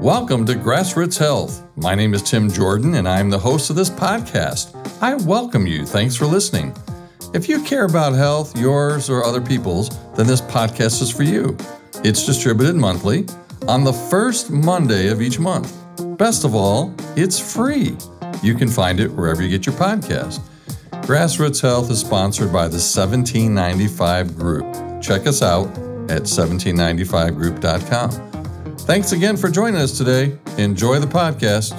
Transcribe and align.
Welcome 0.00 0.44
to 0.46 0.52
Grassroots 0.52 1.18
Health. 1.18 1.66
My 1.74 1.94
name 1.94 2.12
is 2.12 2.22
Tim 2.22 2.50
Jordan, 2.50 2.96
and 2.96 3.08
I'm 3.08 3.30
the 3.30 3.38
host 3.38 3.70
of 3.70 3.76
this 3.76 3.88
podcast. 3.88 4.76
I 5.00 5.14
welcome 5.14 5.66
you. 5.66 5.86
Thanks 5.86 6.14
for 6.14 6.26
listening. 6.26 6.76
If 7.32 7.48
you 7.48 7.62
care 7.62 7.86
about 7.86 8.12
health, 8.12 8.54
yours 8.58 9.08
or 9.08 9.24
other 9.24 9.40
people's, 9.40 9.88
then 10.14 10.26
this 10.26 10.42
podcast 10.42 11.00
is 11.00 11.10
for 11.10 11.22
you. 11.22 11.56
It's 12.04 12.26
distributed 12.26 12.76
monthly 12.76 13.24
on 13.66 13.84
the 13.84 13.92
first 13.94 14.50
Monday 14.50 15.08
of 15.08 15.22
each 15.22 15.38
month. 15.38 15.74
Best 16.18 16.44
of 16.44 16.54
all, 16.54 16.94
it's 17.16 17.38
free. 17.38 17.96
You 18.42 18.54
can 18.54 18.68
find 18.68 19.00
it 19.00 19.10
wherever 19.10 19.42
you 19.42 19.48
get 19.48 19.64
your 19.64 19.76
podcast. 19.76 20.40
Grassroots 21.06 21.62
Health 21.62 21.90
is 21.90 22.00
sponsored 22.00 22.52
by 22.52 22.68
the 22.68 22.76
1795 22.76 24.36
Group. 24.36 24.66
Check 25.00 25.26
us 25.26 25.40
out 25.40 25.68
at 26.10 26.24
1795group.com. 26.24 28.25
Thanks 28.86 29.10
again 29.10 29.36
for 29.36 29.48
joining 29.48 29.80
us 29.80 29.98
today. 29.98 30.38
Enjoy 30.58 31.00
the 31.00 31.08
podcast. 31.08 31.74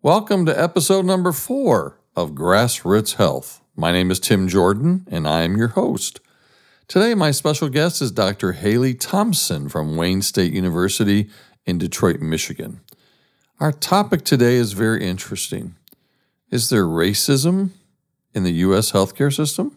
Welcome 0.00 0.46
to 0.46 0.58
episode 0.58 1.04
number 1.04 1.32
four 1.32 1.98
of 2.16 2.30
Grassroots 2.30 3.16
Health. 3.16 3.60
My 3.76 3.92
name 3.92 4.10
is 4.10 4.18
Tim 4.18 4.48
Jordan, 4.48 5.06
and 5.10 5.28
I 5.28 5.42
am 5.42 5.58
your 5.58 5.68
host. 5.68 6.20
Today, 6.88 7.14
my 7.14 7.30
special 7.30 7.68
guest 7.68 8.00
is 8.00 8.10
Dr. 8.10 8.52
Haley 8.52 8.94
Thompson 8.94 9.68
from 9.68 9.96
Wayne 9.96 10.22
State 10.22 10.54
University 10.54 11.28
in 11.66 11.76
Detroit, 11.76 12.20
Michigan. 12.20 12.80
Our 13.60 13.70
topic 13.70 14.24
today 14.24 14.54
is 14.54 14.72
very 14.72 15.06
interesting. 15.06 15.74
Is 16.50 16.68
there 16.68 16.84
racism 16.84 17.70
in 18.34 18.42
the 18.42 18.52
U.S. 18.52 18.90
healthcare 18.90 19.34
system? 19.34 19.76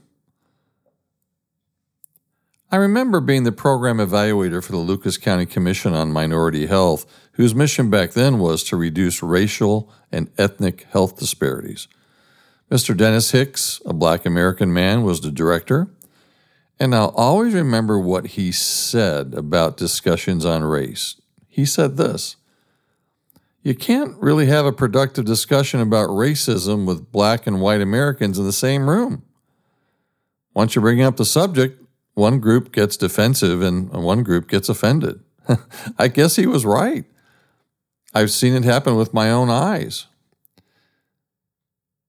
I 2.71 2.77
remember 2.77 3.19
being 3.19 3.43
the 3.43 3.51
program 3.51 3.97
evaluator 3.97 4.63
for 4.63 4.71
the 4.71 4.79
Lucas 4.79 5.17
County 5.17 5.45
Commission 5.45 5.93
on 5.93 6.11
Minority 6.11 6.65
Health, 6.65 7.05
whose 7.33 7.53
mission 7.53 7.91
back 7.91 8.13
then 8.13 8.39
was 8.39 8.63
to 8.63 8.75
reduce 8.75 9.21
racial 9.21 9.91
and 10.11 10.31
ethnic 10.39 10.87
health 10.91 11.19
disparities. 11.19 11.87
Mr. 12.71 12.97
Dennis 12.97 13.29
Hicks, 13.29 13.79
a 13.85 13.93
black 13.93 14.25
American 14.25 14.73
man, 14.73 15.03
was 15.03 15.21
the 15.21 15.29
director, 15.29 15.89
and 16.79 16.95
I'll 16.95 17.13
always 17.15 17.53
remember 17.53 17.99
what 17.99 18.25
he 18.27 18.51
said 18.51 19.35
about 19.35 19.77
discussions 19.77 20.43
on 20.43 20.63
race. 20.63 21.21
He 21.47 21.65
said 21.65 21.97
this 21.97 22.37
you 23.63 23.73
can't 23.73 24.15
really 24.21 24.47
have 24.47 24.65
a 24.65 24.73
productive 24.73 25.23
discussion 25.23 25.79
about 25.79 26.09
racism 26.09 26.85
with 26.85 27.11
black 27.11 27.47
and 27.47 27.61
white 27.61 27.81
Americans 27.81 28.37
in 28.37 28.45
the 28.45 28.51
same 28.51 28.89
room. 28.89 29.23
Once 30.53 30.75
you 30.75 30.81
bring 30.81 31.01
up 31.01 31.15
the 31.15 31.25
subject, 31.25 31.81
one 32.13 32.39
group 32.39 32.71
gets 32.71 32.97
defensive 32.97 33.61
and 33.61 33.89
one 33.89 34.21
group 34.21 34.49
gets 34.49 34.69
offended. 34.69 35.21
I 35.97 36.09
guess 36.09 36.35
he 36.35 36.45
was 36.45 36.65
right. 36.65 37.05
I've 38.13 38.31
seen 38.31 38.53
it 38.53 38.63
happen 38.65 38.95
with 38.95 39.13
my 39.13 39.31
own 39.31 39.49
eyes. 39.49 40.07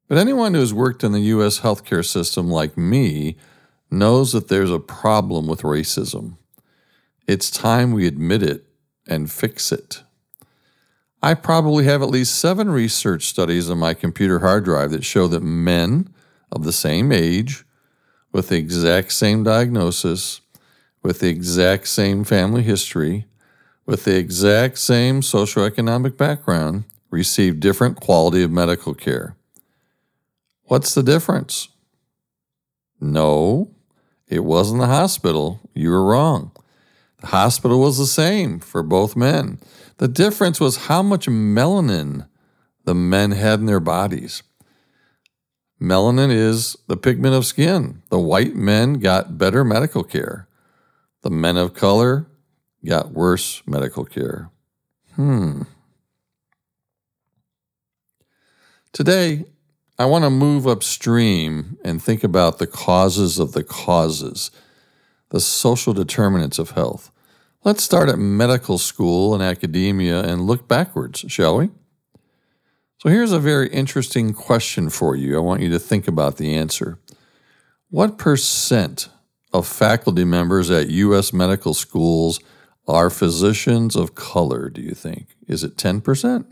But 0.09 0.19
anyone 0.19 0.55
who's 0.55 0.75
worked 0.75 1.03
in 1.03 1.13
the 1.13 1.21
U.S. 1.21 1.61
healthcare 1.61 2.05
system 2.05 2.51
like 2.51 2.77
me 2.77 3.37
knows 3.91 4.33
that 4.33 4.49
there's 4.49 4.71
a 4.71 4.79
problem 4.79 5.47
with 5.47 5.63
racism. 5.63 6.37
It's 7.27 7.51
time 7.51 7.93
we 7.93 8.07
admit 8.07 8.43
it 8.43 8.67
and 9.09 9.33
fix 9.33 9.73
it. 9.73 10.04
I 11.25 11.33
probably 11.33 11.87
have 11.87 12.03
at 12.03 12.11
least 12.11 12.39
seven 12.39 12.69
research 12.69 13.25
studies 13.25 13.71
on 13.71 13.79
my 13.79 13.95
computer 13.95 14.41
hard 14.41 14.67
drive 14.67 14.91
that 14.91 15.07
show 15.07 15.27
that 15.29 15.43
men 15.43 16.13
of 16.53 16.65
the 16.65 16.73
same 16.73 17.11
age, 17.11 17.65
with 18.31 18.51
the 18.51 18.59
exact 18.59 19.11
same 19.11 19.43
diagnosis, 19.43 20.43
with 21.03 21.21
the 21.21 21.31
exact 21.31 21.89
same 21.89 22.25
family 22.25 22.63
history, 22.63 23.25
with 23.87 24.05
the 24.05 24.19
exact 24.19 24.77
same 24.77 25.23
socioeconomic 25.23 26.19
background, 26.19 26.85
receive 27.09 27.59
different 27.59 27.99
quality 27.99 28.43
of 28.43 28.51
medical 28.51 28.93
care. 28.93 29.35
What's 30.65 30.95
the 30.95 31.03
difference? 31.03 31.69
No, 33.01 33.71
it 34.29 34.45
wasn't 34.45 34.83
the 34.83 34.89
hospital. 34.89 35.59
You 35.73 35.89
were 35.89 36.05
wrong. 36.05 36.53
The 37.23 37.29
hospital 37.29 37.81
was 37.81 37.97
the 37.97 38.05
same 38.05 38.61
for 38.61 38.83
both 38.83 39.17
men. 39.17 39.59
The 39.99 40.09
difference 40.09 40.61
was 40.61 40.87
how 40.87 41.03
much 41.03 41.27
melanin 41.27 42.29
the 42.85 42.95
men 42.95 43.33
had 43.33 43.61
in 43.61 43.67
their 43.67 43.81
bodies. 43.81 44.43
Melanin 45.81 46.31
is 46.31 46.77
the 46.87 46.97
pigment 46.97 47.35
of 47.35 47.47
skin. 47.47 48.03
The 48.09 48.19
white 48.19 48.55
men 48.55 48.95
got 48.95 49.39
better 49.39 49.65
medical 49.65 50.05
care. 50.05 50.49
The 51.23 51.31
men 51.31 51.57
of 51.57 51.75
color 51.75 52.27
got 52.85 53.13
worse 53.13 53.63
medical 53.67 54.05
care. 54.05 54.51
Hmm. 55.15 55.63
Today, 58.93 59.45
I 59.99 60.07
want 60.07 60.25
to 60.25 60.31
move 60.31 60.67
upstream 60.67 61.79
and 61.85 62.03
think 62.03 62.25
about 62.25 62.59
the 62.59 62.67
causes 62.67 63.39
of 63.39 63.53
the 63.53 63.63
causes, 63.63 64.51
the 65.31 65.41
social 65.41 65.93
determinants 65.93 66.59
of 66.59 66.71
health. 66.71 67.11
Let's 67.65 67.83
start 67.83 68.11
at 68.11 68.19
medical 68.19 68.77
school 68.77 69.33
and 69.33 69.43
academia 69.43 70.21
and 70.21 70.43
look 70.43 70.69
backwards, 70.69 71.25
shall 71.29 71.57
we? 71.57 71.71
So 72.99 73.09
here's 73.09 73.33
a 73.33 73.39
very 73.39 73.69
interesting 73.71 74.35
question 74.35 74.91
for 74.91 75.17
you. 75.17 75.37
I 75.37 75.41
want 75.41 75.63
you 75.63 75.71
to 75.71 75.79
think 75.79 76.07
about 76.07 76.37
the 76.37 76.55
answer. 76.55 76.99
What 77.89 78.19
percent 78.19 79.09
of 79.51 79.67
faculty 79.67 80.27
members 80.27 80.71
at 80.71 80.91
U.S. 80.91 81.33
medical 81.33 81.73
schools 81.73 82.39
are 82.87 83.09
physicians 83.09 83.97
of 83.97 84.15
color, 84.15 84.69
do 84.69 84.83
you 84.83 84.93
think? 84.93 85.29
Is 85.49 85.65
it 85.65 85.77
10%? 85.79 86.45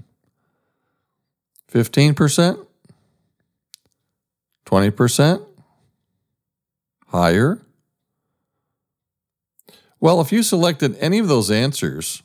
15%? 1.71 2.67
20%? 4.65 5.47
Higher? 7.09 7.61
Well, 10.03 10.21
if 10.21 10.31
you 10.33 10.43
selected 10.43 10.99
any 10.99 11.21
of 11.21 11.29
those 11.29 11.49
answers, 11.49 12.25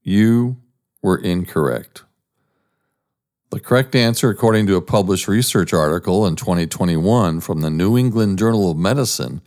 you 0.00 0.58
were 1.02 1.18
incorrect. 1.18 2.04
The 3.50 3.58
correct 3.58 3.96
answer, 3.96 4.30
according 4.30 4.68
to 4.68 4.76
a 4.76 4.80
published 4.80 5.26
research 5.26 5.72
article 5.72 6.24
in 6.24 6.36
2021 6.36 7.40
from 7.40 7.62
the 7.62 7.70
New 7.70 7.98
England 7.98 8.38
Journal 8.38 8.70
of 8.70 8.76
Medicine, 8.76 9.40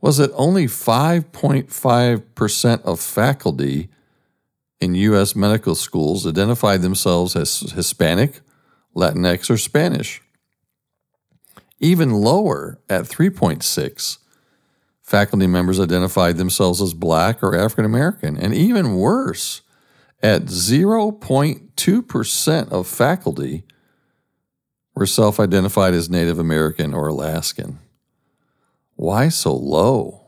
was 0.00 0.16
that 0.16 0.32
only 0.34 0.66
5.5% 0.66 2.82
of 2.82 2.98
faculty 2.98 3.88
in 4.80 4.96
U.S. 4.96 5.36
medical 5.36 5.76
schools 5.76 6.26
identified 6.26 6.82
themselves 6.82 7.36
as 7.36 7.70
Hispanic, 7.72 8.40
Latinx, 8.96 9.48
or 9.48 9.58
Spanish. 9.58 10.22
Even 11.78 12.10
lower, 12.10 12.80
at 12.88 13.04
3.6, 13.04 14.18
faculty 15.10 15.46
members 15.48 15.80
identified 15.80 16.36
themselves 16.36 16.80
as 16.80 16.94
black 16.94 17.42
or 17.42 17.56
African 17.56 17.84
American. 17.84 18.36
And 18.36 18.54
even 18.54 18.94
worse, 18.94 19.62
at 20.22 20.44
0.2% 20.44 22.68
of 22.68 22.86
faculty 22.86 23.64
were 24.94 25.06
self 25.06 25.40
identified 25.40 25.94
as 25.94 26.08
Native 26.08 26.38
American 26.38 26.94
or 26.94 27.08
Alaskan. 27.08 27.80
Why 28.94 29.30
so 29.30 29.52
low? 29.52 30.26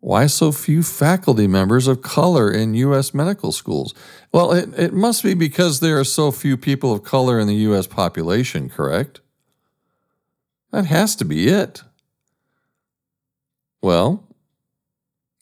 Why 0.00 0.26
so 0.26 0.52
few 0.52 0.82
faculty 0.82 1.46
members 1.46 1.88
of 1.88 2.02
color 2.02 2.50
in 2.50 2.74
U.S. 2.74 3.14
medical 3.14 3.52
schools? 3.52 3.94
Well, 4.32 4.52
it, 4.52 4.78
it 4.78 4.92
must 4.92 5.22
be 5.22 5.32
because 5.32 5.80
there 5.80 5.98
are 5.98 6.04
so 6.04 6.30
few 6.30 6.58
people 6.58 6.92
of 6.92 7.04
color 7.04 7.40
in 7.40 7.46
the 7.46 7.54
U.S. 7.54 7.86
population, 7.86 8.68
correct? 8.68 9.22
That 10.72 10.84
has 10.86 11.16
to 11.16 11.24
be 11.24 11.48
it. 11.48 11.84
Well, 13.82 14.24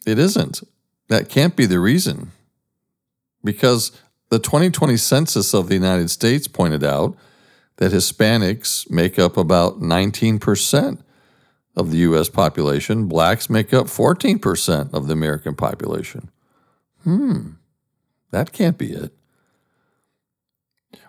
it 0.07 0.19
isn't. 0.19 0.63
That 1.09 1.29
can't 1.29 1.55
be 1.55 1.67
the 1.67 1.79
reason. 1.79 2.33
Because 3.45 3.93
the 4.31 4.39
2020 4.39 4.97
census 4.97 5.55
of 5.55 5.69
the 5.69 5.75
United 5.75 6.11
States 6.11 6.49
pointed 6.49 6.83
out 6.83 7.17
that 7.77 7.93
Hispanics 7.93 8.91
make 8.91 9.19
up 9.19 9.37
about 9.37 9.81
19% 9.81 11.03
of 11.77 11.91
the 11.91 11.99
U.S. 11.99 12.29
population, 12.29 13.07
blacks 13.07 13.49
make 13.49 13.73
up 13.73 13.87
14% 13.87 14.93
of 14.93 15.07
the 15.07 15.13
American 15.13 15.55
population. 15.55 16.31
Hmm, 17.05 17.53
that 18.31 18.53
can't 18.53 18.77
be 18.77 18.93
it. 18.93 19.13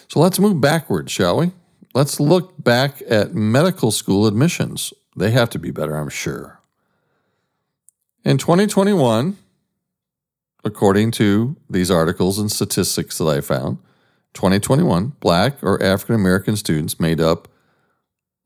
So 0.08 0.20
let's 0.20 0.40
move 0.40 0.60
backwards, 0.60 1.12
shall 1.12 1.38
we? 1.38 1.52
Let's 1.94 2.20
look 2.20 2.62
back 2.62 3.02
at 3.08 3.34
medical 3.34 3.92
school 3.92 4.28
admissions 4.28 4.94
they 5.16 5.32
have 5.32 5.50
to 5.52 5.60
be 5.60 5.72
better, 5.72 5.96
I'm 5.96 6.10
sure. 6.10 6.60
In 8.24 8.38
2021, 8.38 9.38
according 10.64 11.12
to 11.12 11.56
these 11.70 11.90
articles 11.90 12.38
and 12.38 12.52
statistics 12.52 13.18
that 13.20 13.26
I 13.26 13.42
found, 13.42 13.78
2021, 14.34 15.14
black 15.20 15.64
or 15.64 15.82
African 15.82 16.16
American 16.16 16.58
students 16.58 17.00
made 17.00 17.22
up 17.22 17.48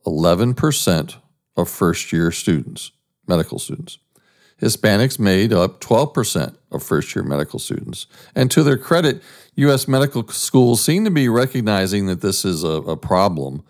11% 0.06 1.16
of 1.57 1.69
first 1.69 2.12
year 2.13 2.31
students, 2.31 2.92
medical 3.28 3.60
students. 3.60 3.98
Hispanics 4.62 5.19
made 5.19 5.54
up 5.54 5.80
12% 5.80 6.56
of 6.72 6.84
first 6.84 7.16
year 7.16 7.24
medical 7.24 7.60
students. 7.60 8.07
And 8.36 8.51
to 8.51 8.62
their 8.63 8.78
credit, 8.78 9.22
U.S. 9.56 9.88
medical 9.88 10.28
schools 10.28 10.84
seem 10.84 11.06
to 11.06 11.12
be 11.12 11.30
recognizing 11.30 12.07
that 12.07 12.22
this 12.22 12.44
is 12.44 12.63
a, 12.63 12.68
a 12.68 12.98
problem 12.98 13.63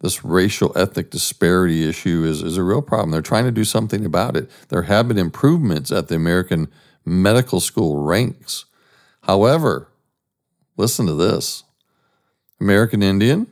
this 0.00 0.24
racial 0.24 0.76
ethnic 0.76 1.10
disparity 1.10 1.88
issue 1.88 2.24
is, 2.24 2.42
is 2.42 2.56
a 2.56 2.62
real 2.62 2.82
problem. 2.82 3.10
They're 3.10 3.22
trying 3.22 3.44
to 3.44 3.50
do 3.50 3.64
something 3.64 4.04
about 4.04 4.36
it. 4.36 4.50
There 4.68 4.82
have 4.82 5.08
been 5.08 5.18
improvements 5.18 5.90
at 5.90 6.08
the 6.08 6.16
American 6.16 6.68
medical 7.04 7.60
school 7.60 8.02
ranks. 8.02 8.66
However, 9.22 9.88
listen 10.76 11.06
to 11.06 11.14
this 11.14 11.64
American 12.60 13.02
Indian 13.02 13.46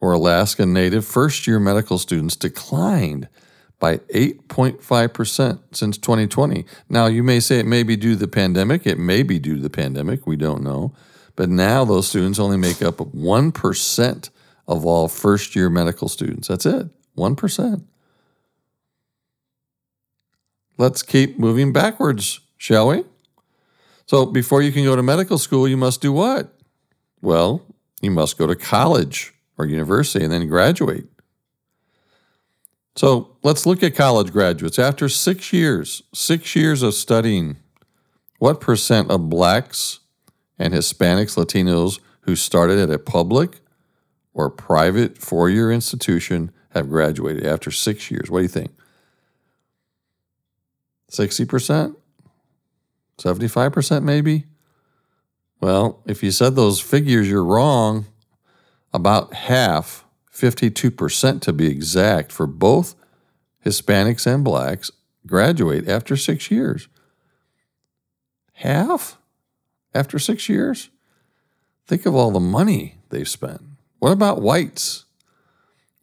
or 0.00 0.12
Alaska 0.12 0.64
Native 0.64 1.04
first 1.04 1.46
year 1.46 1.58
medical 1.58 1.98
students 1.98 2.36
declined 2.36 3.28
by 3.78 3.98
8.5% 3.98 5.60
since 5.72 5.98
2020. 5.98 6.64
Now, 6.88 7.06
you 7.06 7.22
may 7.22 7.40
say 7.40 7.58
it 7.58 7.66
may 7.66 7.82
be 7.82 7.96
due 7.96 8.12
to 8.12 8.18
the 8.18 8.28
pandemic. 8.28 8.86
It 8.86 8.98
may 8.98 9.22
be 9.22 9.38
due 9.38 9.56
to 9.56 9.62
the 9.62 9.70
pandemic. 9.70 10.26
We 10.26 10.36
don't 10.36 10.62
know. 10.62 10.94
But 11.36 11.48
now 11.48 11.84
those 11.84 12.08
students 12.08 12.38
only 12.40 12.56
make 12.56 12.82
up 12.82 12.96
1% 12.96 14.30
of 14.66 14.84
all 14.84 15.08
first 15.08 15.54
year 15.54 15.70
medical 15.70 16.08
students. 16.08 16.48
That's 16.48 16.66
it, 16.66 16.88
1%. 17.16 17.84
Let's 20.76 21.02
keep 21.02 21.38
moving 21.38 21.72
backwards, 21.72 22.40
shall 22.56 22.88
we? 22.88 23.04
So, 24.06 24.26
before 24.26 24.62
you 24.62 24.72
can 24.72 24.84
go 24.84 24.96
to 24.96 25.02
medical 25.02 25.38
school, 25.38 25.68
you 25.68 25.76
must 25.76 26.00
do 26.00 26.12
what? 26.12 26.52
Well, 27.20 27.62
you 28.00 28.10
must 28.10 28.38
go 28.38 28.46
to 28.46 28.56
college 28.56 29.34
or 29.58 29.66
university 29.66 30.24
and 30.24 30.32
then 30.32 30.48
graduate. 30.48 31.06
So, 32.96 33.36
let's 33.42 33.66
look 33.66 33.82
at 33.82 33.94
college 33.94 34.32
graduates. 34.32 34.78
After 34.78 35.08
six 35.08 35.52
years, 35.52 36.02
six 36.12 36.56
years 36.56 36.82
of 36.82 36.94
studying, 36.94 37.56
what 38.38 38.60
percent 38.60 39.10
of 39.10 39.28
blacks 39.28 40.00
and 40.58 40.74
Hispanics, 40.74 41.36
Latinos 41.36 42.00
who 42.22 42.36
started 42.36 42.78
at 42.78 42.90
a 42.90 42.98
public 42.98 43.60
or 44.34 44.50
private 44.50 45.16
four 45.16 45.48
year 45.48 45.72
institution 45.72 46.52
have 46.70 46.88
graduated 46.88 47.46
after 47.46 47.70
six 47.70 48.10
years. 48.10 48.30
What 48.30 48.40
do 48.40 48.42
you 48.42 48.48
think? 48.48 48.72
60%? 51.10 51.96
75% 53.18 54.02
maybe? 54.02 54.44
Well, 55.60 56.02
if 56.06 56.22
you 56.22 56.30
said 56.30 56.54
those 56.54 56.80
figures, 56.80 57.28
you're 57.28 57.42
wrong. 57.42 58.06
About 58.92 59.34
half, 59.34 60.04
52% 60.32 61.40
to 61.42 61.52
be 61.52 61.66
exact, 61.68 62.32
for 62.32 62.46
both 62.46 62.94
Hispanics 63.64 64.26
and 64.26 64.42
blacks 64.42 64.90
graduate 65.26 65.88
after 65.88 66.16
six 66.16 66.50
years. 66.50 66.88
Half 68.54 69.18
after 69.94 70.18
six 70.18 70.48
years? 70.48 70.90
Think 71.86 72.06
of 72.06 72.14
all 72.14 72.30
the 72.30 72.40
money 72.40 72.98
they've 73.10 73.28
spent. 73.28 73.62
What 73.98 74.12
about 74.12 74.40
whites? 74.40 75.04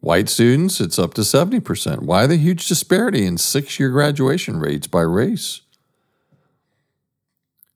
White 0.00 0.28
students, 0.28 0.80
it's 0.80 0.98
up 0.98 1.14
to 1.14 1.22
70%. 1.22 2.02
Why 2.02 2.26
the 2.26 2.36
huge 2.36 2.68
disparity 2.68 3.24
in 3.26 3.38
six 3.38 3.80
year 3.80 3.90
graduation 3.90 4.60
rates 4.60 4.86
by 4.86 5.00
race? 5.00 5.62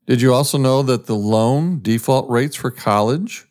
Did 0.07 0.21
you 0.21 0.33
also 0.35 0.59
know 0.59 0.83
that 0.83 1.07
the 1.07 1.15
loan 1.15 1.81
default 1.83 2.29
rates 2.29 2.57
for 2.57 2.71
college 2.71 3.47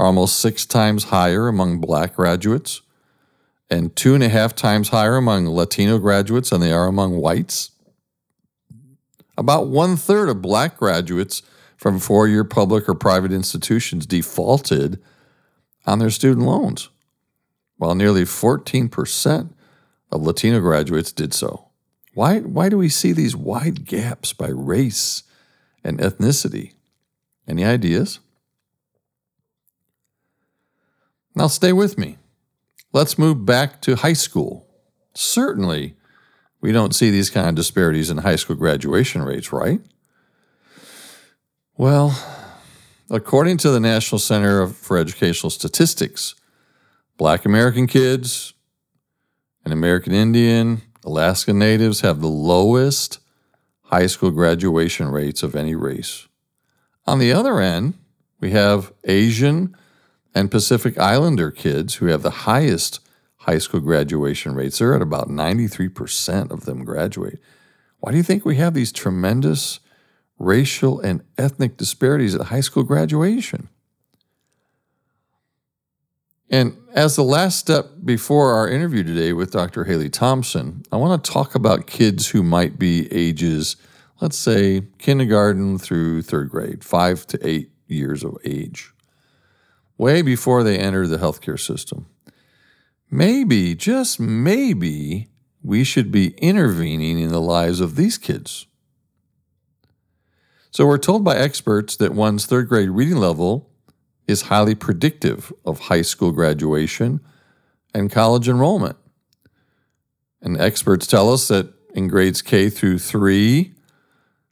are 0.00 0.06
almost 0.06 0.40
six 0.40 0.64
times 0.64 1.04
higher 1.04 1.46
among 1.46 1.78
black 1.78 2.16
graduates 2.16 2.80
and 3.68 3.94
two 3.94 4.14
and 4.14 4.24
a 4.24 4.30
half 4.30 4.56
times 4.56 4.88
higher 4.88 5.16
among 5.16 5.46
Latino 5.46 5.98
graduates 5.98 6.50
than 6.50 6.62
they 6.62 6.72
are 6.72 6.86
among 6.86 7.18
whites? 7.18 7.72
About 9.36 9.66
one 9.66 9.96
third 9.96 10.30
of 10.30 10.40
black 10.40 10.78
graduates 10.78 11.42
from 11.76 11.98
four 11.98 12.26
year 12.26 12.44
public 12.44 12.88
or 12.88 12.94
private 12.94 13.30
institutions 13.30 14.06
defaulted 14.06 15.02
on 15.84 15.98
their 15.98 16.10
student 16.10 16.46
loans, 16.46 16.88
while 17.76 17.94
nearly 17.94 18.22
14% 18.22 19.50
of 20.10 20.22
Latino 20.22 20.60
graduates 20.60 21.12
did 21.12 21.34
so. 21.34 21.68
Why, 22.14 22.38
why 22.40 22.70
do 22.70 22.78
we 22.78 22.88
see 22.88 23.12
these 23.12 23.36
wide 23.36 23.84
gaps 23.84 24.32
by 24.32 24.48
race 24.48 25.24
and 25.84 25.98
ethnicity? 25.98 26.72
Any 27.46 27.66
ideas? 27.66 28.18
Now, 31.34 31.46
stay 31.46 31.72
with 31.72 31.96
me. 31.98 32.18
Let's 32.92 33.18
move 33.18 33.46
back 33.46 33.80
to 33.82 33.96
high 33.96 34.14
school. 34.14 34.66
Certainly, 35.14 35.94
we 36.60 36.72
don't 36.72 36.94
see 36.94 37.10
these 37.10 37.30
kind 37.30 37.48
of 37.48 37.54
disparities 37.54 38.10
in 38.10 38.18
high 38.18 38.36
school 38.36 38.56
graduation 38.56 39.22
rates, 39.22 39.52
right? 39.52 39.80
Well, 41.76 42.14
According 43.12 43.56
to 43.58 43.70
the 43.70 43.80
National 43.80 44.20
Center 44.20 44.68
for 44.68 44.96
Educational 44.96 45.50
Statistics, 45.50 46.36
Black 47.16 47.44
American 47.44 47.88
kids 47.88 48.54
and 49.64 49.72
American 49.72 50.12
Indian, 50.12 50.82
Alaska 51.04 51.52
Natives 51.52 52.02
have 52.02 52.20
the 52.20 52.28
lowest 52.28 53.18
high 53.82 54.06
school 54.06 54.30
graduation 54.30 55.08
rates 55.08 55.42
of 55.42 55.56
any 55.56 55.74
race. 55.74 56.28
On 57.04 57.18
the 57.18 57.32
other 57.32 57.58
end, 57.58 57.94
we 58.38 58.52
have 58.52 58.92
Asian 59.02 59.76
and 60.34 60.50
Pacific 60.50 60.98
Islander 60.98 61.50
kids 61.50 61.96
who 61.96 62.06
have 62.06 62.22
the 62.22 62.30
highest 62.30 63.00
high 63.38 63.58
school 63.58 63.80
graduation 63.80 64.54
rates. 64.54 64.78
They're 64.78 64.94
at 64.94 65.02
about 65.02 65.28
93% 65.28 66.50
of 66.50 66.64
them 66.66 66.84
graduate. 66.84 67.38
Why 67.98 68.12
do 68.12 68.16
you 68.16 68.22
think 68.22 68.44
we 68.44 68.56
have 68.56 68.74
these 68.74 68.92
tremendous 68.92 69.80
racial 70.40 70.98
and 70.98 71.22
ethnic 71.38 71.76
disparities 71.76 72.34
at 72.34 72.46
high 72.46 72.62
school 72.62 72.82
graduation. 72.82 73.68
And 76.48 76.76
as 76.94 77.14
the 77.14 77.22
last 77.22 77.60
step 77.60 77.90
before 78.04 78.54
our 78.54 78.68
interview 78.68 79.04
today 79.04 79.32
with 79.32 79.52
Dr. 79.52 79.84
Haley 79.84 80.08
Thompson, 80.08 80.82
I 80.90 80.96
want 80.96 81.22
to 81.22 81.30
talk 81.30 81.54
about 81.54 81.86
kids 81.86 82.28
who 82.28 82.42
might 82.42 82.76
be 82.76 83.12
ages, 83.12 83.76
let's 84.20 84.38
say, 84.38 84.82
kindergarten 84.98 85.78
through 85.78 86.22
third 86.22 86.48
grade, 86.48 86.82
five 86.82 87.24
to 87.28 87.38
eight 87.46 87.70
years 87.86 88.24
of 88.24 88.36
age, 88.44 88.92
way 90.00 90.22
before 90.22 90.62
they 90.62 90.78
enter 90.78 91.06
the 91.06 91.18
healthcare 91.18 91.60
system. 91.60 92.06
Maybe, 93.10 93.74
just 93.74 94.18
maybe, 94.18 95.28
we 95.62 95.84
should 95.84 96.10
be 96.10 96.28
intervening 96.38 97.18
in 97.18 97.28
the 97.28 97.40
lives 97.40 97.80
of 97.80 97.96
these 97.96 98.16
kids. 98.16 98.66
So, 100.70 100.86
we're 100.86 100.98
told 100.98 101.22
by 101.22 101.36
experts 101.36 101.96
that 101.96 102.14
one's 102.14 102.46
third 102.46 102.68
grade 102.68 102.88
reading 102.88 103.18
level 103.18 103.68
is 104.26 104.42
highly 104.42 104.74
predictive 104.74 105.52
of 105.66 105.80
high 105.80 106.02
school 106.02 106.32
graduation 106.32 107.20
and 107.92 108.10
college 108.10 108.48
enrollment. 108.48 108.96
And 110.40 110.58
experts 110.58 111.06
tell 111.06 111.30
us 111.30 111.48
that 111.48 111.74
in 111.94 112.08
grades 112.08 112.40
K 112.40 112.70
through 112.70 113.00
3, 113.00 113.74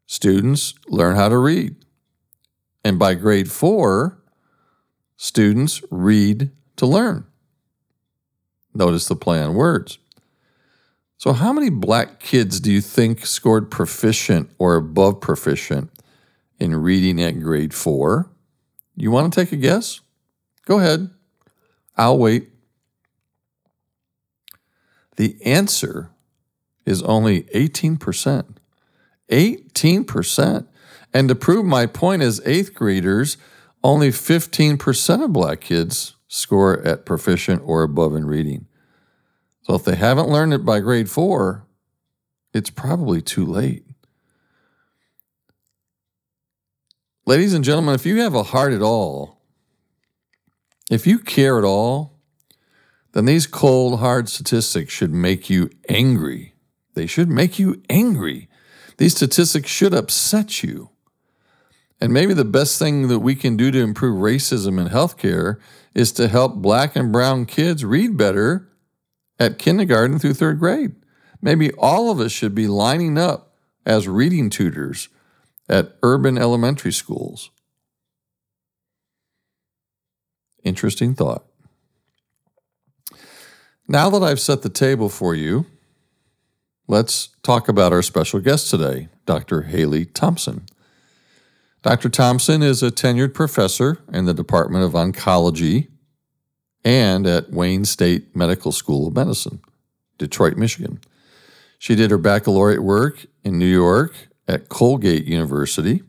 students 0.04 0.74
learn 0.88 1.16
how 1.16 1.30
to 1.30 1.38
read. 1.38 1.76
And 2.84 2.98
by 2.98 3.14
grade 3.14 3.50
4, 3.50 4.17
students 5.18 5.82
read 5.90 6.50
to 6.76 6.86
learn. 6.86 7.26
Notice 8.72 9.06
the 9.06 9.16
play 9.16 9.42
on 9.42 9.54
words. 9.54 9.98
So, 11.18 11.32
how 11.32 11.52
many 11.52 11.68
black 11.68 12.20
kids 12.20 12.60
do 12.60 12.72
you 12.72 12.80
think 12.80 13.26
scored 13.26 13.70
proficient 13.70 14.50
or 14.56 14.76
above 14.76 15.20
proficient 15.20 15.90
in 16.60 16.76
reading 16.76 17.20
at 17.20 17.40
grade 17.40 17.74
4? 17.74 18.30
You 18.94 19.10
want 19.10 19.32
to 19.32 19.40
take 19.40 19.52
a 19.52 19.56
guess? 19.56 20.00
Go 20.64 20.78
ahead. 20.78 21.10
I'll 21.96 22.18
wait. 22.18 22.50
The 25.16 25.36
answer 25.44 26.10
is 26.86 27.02
only 27.02 27.42
18%. 27.54 28.56
18%. 29.28 30.66
And 31.12 31.28
to 31.28 31.34
prove 31.34 31.64
my 31.64 31.86
point 31.86 32.22
as 32.22 32.40
eighth 32.44 32.74
graders, 32.74 33.36
only 33.82 34.10
15% 34.10 35.24
of 35.24 35.32
black 35.32 35.60
kids 35.60 36.16
score 36.26 36.80
at 36.82 37.06
proficient 37.06 37.62
or 37.64 37.82
above 37.82 38.14
in 38.14 38.26
reading. 38.26 38.66
So 39.62 39.74
if 39.74 39.84
they 39.84 39.96
haven't 39.96 40.28
learned 40.28 40.54
it 40.54 40.64
by 40.64 40.80
grade 40.80 41.10
four, 41.10 41.66
it's 42.52 42.70
probably 42.70 43.20
too 43.20 43.44
late. 43.44 43.84
Ladies 47.26 47.52
and 47.52 47.64
gentlemen, 47.64 47.94
if 47.94 48.06
you 48.06 48.20
have 48.22 48.34
a 48.34 48.42
heart 48.42 48.72
at 48.72 48.80
all, 48.80 49.42
if 50.90 51.06
you 51.06 51.18
care 51.18 51.58
at 51.58 51.64
all, 51.64 52.18
then 53.12 53.26
these 53.26 53.46
cold, 53.46 54.00
hard 54.00 54.28
statistics 54.28 54.92
should 54.92 55.12
make 55.12 55.50
you 55.50 55.70
angry. 55.88 56.54
They 56.94 57.06
should 57.06 57.28
make 57.28 57.58
you 57.58 57.82
angry. 57.90 58.48
These 58.96 59.16
statistics 59.16 59.70
should 59.70 59.92
upset 59.92 60.62
you. 60.62 60.90
And 62.00 62.12
maybe 62.12 62.32
the 62.32 62.44
best 62.44 62.78
thing 62.78 63.08
that 63.08 63.18
we 63.18 63.34
can 63.34 63.56
do 63.56 63.70
to 63.70 63.80
improve 63.80 64.16
racism 64.16 64.80
in 64.80 64.88
healthcare 64.88 65.58
is 65.94 66.12
to 66.12 66.28
help 66.28 66.56
black 66.56 66.94
and 66.94 67.12
brown 67.12 67.44
kids 67.44 67.84
read 67.84 68.16
better 68.16 68.68
at 69.38 69.58
kindergarten 69.58 70.18
through 70.18 70.34
third 70.34 70.58
grade. 70.58 70.94
Maybe 71.42 71.72
all 71.72 72.10
of 72.10 72.20
us 72.20 72.32
should 72.32 72.54
be 72.54 72.68
lining 72.68 73.18
up 73.18 73.56
as 73.84 74.06
reading 74.06 74.50
tutors 74.50 75.08
at 75.68 75.96
urban 76.02 76.38
elementary 76.38 76.92
schools. 76.92 77.50
Interesting 80.62 81.14
thought. 81.14 81.44
Now 83.86 84.10
that 84.10 84.22
I've 84.22 84.40
set 84.40 84.62
the 84.62 84.68
table 84.68 85.08
for 85.08 85.34
you, 85.34 85.66
let's 86.86 87.28
talk 87.42 87.68
about 87.68 87.92
our 87.92 88.02
special 88.02 88.40
guest 88.40 88.70
today, 88.70 89.08
Dr. 89.24 89.62
Haley 89.62 90.04
Thompson. 90.04 90.66
Dr. 91.82 92.08
Thompson 92.08 92.60
is 92.62 92.82
a 92.82 92.90
tenured 92.90 93.34
professor 93.34 93.98
in 94.12 94.24
the 94.24 94.34
Department 94.34 94.84
of 94.84 94.92
Oncology 94.92 95.88
and 96.84 97.26
at 97.26 97.52
Wayne 97.52 97.84
State 97.84 98.34
Medical 98.34 98.72
School 98.72 99.06
of 99.06 99.14
Medicine, 99.14 99.60
Detroit, 100.18 100.56
Michigan. 100.56 101.00
She 101.78 101.94
did 101.94 102.10
her 102.10 102.18
baccalaureate 102.18 102.82
work 102.82 103.26
in 103.44 103.58
New 103.58 103.66
York 103.66 104.28
at 104.48 104.68
Colgate 104.68 105.26
University 105.26 106.02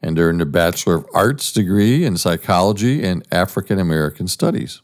and 0.00 0.18
earned 0.18 0.40
a 0.40 0.46
Bachelor 0.46 0.94
of 0.94 1.06
Arts 1.12 1.52
degree 1.52 2.04
in 2.04 2.16
psychology 2.16 3.04
and 3.04 3.26
African 3.30 3.78
American 3.78 4.26
studies. 4.26 4.80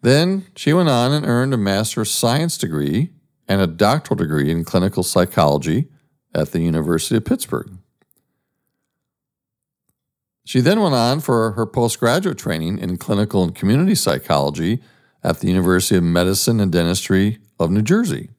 Then 0.00 0.46
she 0.56 0.72
went 0.72 0.88
on 0.88 1.12
and 1.12 1.26
earned 1.26 1.52
a 1.52 1.58
Master 1.58 2.00
of 2.00 2.08
Science 2.08 2.56
degree 2.56 3.10
and 3.46 3.60
a 3.60 3.66
doctoral 3.66 4.16
degree 4.16 4.50
in 4.50 4.64
clinical 4.64 5.02
psychology 5.02 5.88
at 6.34 6.52
the 6.52 6.60
University 6.60 7.16
of 7.16 7.24
Pittsburgh. 7.26 7.78
She 10.44 10.60
then 10.60 10.80
went 10.80 10.94
on 10.94 11.20
for 11.20 11.52
her 11.52 11.66
postgraduate 11.66 12.38
training 12.38 12.78
in 12.78 12.96
clinical 12.96 13.44
and 13.44 13.54
community 13.54 13.94
psychology 13.94 14.82
at 15.22 15.40
the 15.40 15.48
University 15.48 15.96
of 15.96 16.02
Medicine 16.02 16.60
and 16.60 16.72
Dentistry 16.72 17.38
of 17.60 17.70
New 17.70 17.82
Jersey. 17.82 18.30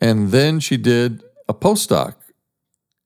And 0.00 0.30
then 0.30 0.60
she 0.60 0.76
did 0.76 1.22
a 1.48 1.54
postdoc, 1.54 2.14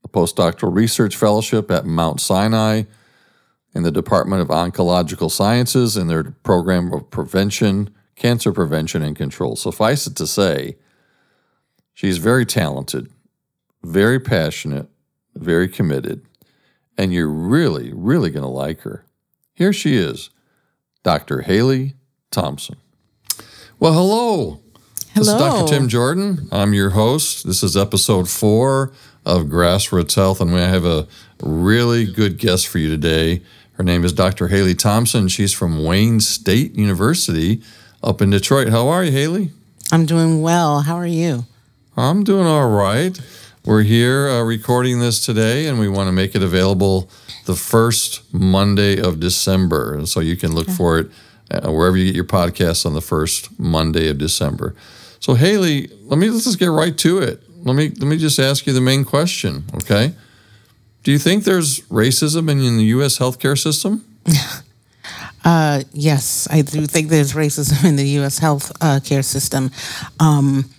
a 0.05 0.09
postdoctoral 0.09 0.75
research 0.75 1.17
fellowship 1.17 1.71
at 1.71 1.87
Mount 1.87 2.21
Sinai 2.21 2.83
in 3.75 3.85
the 3.85 3.93
Department 3.93 4.43
of 4.43 4.49
Oncological 4.49 5.31
Sciences 5.31 5.97
in 5.97 6.09
their 6.09 6.25
program 6.25 6.93
of 6.93 7.09
prevention, 7.11 7.95
cancer 8.17 8.53
prevention, 8.53 9.03
and 9.03 9.17
control. 9.17 9.57
Suffice 9.57 10.07
it 10.07 10.17
to 10.17 10.27
say, 10.27 10.77
she's 11.95 12.19
very 12.19 12.45
talented, 12.45 13.11
very 13.83 14.21
passionate, 14.21 14.89
very 15.35 15.69
committed, 15.69 16.27
and 17.03 17.13
you're 17.13 17.27
really, 17.27 17.93
really 17.93 18.31
going 18.31 18.45
to 18.45 18.49
like 18.49 18.83
her. 18.83 19.05
Here 19.55 19.73
she 19.73 19.97
is, 19.97 20.31
Dr. 21.03 21.41
Haley 21.41 21.97
Thompson. 22.31 22.77
Well, 23.81 23.93
hello. 23.93 24.61
Hello. 25.13 25.15
This 25.15 25.27
is 25.27 25.35
Dr. 25.35 25.69
Tim 25.69 25.89
Jordan. 25.89 26.49
I'm 26.53 26.73
your 26.73 26.91
host. 26.91 27.45
This 27.45 27.65
is 27.65 27.77
episode 27.77 28.31
four 28.31 28.93
of 29.27 29.47
Grassroots 29.47 30.15
Health, 30.15 30.41
and 30.41 30.55
we 30.55 30.61
have 30.61 30.85
a 30.85 31.09
really 31.43 32.07
good 32.07 32.39
guest 32.39 32.69
for 32.69 32.79
you 32.79 32.89
today. 32.89 33.43
Her 33.73 33.83
name 33.83 34.05
is 34.05 34.13
Dr. 34.13 34.47
Haley 34.47 34.77
Thompson. 34.77 35.27
She's 35.27 35.53
from 35.53 35.83
Wayne 35.83 36.21
State 36.21 36.77
University 36.77 37.63
up 38.01 38.23
in 38.23 38.31
Detroit. 38.31 38.69
How 38.69 38.87
are 38.87 39.03
you, 39.03 39.11
Haley? 39.11 39.51
I'm 39.91 40.07
doing 40.07 40.41
well. 40.41 40.83
How 40.83 40.95
are 40.95 41.05
you? 41.05 41.47
I'm 41.97 42.23
doing 42.23 42.47
all 42.47 42.71
right. 42.71 43.21
We're 43.65 43.85
here 43.85 44.29
uh, 44.29 44.43
recording 44.43 44.99
this 44.99 45.25
today, 45.25 45.69
and 45.69 45.79
we 45.79 45.89
want 45.89 46.09
to 46.09 46.13
make 46.13 46.35
it 46.35 46.43
available 46.43 47.09
the 47.45 47.55
first 47.55 48.23
Monday 48.35 49.01
of 49.01 49.21
December. 49.21 49.95
And 49.95 50.09
so 50.09 50.19
you 50.19 50.35
can 50.35 50.53
look 50.53 50.69
for 50.69 50.99
it 50.99 51.11
uh, 51.49 51.71
wherever 51.71 51.97
you 51.97 52.07
get 52.07 52.17
your 52.17 52.25
podcasts 52.25 52.85
on 52.85 52.95
the 52.95 53.01
first 53.01 53.57
Monday 53.61 54.09
of 54.09 54.19
December. 54.19 54.75
So 55.21 55.35
Haley, 55.35 55.89
let 56.07 56.19
me 56.19 56.29
let's 56.29 56.43
just 56.43 56.59
get 56.59 56.73
right 56.73 56.99
to 56.99 57.19
it. 57.19 57.41
Let 57.65 57.77
me 57.77 57.91
let 57.91 58.09
me 58.09 58.17
just 58.17 58.41
ask 58.41 58.67
you 58.67 58.73
the 58.73 58.81
main 58.81 59.05
question, 59.05 59.63
okay? 59.77 60.13
Do 61.05 61.13
you 61.13 61.19
think 61.21 61.45
there's 61.45 61.83
racism 61.83 62.51
in, 62.51 62.59
in 62.61 62.79
the 62.79 62.87
U.S. 62.97 63.19
healthcare 63.19 63.57
system? 63.57 64.05
Uh, 65.45 65.83
yes, 65.93 66.47
I 66.53 66.63
do 66.63 66.87
think 66.87 67.09
there's 67.09 67.33
racism 67.33 67.85
in 67.85 67.97
the 67.97 68.07
U.S. 68.21 68.39
health 68.39 68.71
uh, 68.81 69.01
care 69.05 69.25
system. 69.25 69.73
Um, 70.21 70.71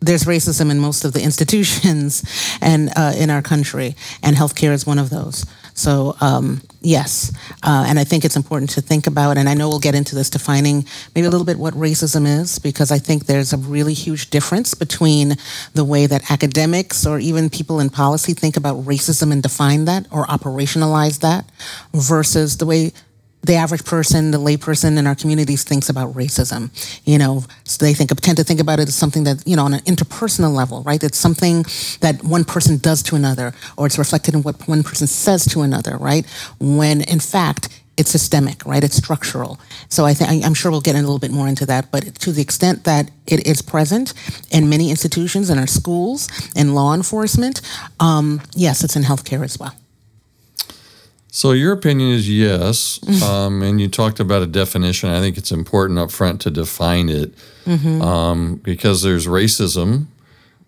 there's 0.00 0.24
racism 0.24 0.70
in 0.70 0.78
most 0.78 1.04
of 1.04 1.12
the 1.12 1.22
institutions 1.28 2.22
and 2.60 2.90
uh, 2.96 3.12
in 3.16 3.30
our 3.30 3.42
country, 3.42 3.96
and 4.22 4.36
healthcare 4.36 4.72
is 4.72 4.86
one 4.86 4.98
of 4.98 5.10
those. 5.10 5.44
So 5.76 6.16
um, 6.22 6.62
yes, 6.80 7.32
uh, 7.62 7.84
and 7.86 7.98
I 7.98 8.04
think 8.04 8.24
it's 8.24 8.34
important 8.34 8.70
to 8.70 8.80
think 8.80 9.06
about. 9.06 9.36
And 9.36 9.46
I 9.46 9.52
know 9.52 9.68
we'll 9.68 9.78
get 9.78 9.94
into 9.94 10.14
this 10.14 10.30
defining 10.30 10.86
maybe 11.14 11.26
a 11.26 11.30
little 11.30 11.44
bit 11.44 11.58
what 11.58 11.74
racism 11.74 12.26
is, 12.26 12.58
because 12.58 12.90
I 12.90 12.98
think 12.98 13.26
there's 13.26 13.52
a 13.52 13.58
really 13.58 13.92
huge 13.92 14.30
difference 14.30 14.72
between 14.72 15.36
the 15.74 15.84
way 15.84 16.06
that 16.06 16.30
academics 16.30 17.04
or 17.04 17.18
even 17.18 17.50
people 17.50 17.78
in 17.78 17.90
policy 17.90 18.32
think 18.32 18.56
about 18.56 18.86
racism 18.86 19.30
and 19.30 19.42
define 19.42 19.84
that 19.84 20.06
or 20.10 20.24
operationalize 20.26 21.20
that, 21.20 21.44
versus 21.92 22.56
the 22.56 22.64
way 22.64 22.92
the 23.46 23.54
average 23.54 23.84
person, 23.84 24.32
the 24.32 24.38
layperson 24.38 24.98
in 24.98 25.06
our 25.06 25.14
communities 25.14 25.62
thinks 25.62 25.88
about 25.88 26.14
racism. 26.14 26.70
You 27.04 27.18
know, 27.18 27.44
so 27.64 27.84
they 27.84 27.94
think 27.94 28.10
tend 28.20 28.36
to 28.38 28.44
think 28.44 28.60
about 28.60 28.80
it 28.80 28.88
as 28.88 28.94
something 28.94 29.24
that 29.24 29.46
you 29.46 29.56
know 29.56 29.64
on 29.64 29.74
an 29.74 29.80
interpersonal 29.80 30.54
level, 30.54 30.82
right? 30.82 31.02
It's 31.02 31.18
something 31.18 31.64
that 32.00 32.22
one 32.22 32.44
person 32.44 32.78
does 32.78 33.02
to 33.04 33.16
another, 33.16 33.54
or 33.76 33.86
it's 33.86 33.98
reflected 33.98 34.34
in 34.34 34.42
what 34.42 34.66
one 34.68 34.82
person 34.82 35.06
says 35.06 35.44
to 35.46 35.62
another, 35.62 35.96
right? 35.96 36.26
When 36.58 37.02
in 37.02 37.20
fact 37.20 37.68
it's 37.96 38.10
systemic, 38.10 38.64
right? 38.66 38.84
It's 38.84 38.96
structural. 38.96 39.58
So 39.88 40.04
I 40.04 40.12
think 40.12 40.44
I'm 40.44 40.52
sure 40.54 40.70
we'll 40.70 40.82
get 40.82 40.96
a 40.96 41.00
little 41.00 41.18
bit 41.18 41.30
more 41.30 41.48
into 41.48 41.64
that. 41.66 41.90
But 41.90 42.14
to 42.16 42.32
the 42.32 42.42
extent 42.42 42.84
that 42.84 43.10
it 43.26 43.46
is 43.46 43.62
present 43.62 44.12
in 44.50 44.68
many 44.68 44.90
institutions, 44.90 45.48
in 45.48 45.58
our 45.58 45.66
schools, 45.66 46.28
in 46.54 46.74
law 46.74 46.92
enforcement, 46.92 47.62
um, 47.98 48.42
yes, 48.54 48.84
it's 48.84 48.96
in 48.96 49.02
healthcare 49.02 49.42
as 49.42 49.58
well. 49.58 49.74
So 51.36 51.52
your 51.52 51.74
opinion 51.74 52.12
is 52.12 52.30
yes, 52.30 52.98
um, 53.22 53.60
and 53.62 53.78
you 53.78 53.88
talked 53.88 54.20
about 54.20 54.40
a 54.40 54.46
definition. 54.46 55.10
I 55.10 55.20
think 55.20 55.36
it's 55.36 55.52
important 55.52 55.98
up 55.98 56.10
front 56.10 56.40
to 56.40 56.50
define 56.50 57.10
it 57.10 57.34
um, 58.00 58.54
because 58.64 59.02
there's 59.02 59.26
racism, 59.26 60.06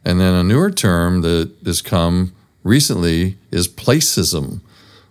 and 0.05 0.21
then 0.21 0.35
a 0.35 0.43
newer 0.45 0.71
term 0.71 1.23
that 1.23 1.51
has 1.65 1.81
come 1.81 2.35
recently 2.65 3.39
is 3.51 3.67
placism, 3.67 4.61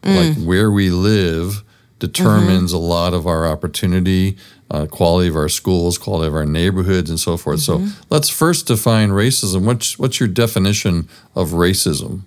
like 0.03 0.37
where 0.45 0.69
we 0.69 0.91
live 0.91 1.63
determines 1.97 2.71
a 2.71 2.77
lot 2.77 3.15
of 3.15 3.25
our 3.25 3.47
opportunity, 3.47 4.37
uh, 4.69 4.85
quality 4.85 5.27
of 5.27 5.35
our 5.35 5.49
schools, 5.49 5.97
quality 5.97 6.27
of 6.27 6.35
our 6.35 6.45
neighborhoods, 6.45 7.09
and 7.09 7.19
so 7.19 7.35
forth. 7.35 7.61
So 7.61 7.77
let's 8.11 8.29
first 8.29 8.67
define 8.67 9.09
racism. 9.09 9.65
What's 9.65 9.97
what's 9.97 10.19
your 10.19 10.29
definition 10.29 11.09
of 11.33 11.49
racism? 11.49 12.25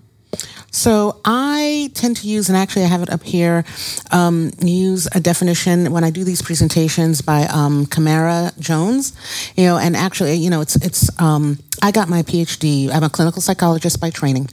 So 0.71 1.21
I 1.25 1.91
tend 1.95 2.17
to 2.19 2.29
use, 2.29 2.49
and 2.49 2.57
actually 2.57 2.85
I 2.85 2.89
have 2.89 3.03
it 3.03 3.11
up 3.11 3.23
here, 3.23 3.65
um, 4.13 4.53
use 4.61 5.09
a 5.13 5.21
definition 5.21 5.93
when 5.93 6.05
I 6.05 6.11
do 6.11 6.23
these 6.25 6.43
presentations 6.43 7.21
by 7.23 7.43
um, 7.47 7.87
Camara 7.87 8.53
Jones. 8.59 9.13
You 9.57 9.65
know, 9.65 9.79
and 9.79 9.97
actually, 9.97 10.35
you 10.35 10.51
know, 10.51 10.61
it's 10.61 10.77
it's. 10.77 11.11
Um, 11.21 11.59
I 11.83 11.91
got 11.91 12.09
my 12.09 12.23
PhD. 12.23 12.91
I'm 12.91 13.03
a 13.03 13.11
clinical 13.11 13.43
psychologist 13.43 14.01
by 14.01 14.11
training. 14.11 14.49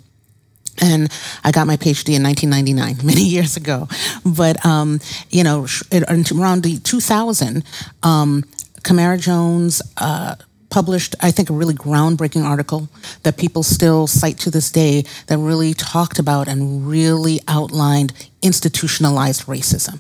And 0.80 1.12
I 1.44 1.52
got 1.52 1.66
my 1.66 1.76
PhD 1.76 2.16
in 2.16 2.24
1999, 2.24 2.98
many 3.04 3.24
years 3.24 3.58
ago. 3.58 3.88
But, 4.24 4.64
um, 4.64 5.00
you 5.32 5.44
know, 5.44 5.66
around 5.92 6.64
the 6.64 6.78
2000, 6.84 7.64
um, 8.04 8.44
Camara 8.84 9.18
Jones 9.18 9.82
uh, 9.98 10.36
published, 10.70 11.16
I 11.22 11.32
think, 11.32 11.50
a 11.50 11.54
really 11.54 11.74
groundbreaking 11.74 12.44
article 12.44 12.90
that 13.24 13.38
people 13.38 13.64
still 13.64 14.08
cite 14.08 14.38
to 14.40 14.52
this 14.52 14.72
day 14.72 15.04
that 15.28 15.38
really 15.38 15.74
talked 15.74 16.20
about 16.20 16.48
and 16.48 16.88
really 16.88 17.40
outlined 17.48 18.14
institutionalized 18.42 19.46
racism. 19.46 20.00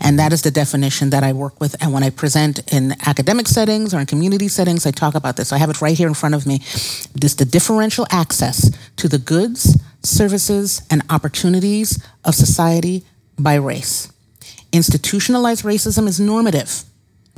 And 0.00 0.18
that 0.18 0.32
is 0.32 0.42
the 0.42 0.50
definition 0.50 1.10
that 1.10 1.22
I 1.22 1.32
work 1.32 1.60
with. 1.60 1.80
And 1.80 1.92
when 1.92 2.02
I 2.02 2.10
present 2.10 2.60
in 2.72 2.94
academic 3.06 3.46
settings 3.46 3.94
or 3.94 4.00
in 4.00 4.06
community 4.06 4.48
settings, 4.48 4.86
I 4.86 4.90
talk 4.90 5.14
about 5.14 5.36
this. 5.36 5.52
I 5.52 5.58
have 5.58 5.70
it 5.70 5.80
right 5.80 5.96
here 5.96 6.08
in 6.08 6.14
front 6.14 6.34
of 6.34 6.46
me. 6.46 6.58
This 7.14 7.34
the 7.34 7.44
differential 7.44 8.06
access 8.10 8.76
to 8.96 9.08
the 9.08 9.18
goods, 9.18 9.80
services, 10.02 10.82
and 10.90 11.02
opportunities 11.10 12.02
of 12.24 12.34
society 12.34 13.04
by 13.38 13.54
race. 13.54 14.10
Institutionalized 14.72 15.64
racism 15.64 16.08
is 16.08 16.18
normative 16.18 16.84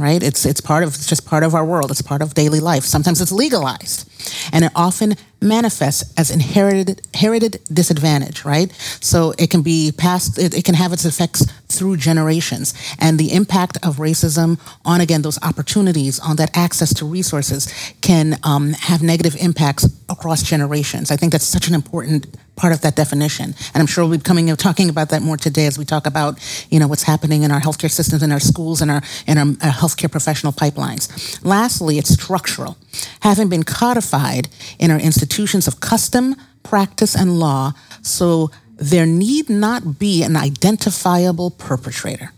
right? 0.01 0.23
It's 0.23 0.45
it's 0.47 0.61
part 0.61 0.83
of 0.83 0.95
it's 0.95 1.07
just 1.07 1.27
part 1.27 1.43
of 1.43 1.55
our 1.55 1.65
world. 1.65 1.91
It's 1.91 2.03
part 2.03 2.23
of 2.23 2.35
daily 2.35 2.61
life. 2.61 2.85
Sometimes 2.85 3.21
it's 3.21 3.33
legalized, 3.33 4.09
and 4.53 4.65
it 4.65 4.73
often 4.75 5.15
manifests 5.43 6.13
as 6.17 6.31
inherited 6.31 7.03
inherited 7.15 7.61
disadvantage, 7.73 8.45
right? 8.45 8.73
So 9.01 9.35
it 9.39 9.51
can 9.51 9.63
be 9.63 9.93
passed. 9.93 10.39
It, 10.39 10.55
it 10.55 10.65
can 10.65 10.75
have 10.75 10.93
its 10.93 11.05
effects 11.05 11.45
through 11.69 11.99
generations, 11.99 12.75
and 12.99 13.19
the 13.19 13.33
impact 13.33 13.77
of 13.85 13.97
racism 13.97 14.59
on 14.85 15.01
again 15.01 15.23
those 15.23 15.39
opportunities, 15.43 16.19
on 16.19 16.37
that 16.37 16.57
access 16.57 16.95
to 16.95 17.05
resources, 17.05 17.73
can 18.01 18.39
um, 18.43 18.73
have 18.73 19.03
negative 19.03 19.37
impacts 19.37 19.87
across 20.09 20.43
generations. 20.43 21.11
I 21.11 21.17
think 21.17 21.33
that's 21.33 21.47
such 21.47 21.69
an 21.69 21.75
important 21.75 22.27
part 22.61 22.75
of 22.75 22.83
that 22.83 22.95
definition. 22.95 23.55
And 23.73 23.81
I'm 23.81 23.87
sure 23.87 24.05
we'll 24.05 24.19
be 24.19 24.23
coming 24.23 24.55
talking 24.57 24.91
about 24.91 25.09
that 25.09 25.23
more 25.23 25.39
today 25.39 25.67
as 25.67 25.79
we 25.79 25.85
talk 25.87 26.07
about, 26.07 26.39
you 26.71 26.79
know, 26.79 26.87
what's 26.87 27.05
happening 27.05 27.43
in 27.43 27.51
our 27.51 27.61
healthcare 27.61 27.91
systems, 27.91 28.23
in 28.23 28.31
our 28.31 28.41
schools, 28.41 28.83
and 28.83 28.91
our 28.91 29.03
in 29.27 29.39
our, 29.39 29.47
our 29.47 29.75
healthcare 29.83 30.11
professional 30.11 30.53
pipelines. 30.53 31.09
Lastly, 31.43 31.99
it's 31.99 32.11
structural, 32.11 32.77
having 33.21 33.49
been 33.49 33.63
codified 33.63 34.49
in 34.79 34.91
our 34.91 34.99
institutions 34.99 35.67
of 35.67 35.81
custom, 35.81 36.37
practice, 36.63 37.15
and 37.15 37.39
law, 37.39 37.73
so 38.03 38.51
there 38.77 39.07
need 39.07 39.49
not 39.49 39.99
be 39.99 40.23
an 40.23 40.37
identifiable 40.37 41.51
perpetrator 41.51 42.33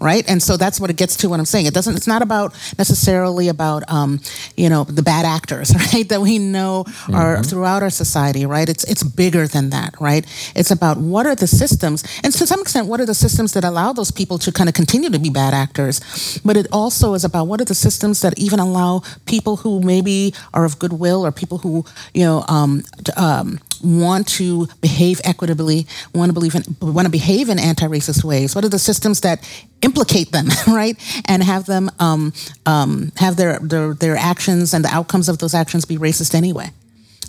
right? 0.00 0.28
And 0.28 0.42
so 0.42 0.56
that's 0.56 0.80
what 0.80 0.90
it 0.90 0.96
gets 0.96 1.16
to. 1.18 1.28
What 1.28 1.40
I'm 1.40 1.46
saying, 1.46 1.66
it 1.66 1.74
doesn't. 1.74 1.96
It's 1.96 2.06
not 2.06 2.22
about 2.22 2.54
necessarily 2.78 3.48
about 3.48 3.82
um, 3.90 4.20
you 4.56 4.68
know 4.68 4.84
the 4.84 5.02
bad 5.02 5.24
actors, 5.24 5.74
right? 5.92 6.08
That 6.08 6.20
we 6.20 6.38
know 6.38 6.84
are 7.12 7.42
throughout 7.42 7.82
our 7.82 7.90
society, 7.90 8.46
right? 8.46 8.68
It's 8.68 8.84
it's 8.84 9.02
bigger 9.02 9.46
than 9.46 9.70
that, 9.70 9.94
right? 10.00 10.24
It's 10.54 10.70
about 10.70 10.98
what 10.98 11.26
are 11.26 11.34
the 11.34 11.46
systems, 11.46 12.04
and 12.22 12.32
to 12.32 12.46
some 12.46 12.60
extent, 12.60 12.86
what 12.86 13.00
are 13.00 13.06
the 13.06 13.14
systems 13.14 13.52
that 13.52 13.64
allow 13.64 13.92
those 13.92 14.10
people 14.10 14.38
to 14.38 14.52
kind 14.52 14.68
of 14.68 14.74
continue 14.74 15.10
to 15.10 15.18
be 15.18 15.30
bad 15.30 15.54
actors. 15.54 16.40
But 16.44 16.56
it 16.56 16.66
also 16.72 17.14
is 17.14 17.24
about 17.24 17.46
what 17.46 17.60
are 17.60 17.64
the 17.64 17.74
systems 17.74 18.20
that 18.20 18.38
even 18.38 18.60
allow 18.60 19.02
people 19.26 19.56
who 19.56 19.80
maybe 19.80 20.34
are 20.54 20.64
of 20.64 20.78
goodwill 20.78 21.24
or 21.24 21.32
people 21.32 21.58
who 21.58 21.84
you 22.14 22.24
know 22.24 22.44
um, 22.48 22.82
um, 23.16 23.58
want 23.82 24.28
to 24.28 24.66
behave 24.80 25.20
equitably, 25.24 25.86
want 26.14 26.30
to 26.30 26.32
believe 26.32 26.54
in, 26.54 26.62
want 26.80 27.06
to 27.06 27.10
behave 27.10 27.48
in 27.48 27.58
anti-racist 27.58 28.24
ways? 28.24 28.54
What 28.54 28.64
are 28.64 28.68
the 28.68 28.78
systems 28.78 29.20
that 29.20 29.48
implicate 29.82 30.32
them, 30.32 30.48
right, 30.66 30.96
and 31.26 31.42
have 31.42 31.66
them 31.66 31.90
um, 31.98 32.32
um, 32.66 33.12
have 33.16 33.36
their, 33.36 33.58
their 33.58 33.94
their 33.94 34.16
actions 34.16 34.74
and 34.74 34.84
the 34.84 34.94
outcomes 34.94 35.28
of 35.28 35.38
those 35.38 35.54
actions 35.54 35.84
be 35.84 35.98
racist 35.98 36.34
anyway? 36.34 36.70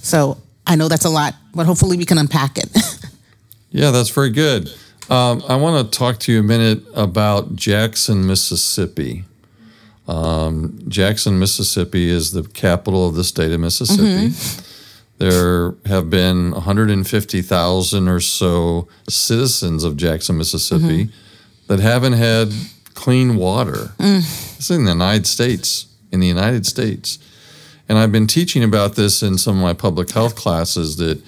So 0.01 0.37
I 0.65 0.75
know 0.75 0.87
that's 0.87 1.05
a 1.05 1.09
lot, 1.09 1.35
but 1.53 1.65
hopefully 1.65 1.97
we 1.97 2.05
can 2.05 2.17
unpack 2.17 2.57
it. 2.57 2.69
Yeah, 3.69 3.91
that's 3.91 4.09
very 4.09 4.29
good. 4.29 4.69
Um, 5.09 5.43
I 5.47 5.55
want 5.55 5.91
to 5.91 5.97
talk 5.97 6.19
to 6.21 6.31
you 6.31 6.39
a 6.39 6.43
minute 6.43 6.83
about 6.93 7.55
Jackson, 7.55 8.25
Mississippi. 8.25 9.23
Um, 10.07 10.79
Jackson, 10.87 11.37
Mississippi 11.37 12.09
is 12.09 12.31
the 12.31 12.43
capital 12.43 13.07
of 13.07 13.15
the 13.15 13.23
state 13.23 13.51
of 13.51 13.59
Mississippi. 13.59 14.33
There 15.17 15.73
have 15.85 16.09
been 16.09 16.51
150,000 16.51 18.07
or 18.07 18.19
so 18.19 18.87
citizens 19.09 19.83
of 19.83 19.97
Jackson, 19.97 20.37
Mississippi 20.37 21.05
mm-hmm. 21.05 21.11
that 21.67 21.79
haven't 21.79 22.13
had 22.13 22.53
clean 22.93 23.35
water. 23.35 23.93
Mm. 23.97 24.19
It's 24.57 24.69
in 24.69 24.85
the 24.85 24.91
United 24.91 25.25
States. 25.25 25.87
In 26.11 26.19
the 26.19 26.27
United 26.27 26.65
States. 26.65 27.19
And 27.89 27.97
I've 27.97 28.11
been 28.11 28.27
teaching 28.27 28.63
about 28.63 28.95
this 28.95 29.23
in 29.23 29.37
some 29.37 29.55
of 29.57 29.61
my 29.61 29.73
public 29.73 30.11
health 30.11 30.35
classes 30.35 30.97
that, 30.97 31.21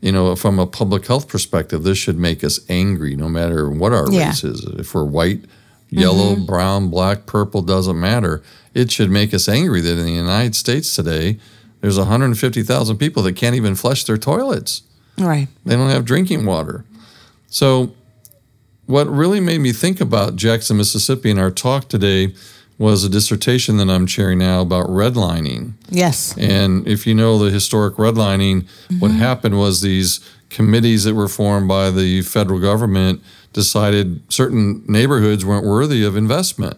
you 0.00 0.12
know, 0.12 0.36
from 0.36 0.58
a 0.58 0.66
public 0.66 1.06
health 1.06 1.26
perspective, 1.26 1.82
this 1.82 1.98
should 1.98 2.18
make 2.18 2.44
us 2.44 2.60
angry 2.68 3.16
no 3.16 3.28
matter 3.28 3.68
what 3.70 3.92
our 3.92 4.10
Yeah. 4.10 4.28
race 4.28 4.44
is. 4.44 4.64
If 4.78 4.94
we're 4.94 5.04
white, 5.04 5.40
yellow, 5.88 6.34
mm-hmm. 6.34 6.46
brown, 6.46 6.88
black, 6.88 7.26
purple, 7.26 7.62
doesn't 7.62 7.98
matter. 7.98 8.42
It 8.74 8.90
should 8.90 9.10
make 9.10 9.34
us 9.34 9.48
angry 9.48 9.80
that 9.80 9.98
in 9.98 10.04
the 10.04 10.12
United 10.12 10.54
States 10.54 10.94
today, 10.94 11.38
there's 11.82 11.98
150,000 11.98 12.96
people 12.96 13.22
that 13.24 13.36
can't 13.36 13.54
even 13.54 13.74
flush 13.74 14.04
their 14.04 14.16
toilets. 14.16 14.82
right. 15.18 15.48
They 15.66 15.76
don't 15.76 15.90
have 15.90 16.06
drinking 16.06 16.46
water. 16.46 16.84
So, 17.48 17.94
what 18.86 19.06
really 19.08 19.40
made 19.40 19.58
me 19.58 19.72
think 19.72 20.00
about 20.00 20.36
Jackson, 20.36 20.76
Mississippi 20.76 21.30
in 21.30 21.38
our 21.38 21.50
talk 21.50 21.88
today 21.88 22.34
was 22.78 23.04
a 23.04 23.08
dissertation 23.08 23.76
that 23.76 23.90
I'm 23.90 24.06
chairing 24.06 24.38
now 24.38 24.60
about 24.60 24.86
redlining. 24.86 25.72
Yes. 25.88 26.36
And 26.38 26.86
if 26.88 27.06
you 27.06 27.14
know 27.14 27.38
the 27.38 27.50
historic 27.50 27.94
redlining, 27.94 28.66
what 28.98 29.10
mm-hmm. 29.10 29.18
happened 29.18 29.58
was 29.58 29.82
these 29.82 30.20
committees 30.50 31.04
that 31.04 31.14
were 31.14 31.28
formed 31.28 31.68
by 31.68 31.90
the 31.90 32.22
federal 32.22 32.58
government 32.58 33.22
decided 33.52 34.22
certain 34.32 34.84
neighborhoods 34.86 35.44
weren't 35.44 35.66
worthy 35.66 36.04
of 36.04 36.16
investment. 36.16 36.76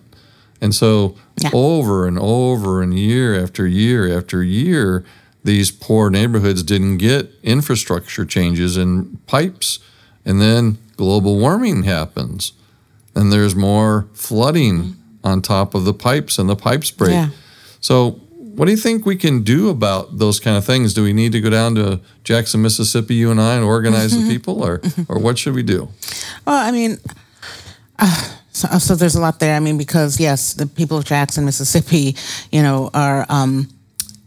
And 0.64 0.74
so 0.74 1.14
Yeah. 1.42 1.50
over 1.52 2.06
and 2.06 2.18
over 2.18 2.80
and 2.80 2.98
year 2.98 3.38
after 3.38 3.66
year 3.66 4.16
after 4.16 4.42
year, 4.42 5.04
these 5.44 5.70
poor 5.70 6.08
neighborhoods 6.08 6.62
didn't 6.62 6.96
get 6.96 7.30
infrastructure 7.42 8.24
changes 8.24 8.78
and 8.78 9.18
pipes. 9.26 9.78
And 10.24 10.40
then 10.40 10.78
global 10.96 11.38
warming 11.38 11.82
happens. 11.82 12.52
And 13.14 13.30
there's 13.30 13.54
more 13.54 14.06
flooding 14.14 14.76
mm-hmm. 14.78 15.26
on 15.26 15.42
top 15.42 15.74
of 15.74 15.84
the 15.84 15.92
pipes 15.92 16.38
and 16.38 16.48
the 16.48 16.56
pipes 16.56 16.90
break. 16.90 17.12
Yeah. 17.12 17.28
So, 17.82 18.12
what 18.56 18.64
do 18.64 18.70
you 18.70 18.78
think 18.78 19.04
we 19.04 19.16
can 19.16 19.42
do 19.42 19.68
about 19.68 20.18
those 20.18 20.40
kind 20.40 20.56
of 20.56 20.64
things? 20.64 20.94
Do 20.94 21.02
we 21.02 21.12
need 21.12 21.32
to 21.32 21.42
go 21.42 21.50
down 21.50 21.74
to 21.74 22.00
Jackson, 22.22 22.62
Mississippi, 22.62 23.16
you 23.16 23.30
and 23.30 23.40
I, 23.40 23.56
and 23.56 23.64
organize 23.64 24.12
the 24.12 24.20
mm-hmm. 24.20 24.30
people, 24.30 24.64
or 24.64 24.78
mm-hmm. 24.78 25.12
or 25.12 25.18
what 25.18 25.36
should 25.36 25.54
we 25.54 25.62
do? 25.62 25.90
Well, 26.46 26.56
I 26.56 26.70
mean, 26.70 26.98
uh, 27.98 28.36
so, 28.54 28.68
so 28.78 28.94
there's 28.94 29.16
a 29.16 29.20
lot 29.20 29.40
there. 29.40 29.56
I 29.56 29.60
mean, 29.60 29.76
because 29.76 30.20
yes, 30.20 30.54
the 30.54 30.66
people 30.66 30.96
of 30.96 31.04
Jackson, 31.04 31.44
Mississippi, 31.44 32.16
you 32.52 32.62
know, 32.62 32.88
are 32.94 33.26
um, 33.28 33.68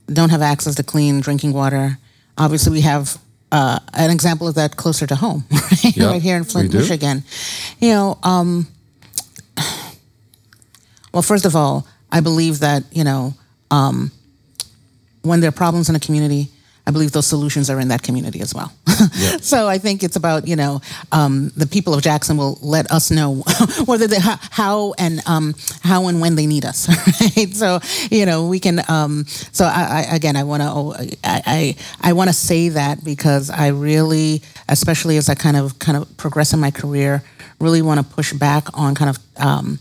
don't 0.08 0.30
have 0.30 0.42
access 0.42 0.76
to 0.76 0.84
clean 0.84 1.22
drinking 1.22 1.54
water. 1.54 1.98
Obviously, 2.38 2.74
we 2.74 2.82
have 2.82 3.18
uh, 3.54 3.80
an 3.94 4.12
example 4.12 4.48
of 4.48 4.56
that 4.56 4.76
closer 4.76 5.08
to 5.08 5.16
home, 5.16 5.46
right, 5.52 5.98
right 5.98 6.22
here 6.22 6.36
in 6.36 6.44
Flint. 6.44 6.74
Michigan. 6.74 7.24
You 7.80 7.90
know, 7.90 8.20
um, 8.22 8.68
well, 11.14 11.24
first 11.24 11.46
of 11.46 11.56
all, 11.56 11.88
I 12.12 12.20
believe 12.20 12.60
that 12.60 12.84
you 12.92 13.06
know, 13.06 13.34
um, 13.72 14.12
when 15.22 15.40
there 15.40 15.48
are 15.48 15.54
problems 15.54 15.88
in 15.88 15.96
a 15.96 16.02
community, 16.02 16.50
I 16.88 16.92
believe 16.92 17.12
those 17.12 17.28
solutions 17.28 17.70
are 17.70 17.82
in 17.82 17.90
that 17.90 18.02
community 18.02 18.40
as 18.40 18.56
well. 18.56 18.72
so 19.42 19.68
I 19.68 19.78
think 19.78 20.04
it's 20.04 20.16
about 20.16 20.48
you 20.48 20.56
know 20.56 20.82
um, 21.12 21.52
the 21.58 21.68
people 21.68 21.94
of 21.94 22.02
Jackson 22.02 22.38
will 22.38 22.58
let 22.62 22.90
us 22.90 23.12
know 23.12 23.44
whether 23.86 24.08
they 24.08 24.20
how, 24.20 24.38
how 24.52 24.94
and 24.98 25.22
um, 25.28 25.54
how 25.82 26.08
and 26.08 26.22
when 26.22 26.36
they 26.36 26.48
need 26.48 26.64
us. 26.66 26.88
Right? 27.38 27.54
So 27.54 27.80
you 28.10 28.26
know 28.26 28.48
we 28.48 28.60
can. 28.60 28.82
Um, 28.90 29.26
so 29.28 29.66
I, 29.66 30.06
I 30.10 30.16
again 30.16 30.36
I 30.38 30.44
want 30.44 30.64
to 30.64 31.18
I 31.24 31.42
I, 31.46 32.10
I 32.10 32.14
want 32.14 32.30
to 32.30 32.34
say 32.34 32.70
that 32.70 33.04
because 33.04 33.50
I 33.50 33.68
really, 33.68 34.42
especially 34.70 35.18
as 35.18 35.28
I 35.30 35.36
kind 35.36 35.58
of 35.58 35.80
kind 35.80 35.98
of 35.98 36.16
progress 36.16 36.54
in 36.54 36.60
my 36.60 36.72
career, 36.72 37.22
really 37.60 37.82
want 37.82 38.00
to 38.00 38.16
push 38.16 38.32
back 38.34 38.66
on 38.78 38.96
kind 38.96 39.10
of 39.10 39.20
um, 39.38 39.80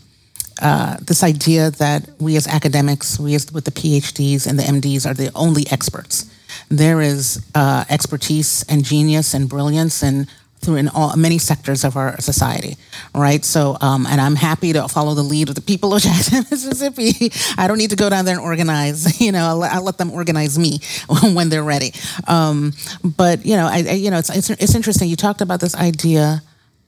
uh, 0.61 0.97
this 1.01 1.23
idea 1.23 1.71
that 1.71 2.09
we 2.19 2.35
as 2.35 2.47
academics, 2.47 3.19
we 3.19 3.35
as 3.35 3.51
with 3.53 3.65
the 3.65 3.71
PhDs 3.71 4.47
and 4.47 4.59
the 4.59 4.63
MDs, 4.63 5.05
are 5.09 5.13
the 5.13 5.31
only 5.35 5.65
experts. 5.71 6.25
There 6.69 7.01
is 7.01 7.45
uh, 7.55 7.85
expertise 7.89 8.63
and 8.69 8.83
genius 8.83 9.33
and 9.33 9.49
brilliance 9.49 10.03
and 10.03 10.27
through 10.59 10.75
in 10.75 10.87
all 10.89 11.15
many 11.15 11.37
sectors 11.37 11.83
of 11.83 11.95
our 11.95 12.19
society, 12.19 12.77
right? 13.13 13.45
So, 13.45 13.77
um, 13.79 14.05
and 14.07 14.19
I'm 14.19 14.35
happy 14.35 14.73
to 14.73 14.87
follow 14.87 15.13
the 15.13 15.23
lead 15.23 15.49
of 15.49 15.55
the 15.55 15.61
people 15.61 15.93
of 15.93 16.01
Jackson, 16.07 16.45
Mississippi. 16.49 17.31
I 17.57 17.67
don't 17.67 17.77
need 17.77 17.91
to 17.91 17.95
go 17.95 18.09
down 18.09 18.25
there 18.25 18.35
and 18.35 18.43
organize. 18.43 19.17
You 19.27 19.31
know, 19.31 19.45
I'll, 19.45 19.63
I'll 19.63 19.83
let 19.83 19.97
them 19.97 20.11
organize 20.11 20.57
me 20.57 20.79
when 21.33 21.49
they're 21.49 21.63
ready. 21.63 21.91
Um, 22.27 22.73
but 23.03 23.45
you 23.45 23.57
know, 23.57 23.65
I, 23.65 23.83
I, 23.87 23.91
you 23.93 24.09
know, 24.11 24.19
it's, 24.19 24.29
it's 24.29 24.49
it's 24.51 24.75
interesting. 24.75 25.09
You 25.09 25.15
talked 25.15 25.41
about 25.41 25.59
this 25.59 25.75
idea 25.75 26.41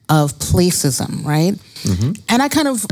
of 0.08 0.38
placism, 0.38 1.22
right? 1.24 1.54
Mm-hmm. 1.82 2.12
And 2.28 2.42
I 2.42 2.48
kind 2.48 2.68
of, 2.68 2.86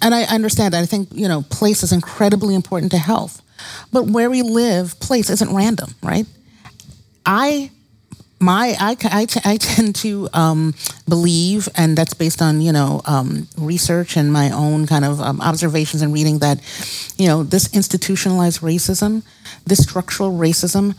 and 0.00 0.14
I 0.14 0.22
understand 0.22 0.72
that. 0.72 0.82
I 0.82 0.86
think 0.86 1.08
you 1.12 1.28
know, 1.28 1.42
place 1.50 1.82
is 1.82 1.92
incredibly 1.92 2.54
important 2.54 2.92
to 2.92 2.98
health, 2.98 3.42
but 3.92 4.06
where 4.06 4.30
we 4.30 4.42
live, 4.42 4.98
place 5.00 5.30
isn't 5.30 5.54
random, 5.54 5.94
right? 6.02 6.26
I 7.26 7.70
my 8.40 8.74
I, 8.80 8.96
I, 9.44 9.56
tend 9.58 9.94
to 9.96 10.28
um, 10.32 10.74
believe, 11.08 11.68
and 11.76 11.96
that's 11.96 12.14
based 12.14 12.40
on 12.40 12.60
you 12.60 12.72
know 12.72 13.02
um, 13.04 13.46
research 13.58 14.16
and 14.16 14.32
my 14.32 14.50
own 14.50 14.86
kind 14.86 15.04
of 15.04 15.20
um, 15.20 15.40
observations 15.40 16.02
and 16.02 16.12
reading 16.12 16.38
that 16.38 16.58
you 17.18 17.26
know 17.26 17.42
this 17.42 17.72
institutionalized 17.74 18.62
racism, 18.62 19.22
this 19.66 19.82
structural 19.82 20.32
racism, 20.32 20.94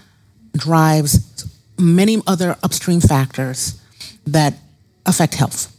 drives 0.56 1.50
many 1.80 2.22
other 2.28 2.58
upstream 2.64 3.02
factors 3.02 3.82
that 4.28 4.54
affect 5.08 5.34
health, 5.34 5.76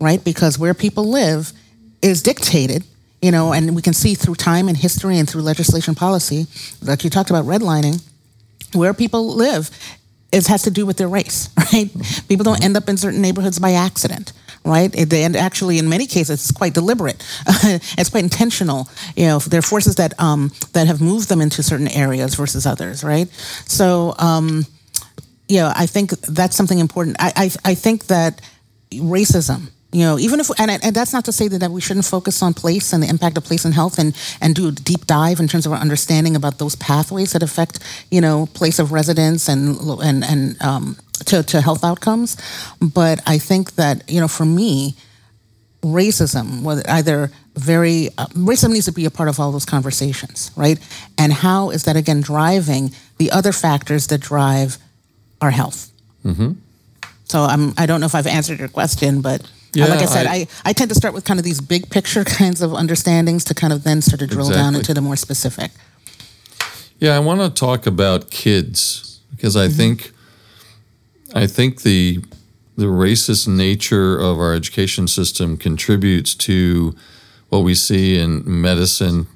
right? 0.00 0.22
Because 0.22 0.58
where 0.58 0.74
people 0.74 1.10
live 1.10 1.52
is 2.00 2.22
dictated 2.22 2.84
you 3.22 3.30
know, 3.30 3.52
and 3.52 3.74
we 3.74 3.82
can 3.82 3.94
see 3.94 4.14
through 4.14 4.34
time 4.34 4.68
and 4.68 4.76
history 4.76 5.18
and 5.18 5.30
through 5.30 5.42
legislation 5.42 5.94
policy, 5.94 6.46
like 6.82 7.04
you 7.04 7.10
talked 7.10 7.30
about 7.30 7.44
redlining, 7.44 8.02
where 8.74 8.92
people 8.92 9.34
live 9.34 9.70
it 10.32 10.46
has 10.46 10.62
to 10.62 10.70
do 10.70 10.86
with 10.86 10.96
their 10.96 11.08
race, 11.08 11.50
right? 11.72 11.90
People 12.26 12.44
don't 12.44 12.64
end 12.64 12.76
up 12.76 12.88
in 12.88 12.96
certain 12.96 13.20
neighborhoods 13.20 13.58
by 13.58 13.72
accident, 13.72 14.32
right? 14.64 14.90
They, 14.90 15.24
and 15.24 15.36
actually, 15.36 15.78
in 15.78 15.88
many 15.88 16.06
cases, 16.06 16.40
it's 16.40 16.50
quite 16.50 16.72
deliberate. 16.74 17.22
it's 17.46 18.08
quite 18.08 18.24
intentional. 18.24 18.88
You 19.14 19.26
know, 19.26 19.38
there 19.38 19.58
are 19.58 19.62
forces 19.62 19.96
that 19.96 20.18
um, 20.18 20.50
that 20.72 20.86
have 20.86 21.00
moved 21.00 21.28
them 21.28 21.40
into 21.40 21.62
certain 21.62 21.88
areas 21.88 22.34
versus 22.34 22.66
others, 22.66 23.04
right? 23.04 23.28
So, 23.66 24.14
um, 24.18 24.64
you 25.48 25.58
know, 25.58 25.72
I 25.76 25.86
think 25.86 26.10
that's 26.10 26.56
something 26.56 26.78
important. 26.78 27.16
I, 27.20 27.32
I, 27.36 27.70
I 27.72 27.74
think 27.74 28.06
that 28.06 28.40
racism 28.92 29.70
you 29.92 30.04
know 30.04 30.18
even 30.18 30.40
if 30.40 30.50
and, 30.58 30.70
and 30.70 30.96
that's 30.96 31.12
not 31.12 31.24
to 31.24 31.32
say 31.32 31.48
that, 31.48 31.58
that 31.58 31.70
we 31.70 31.80
shouldn't 31.80 32.06
focus 32.06 32.42
on 32.42 32.54
place 32.54 32.92
and 32.92 33.02
the 33.02 33.08
impact 33.08 33.36
of 33.36 33.44
place 33.44 33.64
and 33.64 33.74
health 33.74 33.98
and 33.98 34.16
and 34.40 34.54
do 34.54 34.68
a 34.68 34.72
deep 34.72 35.06
dive 35.06 35.38
in 35.38 35.48
terms 35.48 35.66
of 35.66 35.72
our 35.72 35.78
understanding 35.78 36.34
about 36.34 36.58
those 36.58 36.74
pathways 36.76 37.32
that 37.32 37.42
affect 37.42 37.78
you 38.10 38.20
know 38.20 38.46
place 38.54 38.78
of 38.78 38.90
residence 38.92 39.48
and 39.48 39.78
and 40.02 40.24
and 40.24 40.62
um, 40.62 40.96
to, 41.26 41.42
to 41.42 41.60
health 41.60 41.84
outcomes. 41.84 42.36
But 42.80 43.20
i 43.26 43.38
think 43.38 43.74
that 43.76 44.08
you 44.10 44.20
know 44.20 44.28
for 44.28 44.46
me 44.46 44.94
racism 45.82 46.62
was 46.62 46.82
either 46.84 47.30
very 47.54 48.08
uh, 48.16 48.26
racism 48.28 48.70
needs 48.70 48.86
to 48.86 48.92
be 48.92 49.04
a 49.04 49.10
part 49.10 49.28
of 49.28 49.38
all 49.40 49.52
those 49.52 49.66
conversations 49.66 50.50
right? 50.56 50.78
And 51.18 51.32
how 51.32 51.70
is 51.70 51.84
that 51.84 51.96
again 51.96 52.20
driving 52.20 52.92
the 53.18 53.30
other 53.30 53.52
factors 53.52 54.06
that 54.06 54.20
drive 54.20 54.78
our 55.40 55.50
health? 55.50 55.90
Mm-hmm. 56.24 56.52
so 57.24 57.40
i'm 57.40 57.74
i 57.76 57.84
don't 57.84 57.98
know 57.98 58.06
if 58.06 58.14
i've 58.14 58.28
answered 58.28 58.60
your 58.60 58.68
question 58.68 59.22
but 59.22 59.42
yeah, 59.74 59.86
like 59.86 60.00
I 60.00 60.04
said, 60.04 60.26
I, 60.26 60.34
I, 60.34 60.46
I, 60.66 60.72
tend 60.72 60.90
to 60.90 60.94
start 60.94 61.14
with 61.14 61.24
kind 61.24 61.40
of 61.40 61.44
these 61.44 61.60
big 61.60 61.88
picture 61.90 62.24
kinds 62.40 62.60
of 62.60 62.74
understandings 62.74 63.44
to 63.44 63.54
kind 63.54 63.72
of 63.72 63.84
then 63.84 64.02
sort 64.02 64.22
of 64.22 64.28
drill 64.28 64.48
exactly. 64.48 64.62
down 64.62 64.74
into 64.74 64.94
the 64.94 65.00
more 65.00 65.16
specific. 65.16 65.70
Yeah, 66.98 67.16
I 67.16 67.18
want 67.18 67.40
to 67.40 67.50
talk 67.50 67.86
about 67.86 68.30
kids 68.30 69.20
because 69.30 69.56
I 69.56 69.66
mm-hmm. 69.66 69.76
think 69.76 70.12
I 71.34 71.46
think 71.46 71.82
the 71.82 72.22
the 72.76 72.86
racist 72.86 73.48
nature 73.48 74.18
of 74.18 74.38
our 74.38 74.54
education 74.54 75.08
system 75.08 75.56
contributes 75.56 76.34
to 76.34 76.94
what 77.48 77.60
we 77.60 77.74
see 77.74 78.18
in 78.18 78.42
medicine 78.46 79.26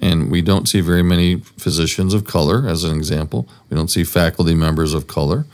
and 0.00 0.30
we 0.30 0.42
don't 0.42 0.68
see 0.68 0.80
very 0.80 1.02
many 1.02 1.36
physicians 1.36 2.12
of 2.12 2.26
color 2.26 2.68
as 2.68 2.84
an 2.84 2.96
example. 2.96 3.48
We 3.70 3.76
don't 3.76 3.88
see 3.88 4.04
faculty 4.04 4.54
members 4.54 4.92
of 4.92 5.06
color. 5.06 5.46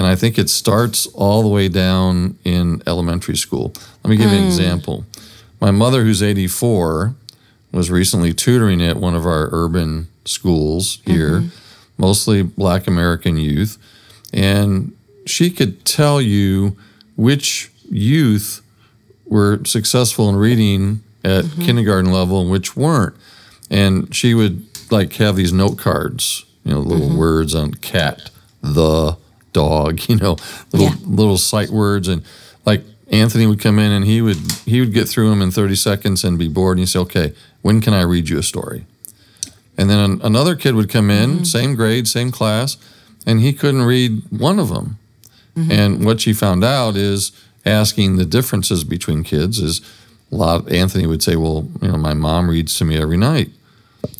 And 0.00 0.06
I 0.06 0.16
think 0.16 0.38
it 0.38 0.48
starts 0.48 1.06
all 1.08 1.42
the 1.42 1.48
way 1.50 1.68
down 1.68 2.38
in 2.42 2.82
elementary 2.86 3.36
school. 3.36 3.74
Let 4.02 4.08
me 4.08 4.16
give 4.16 4.30
you 4.30 4.38
an 4.38 4.44
hmm. 4.44 4.48
example. 4.48 5.04
My 5.60 5.72
mother, 5.72 6.04
who's 6.04 6.22
84, 6.22 7.14
was 7.70 7.90
recently 7.90 8.32
tutoring 8.32 8.80
at 8.80 8.96
one 8.96 9.14
of 9.14 9.26
our 9.26 9.50
urban 9.52 10.08
schools 10.24 11.02
here, 11.04 11.40
mm-hmm. 11.40 11.48
mostly 11.98 12.42
black 12.42 12.86
American 12.86 13.36
youth. 13.36 13.76
And 14.32 14.96
she 15.26 15.50
could 15.50 15.84
tell 15.84 16.18
you 16.18 16.78
which 17.18 17.70
youth 17.90 18.62
were 19.26 19.62
successful 19.66 20.30
in 20.30 20.36
reading 20.36 21.02
at 21.22 21.44
mm-hmm. 21.44 21.62
kindergarten 21.62 22.10
level 22.10 22.40
and 22.40 22.50
which 22.50 22.74
weren't. 22.74 23.14
And 23.70 24.14
she 24.16 24.32
would 24.32 24.66
like 24.90 25.12
have 25.16 25.36
these 25.36 25.52
note 25.52 25.76
cards, 25.76 26.46
you 26.64 26.72
know, 26.72 26.80
little 26.80 27.08
mm-hmm. 27.08 27.18
words 27.18 27.54
on 27.54 27.74
cat, 27.74 28.30
the, 28.62 29.18
dog, 29.52 30.00
you 30.08 30.16
know, 30.16 30.36
little 30.72 30.88
yeah. 30.88 31.06
little 31.06 31.38
sight 31.38 31.70
words 31.70 32.08
and 32.08 32.22
like 32.64 32.82
Anthony 33.10 33.46
would 33.46 33.60
come 33.60 33.78
in 33.78 33.90
and 33.90 34.04
he 34.04 34.22
would 34.22 34.38
he 34.64 34.80
would 34.80 34.94
get 34.94 35.08
through 35.08 35.30
them 35.30 35.42
in 35.42 35.50
30 35.50 35.74
seconds 35.76 36.24
and 36.24 36.38
be 36.38 36.48
bored 36.48 36.78
and 36.78 36.80
he'd 36.80 36.92
say, 36.92 36.98
"Okay, 37.00 37.34
when 37.62 37.80
can 37.80 37.92
I 37.92 38.02
read 38.02 38.28
you 38.28 38.38
a 38.38 38.42
story?" 38.42 38.86
And 39.76 39.88
then 39.88 40.20
another 40.22 40.54
kid 40.54 40.74
would 40.74 40.90
come 40.90 41.10
in, 41.10 41.30
mm-hmm. 41.30 41.44
same 41.44 41.74
grade, 41.74 42.06
same 42.06 42.30
class, 42.30 42.76
and 43.26 43.40
he 43.40 43.52
couldn't 43.52 43.82
read 43.82 44.22
one 44.30 44.58
of 44.58 44.68
them. 44.68 44.98
Mm-hmm. 45.56 45.72
And 45.72 46.04
what 46.04 46.20
she 46.20 46.32
found 46.32 46.62
out 46.62 46.96
is 46.96 47.32
asking 47.64 48.16
the 48.16 48.24
differences 48.24 48.84
between 48.84 49.24
kids 49.24 49.58
is 49.58 49.80
a 50.30 50.36
lot 50.36 50.70
Anthony 50.70 51.06
would 51.06 51.22
say, 51.22 51.36
"Well, 51.36 51.68
you 51.82 51.88
know, 51.88 51.96
my 51.96 52.14
mom 52.14 52.48
reads 52.48 52.76
to 52.78 52.84
me 52.84 52.96
every 52.96 53.16
night." 53.16 53.50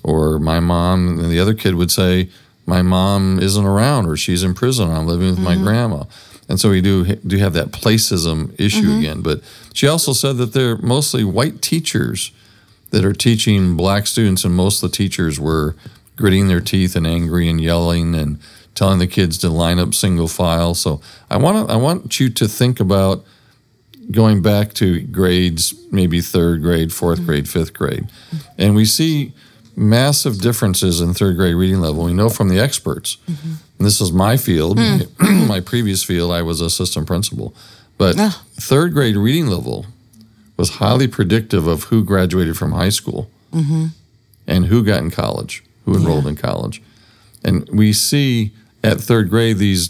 Or 0.02 0.38
my 0.38 0.60
mom 0.60 1.18
and 1.20 1.30
the 1.30 1.40
other 1.40 1.54
kid 1.54 1.74
would 1.74 1.90
say, 1.90 2.28
my 2.66 2.82
mom 2.82 3.38
isn't 3.40 3.64
around 3.64 4.06
or 4.06 4.16
she's 4.16 4.42
in 4.42 4.54
prison. 4.54 4.90
I'm 4.90 5.06
living 5.06 5.30
with 5.30 5.38
mm-hmm. 5.38 5.44
my 5.44 5.56
grandma. 5.56 6.04
And 6.48 6.58
so 6.58 6.70
we 6.70 6.80
do 6.80 7.04
do 7.16 7.36
have 7.38 7.52
that 7.52 7.72
placism 7.72 8.54
issue 8.58 8.82
mm-hmm. 8.82 8.98
again. 8.98 9.22
But 9.22 9.40
she 9.72 9.86
also 9.86 10.12
said 10.12 10.36
that 10.38 10.52
they're 10.52 10.76
mostly 10.78 11.22
white 11.22 11.62
teachers 11.62 12.32
that 12.90 13.04
are 13.04 13.12
teaching 13.12 13.76
black 13.76 14.08
students, 14.08 14.44
and 14.44 14.54
most 14.54 14.82
of 14.82 14.90
the 14.90 14.96
teachers 14.96 15.38
were 15.38 15.76
gritting 16.16 16.48
their 16.48 16.60
teeth 16.60 16.96
and 16.96 17.06
angry 17.06 17.48
and 17.48 17.60
yelling 17.60 18.16
and 18.16 18.40
telling 18.74 18.98
the 18.98 19.06
kids 19.06 19.38
to 19.38 19.48
line 19.48 19.78
up 19.78 19.94
single 19.94 20.26
file. 20.26 20.74
So 20.74 21.00
I 21.30 21.36
want 21.36 21.68
to 21.68 21.72
I 21.72 21.76
want 21.76 22.18
you 22.18 22.28
to 22.30 22.48
think 22.48 22.80
about 22.80 23.24
going 24.10 24.42
back 24.42 24.72
to 24.74 25.02
grades, 25.02 25.72
maybe 25.92 26.20
third 26.20 26.62
grade, 26.62 26.88
4th 26.88 27.14
mm-hmm. 27.14 27.26
grade, 27.26 27.48
fifth 27.48 27.72
grade, 27.72 28.10
and 28.58 28.74
we 28.74 28.84
see 28.84 29.32
massive 29.80 30.40
differences 30.40 31.00
in 31.00 31.14
third 31.14 31.36
grade 31.36 31.54
reading 31.54 31.80
level. 31.80 32.04
We 32.04 32.12
know 32.12 32.28
from 32.28 32.48
the 32.48 32.60
experts. 32.60 33.16
Mm-hmm. 33.28 33.84
this 33.84 34.00
is 34.00 34.12
my 34.12 34.36
field, 34.36 34.76
mm. 34.76 35.08
my, 35.48 35.60
previous 35.60 36.04
field, 36.04 36.32
I 36.32 36.42
was 36.42 36.60
assistant 36.60 37.06
principal. 37.06 37.54
But 37.96 38.16
ah. 38.18 38.44
third 38.52 38.92
grade 38.92 39.16
reading 39.16 39.46
level 39.46 39.86
was 40.58 40.70
highly 40.76 41.08
predictive 41.08 41.66
of 41.66 41.84
who 41.84 42.04
graduated 42.04 42.58
from 42.58 42.72
high 42.72 42.90
school 42.90 43.30
mm-hmm. 43.52 43.86
and 44.46 44.66
who 44.66 44.84
got 44.84 45.02
in 45.02 45.10
college, 45.10 45.64
who 45.86 45.96
enrolled 45.96 46.24
yeah. 46.24 46.30
in 46.30 46.36
college. 46.36 46.82
And 47.42 47.66
we 47.72 47.94
see 47.94 48.52
at 48.84 49.00
third 49.00 49.30
grade 49.30 49.56
these 49.56 49.88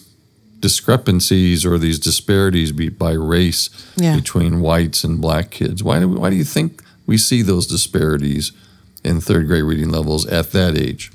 discrepancies 0.61 1.67
or 1.67 1.79
these 1.79 1.99
disparities 1.99 2.71
be, 2.71 2.89
by 2.89 3.13
race 3.13 3.71
yeah. 3.97 4.15
between 4.15 4.61
whites 4.61 5.03
and 5.03 5.21
black 5.21 5.51
kids. 5.51 5.83
Why 5.83 5.99
do, 5.99 6.09
we, 6.09 6.17
why 6.17 6.31
do 6.31 6.37
you 6.37 6.45
think 6.45 6.83
we 7.07 7.19
see 7.19 7.43
those 7.43 7.67
disparities? 7.67 8.53
In 9.05 9.21
third 9.21 9.47
grade 9.47 9.65
reading 9.65 9.91
levels 9.91 10.27
at 10.27 10.53
that 10.53 10.77
age? 10.77 11.11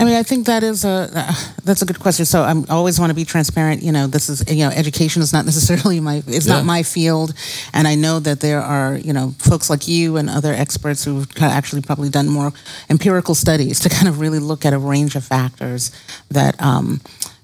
I 0.00 0.04
mean, 0.04 0.14
I 0.14 0.22
think 0.22 0.46
that 0.46 0.62
is 0.62 0.84
a 0.84 1.10
uh, 1.14 1.32
that's 1.62 1.82
a 1.82 1.84
good 1.84 2.00
question. 2.00 2.24
So 2.24 2.42
I 2.42 2.54
always 2.70 2.98
want 2.98 3.10
to 3.10 3.14
be 3.14 3.26
transparent. 3.26 3.82
You 3.82 3.92
know, 3.92 4.06
this 4.06 4.30
is 4.30 4.42
you 4.50 4.64
know, 4.64 4.70
education 4.70 5.20
is 5.20 5.32
not 5.32 5.44
necessarily 5.50 6.00
my 6.00 6.22
it's 6.26 6.46
yeah. 6.46 6.54
not 6.54 6.64
my 6.64 6.82
field, 6.82 7.34
and 7.74 7.86
I 7.86 7.96
know 7.96 8.18
that 8.20 8.40
there 8.40 8.62
are 8.62 8.96
you 8.96 9.12
know 9.12 9.34
folks 9.38 9.68
like 9.68 9.86
you 9.86 10.16
and 10.16 10.30
other 10.30 10.54
experts 10.54 11.04
who've 11.04 11.28
kind 11.34 11.52
of 11.52 11.56
actually 11.56 11.82
probably 11.82 12.08
done 12.08 12.28
more 12.28 12.52
empirical 12.88 13.34
studies 13.34 13.80
to 13.80 13.88
kind 13.96 14.08
of 14.08 14.20
really 14.20 14.38
look 14.38 14.64
at 14.64 14.72
a 14.72 14.78
range 14.78 15.16
of 15.16 15.24
factors 15.24 15.90
that 16.30 16.60
um, 16.62 17.02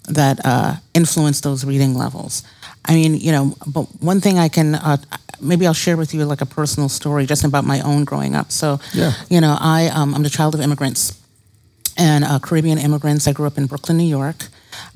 that 0.08 0.40
uh, 0.44 0.76
influence 0.94 1.42
those 1.42 1.64
reading 1.64 1.94
levels. 1.94 2.42
I 2.86 2.94
mean, 2.94 3.16
you 3.16 3.32
know, 3.32 3.54
but 3.66 3.82
one 4.00 4.20
thing 4.20 4.38
I 4.38 4.48
can 4.48 4.74
uh, 4.76 4.96
maybe 5.40 5.66
I'll 5.66 5.74
share 5.74 5.96
with 5.96 6.14
you 6.14 6.24
like 6.24 6.40
a 6.40 6.46
personal 6.46 6.88
story 6.88 7.26
just 7.26 7.44
about 7.44 7.64
my 7.64 7.80
own 7.80 8.04
growing 8.04 8.34
up. 8.34 8.52
So, 8.52 8.80
yeah. 8.94 9.12
you 9.28 9.40
know, 9.40 9.56
I 9.58 9.88
um, 9.88 10.14
I'm 10.14 10.22
the 10.22 10.30
child 10.30 10.54
of 10.54 10.60
immigrants 10.60 11.20
and 11.96 12.24
uh, 12.24 12.38
Caribbean 12.38 12.78
immigrants. 12.78 13.26
I 13.26 13.32
grew 13.32 13.46
up 13.46 13.58
in 13.58 13.66
Brooklyn, 13.66 13.96
New 13.98 14.04
York. 14.04 14.48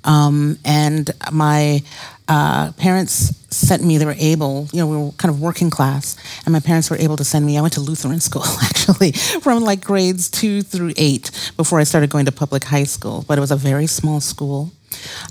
Um, 0.04 0.58
and 0.64 1.10
my 1.32 1.82
uh, 2.28 2.72
parents 2.72 3.34
sent 3.54 3.82
me, 3.82 3.98
they 3.98 4.04
were 4.04 4.14
able, 4.18 4.68
you 4.72 4.80
know, 4.80 4.86
we 4.86 4.96
were 4.96 5.12
kind 5.12 5.34
of 5.34 5.40
working 5.40 5.70
class, 5.70 6.16
and 6.44 6.52
my 6.52 6.60
parents 6.60 6.90
were 6.90 6.96
able 6.96 7.16
to 7.16 7.24
send 7.24 7.44
me. 7.46 7.58
I 7.58 7.62
went 7.62 7.74
to 7.74 7.80
Lutheran 7.80 8.20
school 8.28 8.44
actually 8.62 9.12
from 9.12 9.64
like 9.64 9.82
grades 9.82 10.30
two 10.30 10.62
through 10.62 10.92
eight 10.96 11.30
before 11.56 11.80
I 11.80 11.84
started 11.84 12.10
going 12.10 12.26
to 12.26 12.32
public 12.32 12.64
high 12.64 12.84
school. 12.84 13.24
But 13.26 13.38
it 13.38 13.40
was 13.40 13.50
a 13.50 13.56
very 13.56 13.86
small 13.86 14.20
school, 14.20 14.70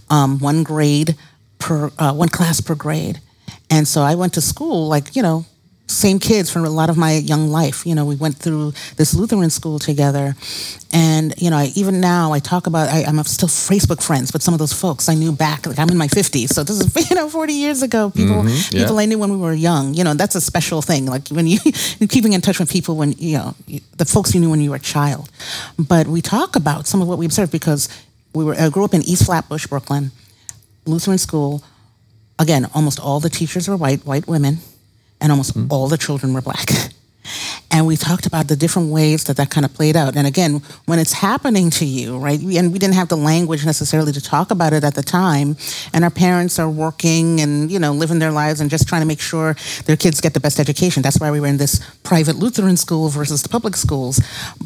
um, 0.09 0.39
one 0.39 0.63
grade 0.63 1.15
per, 1.59 1.91
uh, 1.99 2.13
one 2.13 2.29
class 2.29 2.61
per 2.61 2.75
grade. 2.75 3.19
And 3.69 3.87
so 3.87 4.01
I 4.01 4.15
went 4.15 4.33
to 4.33 4.41
school 4.41 4.87
like, 4.87 5.15
you 5.15 5.21
know, 5.21 5.45
same 5.89 6.19
kids 6.19 6.51
from 6.51 6.65
a 6.65 6.69
lot 6.69 6.89
of 6.89 6.97
my 6.97 7.13
young 7.13 7.49
life. 7.49 7.85
You 7.85 7.95
know, 7.95 8.05
we 8.05 8.15
went 8.15 8.37
through 8.37 8.73
this 8.97 9.13
Lutheran 9.13 9.49
school 9.49 9.79
together. 9.79 10.35
And, 10.91 11.33
you 11.37 11.49
know, 11.49 11.57
I, 11.57 11.71
even 11.75 11.99
now 11.99 12.31
I 12.31 12.39
talk 12.39 12.67
about, 12.67 12.89
I, 12.89 13.01
am 13.01 13.23
still 13.23 13.47
Facebook 13.47 14.01
friends 14.01 14.31
with 14.31 14.43
some 14.43 14.53
of 14.53 14.59
those 14.59 14.73
folks 14.73 15.09
I 15.09 15.15
knew 15.15 15.31
back, 15.31 15.65
like 15.65 15.79
I'm 15.79 15.89
in 15.89 15.97
my 15.97 16.07
50s. 16.07 16.49
So 16.49 16.63
this 16.63 16.79
is, 16.79 17.09
you 17.09 17.15
know, 17.15 17.29
40 17.29 17.53
years 17.53 17.81
ago, 17.81 18.11
people, 18.11 18.35
mm-hmm, 18.43 18.75
yeah. 18.75 18.83
people 18.83 18.99
I 18.99 19.05
knew 19.05 19.17
when 19.17 19.31
we 19.31 19.37
were 19.37 19.53
young, 19.53 19.93
you 19.93 20.03
know, 20.03 20.13
that's 20.13 20.35
a 20.35 20.41
special 20.41 20.81
thing. 20.81 21.05
Like 21.05 21.27
when 21.29 21.47
you, 21.47 21.59
you're 21.99 22.07
keeping 22.09 22.33
in 22.33 22.41
touch 22.41 22.59
with 22.59 22.71
people 22.71 22.95
when, 22.95 23.13
you 23.13 23.37
know, 23.37 23.55
the 23.97 24.05
folks 24.05 24.33
you 24.33 24.39
knew 24.39 24.49
when 24.49 24.61
you 24.61 24.69
were 24.69 24.77
a 24.77 24.79
child. 24.79 25.29
But 25.77 26.07
we 26.07 26.21
talk 26.21 26.55
about 26.55 26.87
some 26.87 27.01
of 27.01 27.07
what 27.07 27.17
we 27.17 27.25
observed 27.25 27.51
because 27.51 27.89
we 28.33 28.43
were, 28.43 28.55
I 28.55 28.69
grew 28.69 28.83
up 28.83 28.93
in 28.93 29.01
East 29.01 29.25
Flatbush, 29.25 29.67
Brooklyn, 29.67 30.11
Lutheran 30.89 31.17
school. 31.17 31.63
Again, 32.37 32.67
almost 32.73 32.99
all 32.99 33.19
the 33.19 33.29
teachers 33.29 33.67
were 33.67 33.77
white, 33.77 34.05
white 34.05 34.27
women 34.27 34.59
and 35.21 35.31
almost 35.31 35.55
mm-hmm. 35.55 35.71
all 35.71 35.87
the 35.87 35.97
children 35.97 36.33
were 36.33 36.41
black. 36.41 36.69
and 37.71 37.85
we 37.85 37.95
talked 37.95 38.25
about 38.25 38.47
the 38.47 38.55
different 38.55 38.91
ways 38.91 39.25
that 39.25 39.37
that 39.37 39.51
kind 39.51 39.63
of 39.63 39.73
played 39.73 39.95
out. 39.95 40.15
And 40.15 40.25
again, 40.25 40.61
when 40.85 40.97
it's 40.97 41.13
happening 41.13 41.69
to 41.71 41.85
you, 41.85 42.17
right? 42.17 42.39
And 42.39 42.73
we 42.73 42.79
didn't 42.79 42.95
have 42.95 43.09
the 43.09 43.17
language 43.17 43.63
necessarily 43.63 44.11
to 44.11 44.21
talk 44.21 44.49
about 44.49 44.73
it 44.73 44.83
at 44.83 44.95
the 44.95 45.03
time. 45.03 45.55
And 45.93 46.03
our 46.03 46.09
parents 46.09 46.57
are 46.57 46.69
working 46.69 47.39
and, 47.41 47.71
you 47.71 47.77
know, 47.77 47.91
living 47.93 48.17
their 48.17 48.31
lives 48.31 48.59
and 48.59 48.71
just 48.71 48.87
trying 48.87 49.01
to 49.01 49.07
make 49.07 49.21
sure 49.21 49.55
their 49.85 49.97
kids 49.97 50.19
get 50.19 50.33
the 50.33 50.39
best 50.39 50.59
education. 50.59 51.03
That's 51.03 51.19
why 51.19 51.29
we 51.29 51.39
were 51.39 51.47
in 51.47 51.57
this 51.57 51.79
private 52.01 52.37
Lutheran 52.37 52.75
school 52.75 53.09
versus 53.09 53.43
the 53.43 53.49
public 53.49 53.75
schools. 53.75 54.19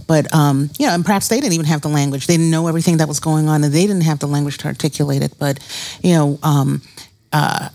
But, 0.08 0.34
um, 0.34 0.70
you 0.80 0.88
know, 0.88 0.94
and 0.94 1.04
perhaps 1.04 1.28
they 1.28 1.42
didn't 1.42 1.54
even 1.54 1.66
have 1.66 1.82
the 1.82 1.90
language. 1.90 2.28
They 2.28 2.38
didn't 2.38 2.52
know 2.52 2.68
everything 2.68 2.98
that 2.98 3.10
was 3.10 3.20
going 3.20 3.50
on 3.50 3.66
and 3.66 3.74
they 3.74 3.86
didn't 3.86 4.04
have 4.04 4.20
the 4.20 4.28
language 4.28 4.60
to 4.60 4.68
articulate 4.68 5.22
it. 5.22 5.34
But, 5.38 5.60
you 6.02 6.14
know, 6.14 6.40
um, 6.42 6.82
uh, 7.34 7.68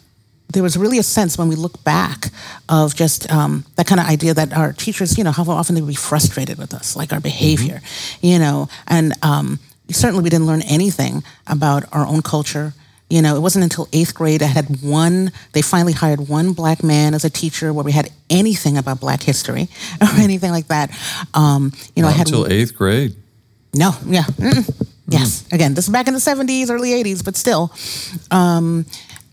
there 0.52 0.62
was 0.62 0.76
really 0.76 0.98
a 0.98 1.02
sense 1.02 1.36
when 1.36 1.48
we 1.48 1.56
look 1.56 1.82
back 1.84 2.26
of 2.68 2.94
just 2.94 3.30
um, 3.30 3.64
that 3.76 3.86
kind 3.86 4.00
of 4.00 4.06
idea 4.06 4.34
that 4.34 4.52
our 4.52 4.72
teachers, 4.72 5.18
you 5.18 5.24
know, 5.24 5.32
how 5.32 5.44
often 5.44 5.74
they 5.74 5.80
would 5.80 5.88
be 5.88 5.94
frustrated 5.94 6.58
with 6.58 6.72
us, 6.72 6.96
like 6.96 7.12
our 7.12 7.20
behavior, 7.20 7.76
mm-hmm. 7.76 8.26
you 8.26 8.38
know, 8.38 8.68
and 8.86 9.12
um, 9.22 9.58
certainly 9.90 10.22
we 10.22 10.30
didn't 10.30 10.46
learn 10.46 10.62
anything 10.62 11.22
about 11.46 11.84
our 11.92 12.06
own 12.06 12.22
culture. 12.22 12.72
You 13.10 13.22
know, 13.22 13.36
it 13.36 13.40
wasn't 13.40 13.62
until 13.62 13.88
eighth 13.92 14.14
grade 14.14 14.42
I 14.42 14.46
had 14.46 14.82
one, 14.82 15.32
they 15.52 15.62
finally 15.62 15.94
hired 15.94 16.28
one 16.28 16.52
black 16.52 16.82
man 16.82 17.14
as 17.14 17.24
a 17.24 17.30
teacher 17.30 17.72
where 17.72 17.84
we 17.84 17.92
had 17.92 18.10
anything 18.30 18.76
about 18.76 19.00
black 19.00 19.22
history 19.22 19.62
or 20.00 20.06
mm-hmm. 20.06 20.20
anything 20.20 20.50
like 20.50 20.68
that. 20.68 20.90
Um, 21.34 21.72
you 21.94 22.02
know, 22.02 22.08
Not 22.08 22.14
I 22.14 22.18
had. 22.18 22.26
Until 22.28 22.46
eighth 22.46 22.74
grade. 22.74 23.14
No, 23.74 23.92
yeah. 24.06 24.22
Mm-mm. 24.22 24.86
Yes. 25.08 25.42
Mm. 25.42 25.52
Again, 25.54 25.74
this 25.74 25.86
is 25.86 25.92
back 25.92 26.06
in 26.06 26.14
the 26.14 26.20
70s, 26.20 26.70
early 26.70 26.90
80s, 27.02 27.24
but 27.24 27.34
still. 27.34 27.72
Um, 28.30 28.84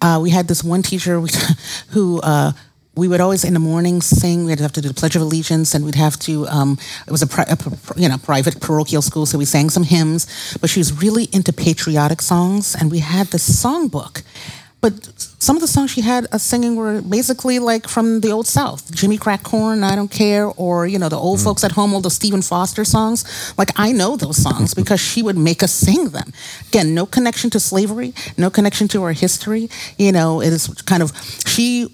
uh, 0.06 0.20
we 0.20 0.30
had 0.30 0.48
this 0.48 0.64
one 0.64 0.84
teacher 0.84 1.20
who 1.90 2.22
uh, 2.22 2.52
we 2.96 3.08
would 3.08 3.22
always 3.22 3.44
in 3.44 3.54
the 3.54 3.60
morning 3.60 4.02
sing. 4.02 4.46
We'd 4.46 4.60
have 4.60 4.72
to 4.74 4.82
do 4.82 4.88
the 4.88 4.94
Pledge 4.94 5.16
of 5.16 5.22
Allegiance, 5.22 5.74
and 5.74 5.84
we'd 5.84 5.96
have 5.96 6.18
to. 6.20 6.48
Um, 6.48 6.78
it 7.08 7.12
was 7.12 7.24
a, 7.24 7.28
pri- 7.28 7.48
a, 7.50 7.58
you 7.98 8.08
know 8.08 8.18
private 8.18 8.62
parochial 8.62 9.02
school, 9.02 9.26
so 9.26 9.38
we 9.38 9.46
sang 9.46 9.72
some 9.72 9.84
hymns. 9.84 10.28
But 10.62 10.70
she 10.70 10.80
was 10.80 11.02
really 11.02 11.28
into 11.34 11.52
patriotic 11.52 12.22
songs, 12.22 12.76
and 12.76 12.92
we 12.92 13.00
had 13.00 13.28
this 13.28 13.64
songbook. 13.64 14.22
But 14.80 15.25
some 15.40 15.56
of 15.56 15.62
the 15.62 15.68
songs 15.68 15.92
she 15.92 16.02
had 16.02 16.28
us 16.32 16.44
singing 16.44 16.76
were 16.76 17.02
basically 17.02 17.60
like 17.60 17.88
from 17.88 18.22
the 18.22 18.32
old 18.32 18.48
South, 18.48 18.94
Jimmy 18.94 19.18
Crack 19.18 19.44
Corn, 19.44 19.84
I 19.84 19.96
Don't 19.96 20.12
Care, 20.12 20.48
or 20.58 20.88
you 20.88 20.98
know 21.00 21.10
the 21.10 21.18
old 21.18 21.40
mm. 21.40 21.44
folks 21.44 21.64
at 21.64 21.72
home, 21.72 21.94
all 21.94 22.02
the 22.02 22.10
Stephen 22.10 22.42
Foster 22.42 22.86
songs. 22.86 23.54
Like 23.58 23.72
I 23.76 23.92
know 23.92 24.16
those 24.16 24.38
songs 24.38 24.74
because 24.80 25.00
she 25.00 25.22
would 25.22 25.38
make 25.38 25.64
us 25.64 25.74
sing 25.74 26.10
them. 26.10 26.32
Again, 26.68 26.94
no 26.94 27.06
connection 27.06 27.50
to 27.52 27.60
slavery, 27.60 28.14
no 28.38 28.50
connection 28.50 28.88
to 28.90 29.04
our 29.04 29.14
history. 29.14 29.70
You 29.98 30.12
know, 30.12 30.42
it 30.42 30.54
is 30.54 30.68
kind 30.84 31.04
of 31.04 31.12
she. 31.46 31.88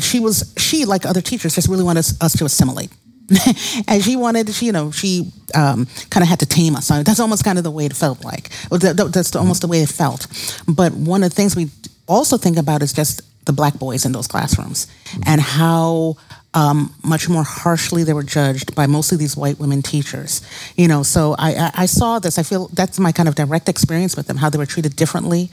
She 0.00 0.20
was 0.20 0.52
she 0.58 0.84
like 0.84 1.06
other 1.06 1.22
teachers 1.22 1.54
just 1.54 1.68
really 1.68 1.84
wanted 1.84 2.00
us, 2.00 2.20
us 2.20 2.36
to 2.36 2.44
assimilate. 2.44 2.90
and 3.88 4.02
she 4.02 4.14
wanted, 4.14 4.52
she, 4.54 4.66
you 4.66 4.72
know, 4.72 4.90
she 4.90 5.32
um, 5.54 5.86
kind 6.10 6.22
of 6.22 6.28
had 6.28 6.40
to 6.40 6.46
tame 6.46 6.76
us. 6.76 6.88
That's 6.88 7.20
almost 7.20 7.44
kind 7.44 7.58
of 7.58 7.64
the 7.64 7.70
way 7.70 7.86
it 7.86 7.94
felt 7.94 8.24
like. 8.24 8.50
That's 8.70 9.34
almost 9.34 9.62
the 9.62 9.68
way 9.68 9.80
it 9.80 9.88
felt. 9.88 10.26
But 10.68 10.92
one 10.92 11.22
of 11.22 11.30
the 11.30 11.34
things 11.34 11.56
we 11.56 11.70
also 12.06 12.36
think 12.36 12.56
about 12.56 12.82
is 12.82 12.92
just 12.92 13.22
the 13.46 13.52
black 13.52 13.78
boys 13.78 14.04
in 14.04 14.12
those 14.12 14.26
classrooms 14.26 14.86
and 15.24 15.40
how 15.40 16.16
um, 16.56 16.94
much 17.04 17.28
more 17.28 17.44
harshly 17.44 18.02
they 18.02 18.14
were 18.14 18.22
judged 18.22 18.74
by 18.74 18.86
mostly 18.86 19.18
these 19.18 19.36
white 19.36 19.58
women 19.58 19.82
teachers. 19.82 20.40
You 20.76 20.88
know, 20.88 21.02
so 21.02 21.36
I, 21.38 21.70
I, 21.74 21.86
saw 21.86 22.18
this. 22.18 22.38
I 22.38 22.42
feel 22.42 22.68
that's 22.68 22.98
my 22.98 23.12
kind 23.12 23.28
of 23.28 23.34
direct 23.34 23.68
experience 23.68 24.16
with 24.16 24.26
them, 24.26 24.38
how 24.38 24.48
they 24.48 24.56
were 24.56 24.66
treated 24.66 24.96
differently 24.96 25.50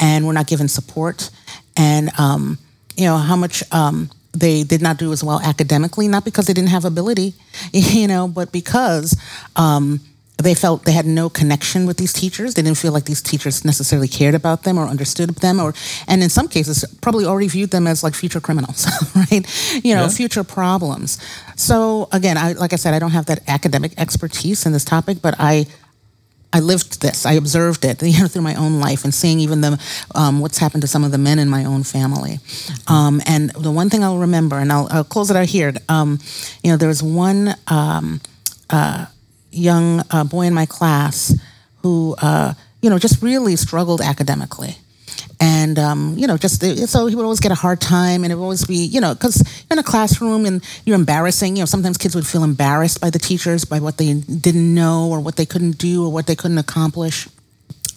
and 0.00 0.26
were 0.26 0.32
not 0.32 0.48
given 0.48 0.66
support. 0.66 1.30
And, 1.76 2.10
um, 2.18 2.58
you 2.96 3.04
know, 3.04 3.16
how 3.16 3.36
much 3.36 3.62
um, 3.72 4.10
they 4.32 4.64
did 4.64 4.82
not 4.82 4.98
do 4.98 5.12
as 5.12 5.22
well 5.22 5.40
academically, 5.40 6.08
not 6.08 6.24
because 6.24 6.46
they 6.46 6.52
didn't 6.52 6.70
have 6.70 6.84
ability, 6.84 7.34
you 7.72 8.08
know, 8.08 8.26
but 8.26 8.50
because 8.50 9.16
um, 9.54 10.00
they 10.40 10.54
felt 10.54 10.84
they 10.84 10.92
had 10.92 11.06
no 11.06 11.28
connection 11.28 11.86
with 11.86 11.96
these 11.96 12.12
teachers. 12.12 12.54
They 12.54 12.62
didn't 12.62 12.78
feel 12.78 12.92
like 12.92 13.04
these 13.04 13.22
teachers 13.22 13.64
necessarily 13.64 14.08
cared 14.08 14.34
about 14.34 14.62
them 14.62 14.78
or 14.78 14.86
understood 14.86 15.30
them, 15.36 15.60
or 15.60 15.74
and 16.06 16.22
in 16.22 16.30
some 16.30 16.48
cases 16.48 16.84
probably 17.00 17.24
already 17.24 17.48
viewed 17.48 17.70
them 17.70 17.86
as 17.86 18.02
like 18.02 18.14
future 18.14 18.40
criminals, 18.40 18.86
right? 19.16 19.84
You 19.84 19.94
know, 19.94 20.02
yeah. 20.02 20.08
future 20.08 20.44
problems. 20.44 21.18
So 21.56 22.08
again, 22.12 22.36
I 22.36 22.52
like 22.52 22.72
I 22.72 22.76
said, 22.76 22.94
I 22.94 22.98
don't 22.98 23.12
have 23.12 23.26
that 23.26 23.40
academic 23.48 23.92
expertise 23.98 24.66
in 24.66 24.72
this 24.72 24.84
topic, 24.84 25.18
but 25.22 25.34
I 25.38 25.66
I 26.52 26.60
lived 26.60 27.00
this. 27.00 27.26
I 27.26 27.32
observed 27.32 27.84
it, 27.84 28.02
you 28.02 28.20
know, 28.20 28.26
through 28.26 28.42
my 28.42 28.54
own 28.54 28.80
life 28.80 29.04
and 29.04 29.14
seeing 29.14 29.40
even 29.40 29.60
the 29.60 29.80
um, 30.14 30.40
what's 30.40 30.58
happened 30.58 30.82
to 30.82 30.88
some 30.88 31.04
of 31.04 31.12
the 31.12 31.18
men 31.18 31.38
in 31.38 31.48
my 31.48 31.64
own 31.64 31.82
family. 31.82 32.38
Um, 32.88 33.20
and 33.26 33.50
the 33.50 33.70
one 33.70 33.90
thing 33.90 34.02
I'll 34.02 34.18
remember, 34.18 34.58
and 34.58 34.72
I'll, 34.72 34.88
I'll 34.90 35.04
close 35.04 35.30
it 35.30 35.36
out 35.36 35.46
here. 35.46 35.72
Um, 35.88 36.18
you 36.62 36.70
know, 36.70 36.76
there 36.76 36.88
was 36.88 37.02
one. 37.02 37.54
Um, 37.68 38.20
uh, 38.68 39.06
young 39.50 40.02
uh, 40.10 40.24
boy 40.24 40.42
in 40.42 40.54
my 40.54 40.66
class 40.66 41.38
who, 41.82 42.14
uh, 42.18 42.54
you 42.82 42.90
know, 42.90 42.98
just 42.98 43.22
really 43.22 43.56
struggled 43.56 44.00
academically. 44.00 44.76
And, 45.42 45.78
um, 45.78 46.14
you 46.18 46.26
know, 46.26 46.36
just 46.36 46.60
so 46.90 47.06
he 47.06 47.16
would 47.16 47.22
always 47.22 47.40
get 47.40 47.50
a 47.50 47.54
hard 47.54 47.80
time 47.80 48.24
and 48.24 48.32
it 48.32 48.36
would 48.36 48.42
always 48.42 48.66
be, 48.66 48.84
you 48.84 49.00
know, 49.00 49.14
because 49.14 49.38
you're 49.38 49.76
in 49.76 49.78
a 49.78 49.82
classroom 49.82 50.44
and 50.44 50.62
you're 50.84 50.96
embarrassing. 50.96 51.56
You 51.56 51.62
know, 51.62 51.66
sometimes 51.66 51.96
kids 51.96 52.14
would 52.14 52.26
feel 52.26 52.44
embarrassed 52.44 53.00
by 53.00 53.08
the 53.08 53.18
teachers, 53.18 53.64
by 53.64 53.80
what 53.80 53.96
they 53.96 54.14
didn't 54.14 54.74
know 54.74 55.08
or 55.08 55.20
what 55.20 55.36
they 55.36 55.46
couldn't 55.46 55.78
do 55.78 56.04
or 56.04 56.12
what 56.12 56.26
they 56.26 56.36
couldn't 56.36 56.58
accomplish 56.58 57.26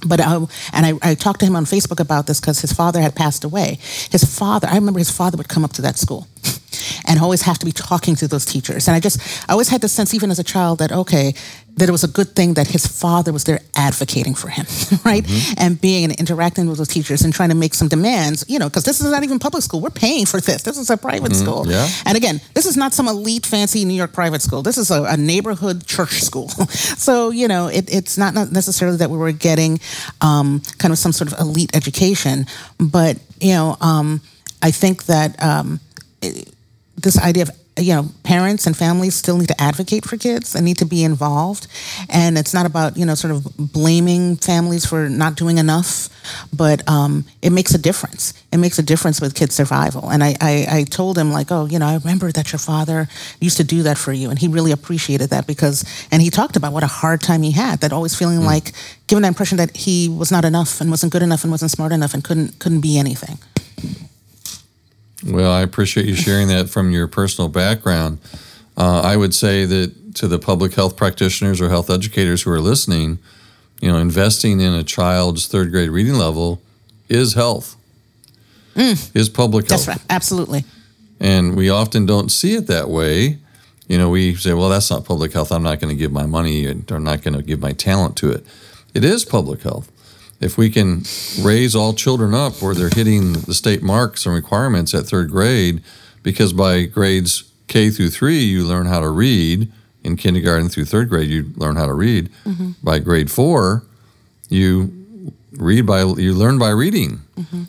but 0.05 0.19
I, 0.19 0.35
and 0.73 0.85
I, 0.85 0.93
I, 1.01 1.15
talked 1.15 1.39
to 1.41 1.45
him 1.45 1.55
on 1.55 1.65
Facebook 1.65 1.99
about 1.99 2.27
this 2.27 2.39
because 2.39 2.59
his 2.59 2.71
father 2.71 3.01
had 3.01 3.15
passed 3.15 3.43
away. 3.43 3.77
His 4.11 4.23
father, 4.23 4.67
I 4.69 4.75
remember 4.75 4.99
his 4.99 5.11
father 5.11 5.37
would 5.37 5.49
come 5.49 5.63
up 5.63 5.73
to 5.73 5.81
that 5.83 5.97
school 5.97 6.27
and 7.07 7.19
always 7.19 7.43
have 7.43 7.59
to 7.59 7.65
be 7.65 7.71
talking 7.71 8.15
to 8.15 8.27
those 8.27 8.45
teachers. 8.45 8.87
And 8.87 8.95
I 8.95 8.99
just, 8.99 9.19
I 9.49 9.53
always 9.53 9.69
had 9.69 9.81
the 9.81 9.89
sense, 9.89 10.13
even 10.13 10.31
as 10.31 10.39
a 10.39 10.43
child, 10.43 10.79
that 10.79 10.91
okay, 10.91 11.33
that 11.75 11.89
it 11.89 11.91
was 11.91 12.03
a 12.03 12.07
good 12.07 12.35
thing 12.35 12.53
that 12.53 12.67
his 12.67 12.85
father 12.85 13.33
was 13.33 13.45
there 13.45 13.59
advocating 13.75 14.35
for 14.35 14.47
him, 14.47 14.65
right? 15.05 15.23
Mm-hmm. 15.23 15.53
And 15.57 15.81
being 15.81 16.05
and 16.05 16.19
interacting 16.19 16.67
with 16.67 16.77
those 16.77 16.87
teachers 16.87 17.23
and 17.23 17.33
trying 17.33 17.49
to 17.49 17.55
make 17.55 17.73
some 17.73 17.87
demands, 17.87 18.45
you 18.47 18.59
know, 18.59 18.69
because 18.69 18.83
this 18.83 19.01
is 19.01 19.09
not 19.09 19.23
even 19.23 19.39
public 19.39 19.63
school. 19.63 19.81
We're 19.81 19.89
paying 19.89 20.25
for 20.25 20.39
this. 20.39 20.61
This 20.61 20.77
is 20.77 20.89
a 20.89 20.97
private 20.97 21.31
mm-hmm. 21.31 21.43
school. 21.43 21.67
Yeah. 21.67 21.87
And 22.05 22.15
again, 22.15 22.41
this 22.53 22.65
is 22.65 22.77
not 22.77 22.93
some 22.93 23.07
elite, 23.07 23.45
fancy 23.45 23.85
New 23.85 23.95
York 23.95 24.13
private 24.13 24.41
school. 24.41 24.61
This 24.61 24.77
is 24.77 24.91
a, 24.91 25.03
a 25.03 25.17
neighborhood 25.17 25.85
church 25.87 26.21
school. 26.21 26.49
so, 26.49 27.31
you 27.31 27.47
know, 27.47 27.67
it, 27.67 27.91
it's 27.91 28.17
not 28.17 28.33
necessarily 28.51 28.97
that 28.97 29.09
we 29.09 29.17
were 29.17 29.31
getting 29.31 29.79
um, 30.21 30.61
kind 30.77 30.91
of 30.91 30.99
some 30.99 31.11
sort 31.11 31.31
of 31.31 31.39
elite 31.39 31.75
education, 31.75 32.45
but, 32.79 33.17
you 33.39 33.53
know, 33.53 33.77
um, 33.81 34.21
I 34.61 34.71
think 34.71 35.05
that. 35.05 35.41
Um, 35.41 35.79
it, 36.21 36.49
this 36.95 37.19
idea 37.19 37.43
of 37.43 37.49
you 37.77 37.93
know 37.93 38.09
parents 38.23 38.67
and 38.67 38.77
families 38.77 39.15
still 39.15 39.37
need 39.37 39.47
to 39.47 39.61
advocate 39.61 40.05
for 40.05 40.17
kids 40.17 40.55
and 40.55 40.65
need 40.65 40.77
to 40.77 40.85
be 40.85 41.03
involved. 41.03 41.67
And 42.09 42.37
it's 42.37 42.53
not 42.53 42.65
about 42.65 42.97
you 42.97 43.05
know 43.05 43.15
sort 43.15 43.33
of 43.33 43.43
blaming 43.57 44.35
families 44.37 44.85
for 44.85 45.09
not 45.09 45.35
doing 45.35 45.57
enough 45.57 46.09
but 46.55 46.87
um, 46.87 47.25
it 47.41 47.51
makes 47.51 47.73
a 47.73 47.77
difference. 47.77 48.33
It 48.51 48.57
makes 48.57 48.79
a 48.79 48.83
difference 48.83 49.19
with 49.19 49.35
kids 49.35 49.55
survival. 49.55 50.09
And 50.09 50.23
I, 50.23 50.35
I, 50.39 50.67
I 50.69 50.83
told 50.83 51.17
him 51.17 51.31
like 51.31 51.51
oh 51.51 51.65
you 51.65 51.79
know 51.79 51.87
i 51.87 51.95
remember 51.95 52.31
that 52.31 52.51
your 52.51 52.59
father 52.59 53.07
used 53.39 53.57
to 53.57 53.63
do 53.63 53.83
that 53.83 53.97
for 53.97 54.13
you 54.13 54.29
and 54.29 54.39
he 54.39 54.47
really 54.47 54.71
appreciated 54.71 55.29
that 55.29 55.47
because 55.47 55.83
and 56.11 56.21
he 56.21 56.29
talked 56.29 56.55
about 56.55 56.73
what 56.73 56.83
a 56.83 56.87
hard 56.87 57.21
time 57.21 57.41
he 57.41 57.51
had 57.51 57.79
that 57.81 57.91
always 57.91 58.15
feeling 58.15 58.39
mm. 58.39 58.45
like 58.45 58.71
given 59.07 59.23
the 59.23 59.27
impression 59.27 59.57
that 59.57 59.75
he 59.75 60.09
was 60.09 60.31
not 60.31 60.45
enough 60.45 60.81
and 60.81 60.89
wasn't 60.89 61.11
good 61.11 61.23
enough 61.23 61.43
and 61.43 61.51
wasn't 61.51 61.71
smart 61.71 61.91
enough 61.91 62.13
and 62.13 62.23
couldn't 62.23 62.59
couldn't 62.59 62.81
be 62.81 62.97
anything 62.97 63.37
well, 65.25 65.51
I 65.51 65.61
appreciate 65.61 66.05
you 66.05 66.15
sharing 66.15 66.47
that 66.49 66.69
from 66.69 66.91
your 66.91 67.07
personal 67.07 67.49
background. 67.49 68.19
Uh, 68.75 69.01
I 69.01 69.15
would 69.17 69.33
say 69.33 69.65
that 69.65 70.15
to 70.15 70.27
the 70.27 70.39
public 70.39 70.73
health 70.73 70.95
practitioners 70.95 71.61
or 71.61 71.69
health 71.69 71.89
educators 71.89 72.43
who 72.43 72.51
are 72.51 72.59
listening, 72.59 73.19
you 73.81 73.91
know, 73.91 73.97
investing 73.97 74.59
in 74.59 74.73
a 74.73 74.83
child's 74.83 75.47
third 75.47 75.71
grade 75.71 75.89
reading 75.89 76.15
level 76.15 76.61
is 77.09 77.33
health, 77.33 77.75
is 79.13 79.29
public 79.29 79.69
health. 79.69 79.85
That's 79.85 79.99
right. 79.99 80.05
Absolutely. 80.09 80.65
And 81.19 81.55
we 81.55 81.69
often 81.69 82.05
don't 82.05 82.29
see 82.29 82.55
it 82.55 82.67
that 82.67 82.89
way. 82.89 83.37
You 83.87 83.97
know, 83.97 84.09
we 84.09 84.35
say, 84.35 84.53
well, 84.53 84.69
that's 84.69 84.89
not 84.89 85.05
public 85.05 85.33
health. 85.33 85.51
I'm 85.51 85.63
not 85.63 85.79
going 85.79 85.93
to 85.93 85.99
give 85.99 86.11
my 86.11 86.25
money 86.25 86.65
and 86.65 86.89
I'm 86.91 87.03
not 87.03 87.21
going 87.21 87.35
to 87.35 87.43
give 87.43 87.59
my 87.59 87.73
talent 87.73 88.15
to 88.17 88.31
it. 88.31 88.45
It 88.93 89.03
is 89.03 89.25
public 89.25 89.61
health. 89.61 89.91
If 90.43 90.57
we 90.57 90.69
can 90.69 91.03
raise 91.41 91.75
all 91.75 91.93
children 91.93 92.33
up 92.33 92.61
where 92.61 92.75
they're 92.75 92.89
hitting 92.89 93.33
the 93.33 93.53
state 93.53 93.81
marks 93.81 94.25
and 94.25 94.35
requirements 94.35 94.93
at 94.93 95.05
third 95.05 95.31
grade, 95.31 95.81
because 96.21 96.53
by 96.53 96.83
grades 96.83 97.43
K 97.67 97.89
through 97.89 98.09
three, 98.09 98.39
you 98.39 98.63
learn 98.63 98.85
how 98.85 98.99
to 98.99 99.09
read. 99.09 99.71
In 100.03 100.17
kindergarten 100.17 100.67
through 100.67 100.85
third 100.85 101.07
grade, 101.07 101.29
you 101.29 101.53
learn 101.55 101.77
how 101.77 101.85
to 101.85 101.93
read. 101.93 102.29
Mm-hmm. 102.45 102.71
By 102.83 102.99
grade 102.99 103.31
four, 103.31 103.83
you 104.49 105.02
read 105.57 105.85
by 105.85 106.01
you 106.01 106.33
learn 106.33 106.57
by 106.57 106.69
reading. 106.69 107.21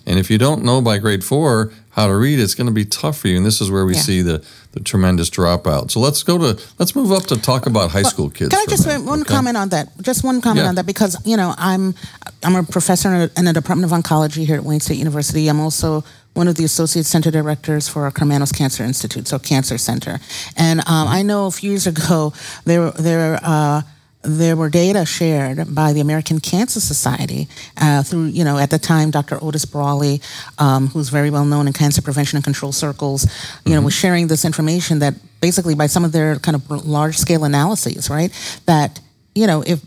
And 0.06 0.18
if 0.18 0.30
you 0.30 0.38
don't 0.38 0.62
know 0.62 0.80
by 0.80 0.98
grade 0.98 1.24
four 1.24 1.72
how 1.90 2.06
to 2.06 2.14
read, 2.14 2.38
it's 2.38 2.54
going 2.54 2.66
to 2.66 2.72
be 2.72 2.84
tough 2.84 3.18
for 3.18 3.28
you. 3.28 3.36
And 3.36 3.46
this 3.46 3.60
is 3.60 3.70
where 3.70 3.84
we 3.86 3.94
Yeah. 3.94 4.00
see 4.00 4.22
the, 4.22 4.44
the 4.72 4.80
tremendous 4.80 5.30
dropout. 5.30 5.90
So 5.90 6.00
let's 6.00 6.22
go 6.22 6.38
to 6.38 6.62
let's 6.78 6.94
move 6.96 7.12
up 7.12 7.24
to 7.26 7.36
talk 7.40 7.66
about 7.66 7.90
high 7.90 8.02
school 8.02 8.30
kids. 8.30 8.50
Can 8.50 8.58
I 8.60 8.66
just 8.68 8.86
one 8.86 9.20
okay? 9.20 9.34
comment 9.34 9.56
on 9.56 9.68
that? 9.70 9.88
Just 10.00 10.24
one 10.24 10.40
comment 10.40 10.64
Yeah. 10.64 10.68
on 10.70 10.74
that 10.76 10.86
because 10.86 11.16
you 11.24 11.36
know 11.36 11.54
I'm 11.58 11.94
I'm 12.42 12.56
a 12.56 12.62
professor 12.62 13.08
in 13.14 13.30
a- 13.36 13.42
the 13.42 13.52
Department 13.52 13.90
of 13.92 13.98
Oncology 13.98 14.44
here 14.46 14.56
at 14.56 14.64
Wayne 14.64 14.80
State 14.80 14.98
University. 14.98 15.48
I'm 15.48 15.60
also 15.60 16.04
one 16.34 16.48
of 16.48 16.56
the 16.56 16.64
associate 16.64 17.06
center 17.06 17.30
directors 17.30 17.88
for 17.88 18.04
our 18.04 18.10
Karmanos 18.10 18.52
Cancer 18.52 18.82
Institute, 18.84 19.28
so 19.28 19.38
Cancer 19.38 19.78
Center. 19.78 20.18
And 20.56 20.80
um, 20.80 21.06
I 21.08 21.22
know 21.22 21.46
a 21.46 21.50
few 21.50 21.70
years 21.70 21.86
ago 21.86 22.32
there 22.64 22.90
there. 22.92 23.38
Uh, 23.42 23.82
there 24.24 24.56
were 24.56 24.70
data 24.70 25.04
shared 25.04 25.74
by 25.74 25.92
the 25.92 26.00
American 26.00 26.40
Cancer 26.40 26.80
Society 26.80 27.46
uh, 27.80 28.02
through, 28.02 28.24
you 28.26 28.44
know, 28.44 28.58
at 28.58 28.70
the 28.70 28.78
time, 28.78 29.10
Dr. 29.10 29.38
Otis 29.42 29.64
Brawley, 29.64 30.20
um, 30.58 30.88
who's 30.88 31.08
very 31.10 31.30
well 31.30 31.44
known 31.44 31.66
in 31.66 31.72
cancer 31.72 32.02
prevention 32.02 32.36
and 32.36 32.44
control 32.44 32.72
circles, 32.72 33.26
you 33.64 33.74
know, 33.74 33.82
was 33.82 33.94
sharing 33.94 34.26
this 34.28 34.44
information 34.44 34.98
that 35.00 35.14
basically 35.40 35.74
by 35.74 35.86
some 35.86 36.04
of 36.04 36.12
their 36.12 36.36
kind 36.36 36.54
of 36.54 36.70
large 36.86 37.16
scale 37.18 37.44
analyses, 37.44 38.08
right, 38.08 38.32
that, 38.66 39.00
you 39.34 39.46
know, 39.46 39.62
if 39.66 39.80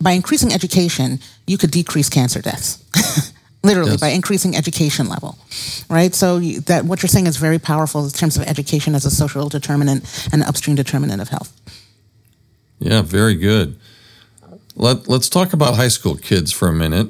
by 0.00 0.12
increasing 0.12 0.52
education, 0.52 1.18
you 1.46 1.58
could 1.58 1.70
decrease 1.70 2.08
cancer 2.08 2.40
deaths. 2.40 2.78
Literally 3.64 3.92
Yes. 3.92 4.00
by 4.00 4.08
increasing 4.08 4.54
education 4.54 5.08
level, 5.08 5.38
right? 5.88 6.14
So 6.14 6.38
that 6.38 6.84
what 6.84 7.02
you're 7.02 7.08
saying 7.08 7.26
is 7.26 7.38
very 7.38 7.58
powerful 7.58 8.04
in 8.04 8.10
terms 8.10 8.36
of 8.36 8.42
education 8.42 8.94
as 8.94 9.06
a 9.06 9.10
social 9.10 9.48
determinant 9.48 10.04
and 10.32 10.42
upstream 10.42 10.76
determinant 10.76 11.22
of 11.22 11.30
health. 11.30 11.50
Yeah, 12.84 13.02
very 13.02 13.34
good. 13.34 13.76
Let, 14.76 15.08
let's 15.08 15.28
talk 15.28 15.52
about 15.52 15.76
high 15.76 15.88
school 15.88 16.16
kids 16.16 16.52
for 16.52 16.68
a 16.68 16.72
minute. 16.72 17.08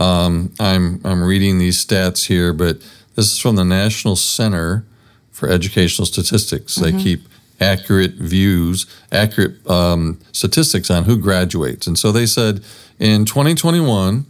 Um, 0.00 0.52
I'm, 0.58 1.00
I'm 1.04 1.22
reading 1.22 1.58
these 1.58 1.84
stats 1.84 2.26
here, 2.28 2.52
but 2.52 2.78
this 3.16 3.30
is 3.32 3.38
from 3.38 3.56
the 3.56 3.64
National 3.64 4.16
Center 4.16 4.84
for 5.30 5.48
Educational 5.48 6.06
Statistics. 6.06 6.76
They 6.76 6.92
keep 6.92 7.28
accurate 7.60 8.14
views, 8.14 8.86
accurate 9.10 9.64
um, 9.68 10.18
statistics 10.32 10.90
on 10.90 11.04
who 11.04 11.16
graduates. 11.18 11.86
And 11.86 11.98
so 11.98 12.10
they 12.12 12.26
said 12.26 12.62
in 12.98 13.24
2021, 13.24 14.24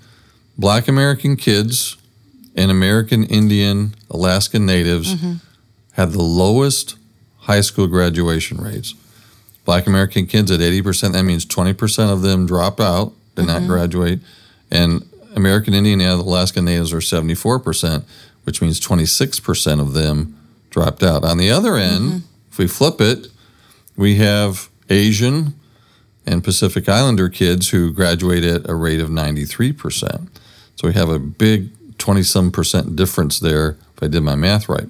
Black 0.59 0.89
American 0.89 1.37
kids 1.37 1.97
and 2.57 2.71
American 2.71 3.25
Indian, 3.25 3.95
Alaskan 4.11 4.67
Natives 4.67 5.15
had 5.93 6.13
the 6.13 6.23
lowest 6.23 6.97
high 7.41 7.61
school 7.61 7.87
graduation 7.87 8.59
rates. 8.59 8.95
Black 9.65 9.87
American 9.87 10.27
kids 10.27 10.51
at 10.51 10.61
80%, 10.61 11.13
that 11.13 11.23
means 11.23 11.47
20% 11.47 12.13
of 12.13 12.23
them 12.23 12.47
drop 12.47 12.81
out, 12.81 13.13
did 13.35 13.47
not 13.47 13.59
mm-hmm. 13.59 13.69
graduate. 13.69 14.21
And 14.71 15.09
American 15.35 15.75
Indian 15.75 16.01
and 16.01 16.21
Alaska 16.21 16.61
Natives 16.61 16.93
are 16.93 16.99
74%, 16.99 18.05
which 18.45 18.61
means 18.61 18.81
26% 18.81 19.81
of 19.81 19.93
them 19.93 20.39
dropped 20.71 21.03
out. 21.03 21.25
On 21.25 21.39
the 21.39 21.51
other 21.51 21.77
end, 21.77 22.05
mm-hmm. 22.05 22.51
if 22.51 22.59
we 22.59 22.67
flip 22.67 23.01
it, 23.01 23.29
we 23.97 24.17
have 24.17 24.69
Asian 24.91 25.55
and 26.27 26.43
Pacific 26.43 26.89
Islander 26.89 27.29
kids 27.29 27.71
who 27.71 27.93
graduate 27.93 28.45
at 28.45 28.69
a 28.69 28.75
rate 28.75 29.01
of 29.01 29.09
93%. 29.09 30.29
So 30.77 30.89
we 30.89 30.95
have 30.95 31.09
a 31.09 31.19
big 31.19 31.71
20 31.99 32.23
some 32.23 32.51
percent 32.51 32.97
difference 32.97 33.39
there, 33.39 33.77
if 33.97 34.03
I 34.03 34.09
did 34.09 34.23
my 34.23 34.35
math 34.35 34.69
right. 34.69 34.89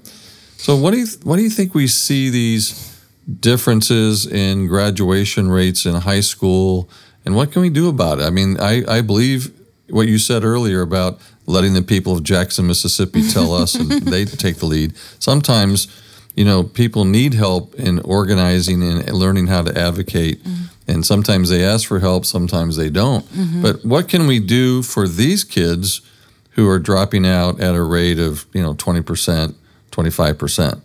So 0.56 0.76
what 0.76 0.92
do 0.92 0.98
you 0.98 1.06
what 1.24 1.36
do 1.36 1.42
you 1.42 1.50
think 1.50 1.74
we 1.74 1.88
see 1.88 2.30
these 2.30 2.91
differences 3.40 4.26
in 4.26 4.66
graduation 4.66 5.50
rates 5.50 5.86
in 5.86 5.94
high 5.94 6.20
school 6.20 6.88
and 7.24 7.36
what 7.36 7.52
can 7.52 7.62
we 7.62 7.70
do 7.70 7.88
about 7.88 8.18
it? 8.18 8.24
I 8.24 8.30
mean, 8.30 8.58
I, 8.58 8.82
I 8.88 9.00
believe 9.00 9.52
what 9.88 10.08
you 10.08 10.18
said 10.18 10.44
earlier 10.44 10.80
about 10.80 11.20
letting 11.46 11.74
the 11.74 11.82
people 11.82 12.14
of 12.14 12.22
Jackson, 12.22 12.66
Mississippi 12.66 13.28
tell 13.28 13.52
us 13.62 13.74
and 13.74 13.90
they 13.90 14.24
take 14.24 14.56
the 14.56 14.66
lead. 14.66 14.96
Sometimes, 15.18 15.88
you 16.34 16.44
know, 16.44 16.62
people 16.62 17.04
need 17.04 17.34
help 17.34 17.74
in 17.74 18.00
organizing 18.00 18.82
and 18.82 19.12
learning 19.12 19.48
how 19.48 19.62
to 19.62 19.76
advocate. 19.78 20.42
Mm-hmm. 20.42 20.62
And 20.88 21.06
sometimes 21.06 21.48
they 21.48 21.64
ask 21.64 21.86
for 21.86 22.00
help, 22.00 22.26
sometimes 22.26 22.76
they 22.76 22.90
don't. 22.90 23.24
Mm-hmm. 23.26 23.62
But 23.62 23.84
what 23.84 24.08
can 24.08 24.26
we 24.26 24.40
do 24.40 24.82
for 24.82 25.06
these 25.06 25.44
kids 25.44 26.02
who 26.50 26.68
are 26.68 26.78
dropping 26.78 27.24
out 27.24 27.60
at 27.60 27.74
a 27.74 27.82
rate 27.82 28.18
of, 28.18 28.46
you 28.52 28.62
know, 28.62 28.74
20%, 28.74 29.54
25%? 29.92 30.80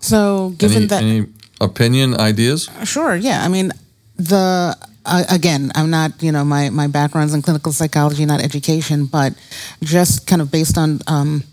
So, 0.00 0.54
given 0.58 0.76
Any, 0.78 0.86
that, 0.86 1.02
any 1.02 1.26
opinion, 1.60 2.18
ideas? 2.18 2.68
sure, 2.84 3.14
yeah. 3.14 3.44
I 3.44 3.48
mean, 3.48 3.72
the 4.16 4.76
uh, 5.06 5.24
again, 5.30 5.72
I'm 5.74 5.90
not, 5.90 6.22
you 6.22 6.32
know, 6.32 6.44
my 6.44 6.70
my 6.70 6.86
background's 6.86 7.34
in 7.34 7.42
clinical 7.42 7.72
psychology, 7.72 8.24
not 8.26 8.40
education, 8.42 9.06
but 9.06 9.34
just 9.82 10.26
kind 10.26 10.42
of 10.42 10.50
based 10.50 10.76
on 10.78 11.00
um, 11.06 11.44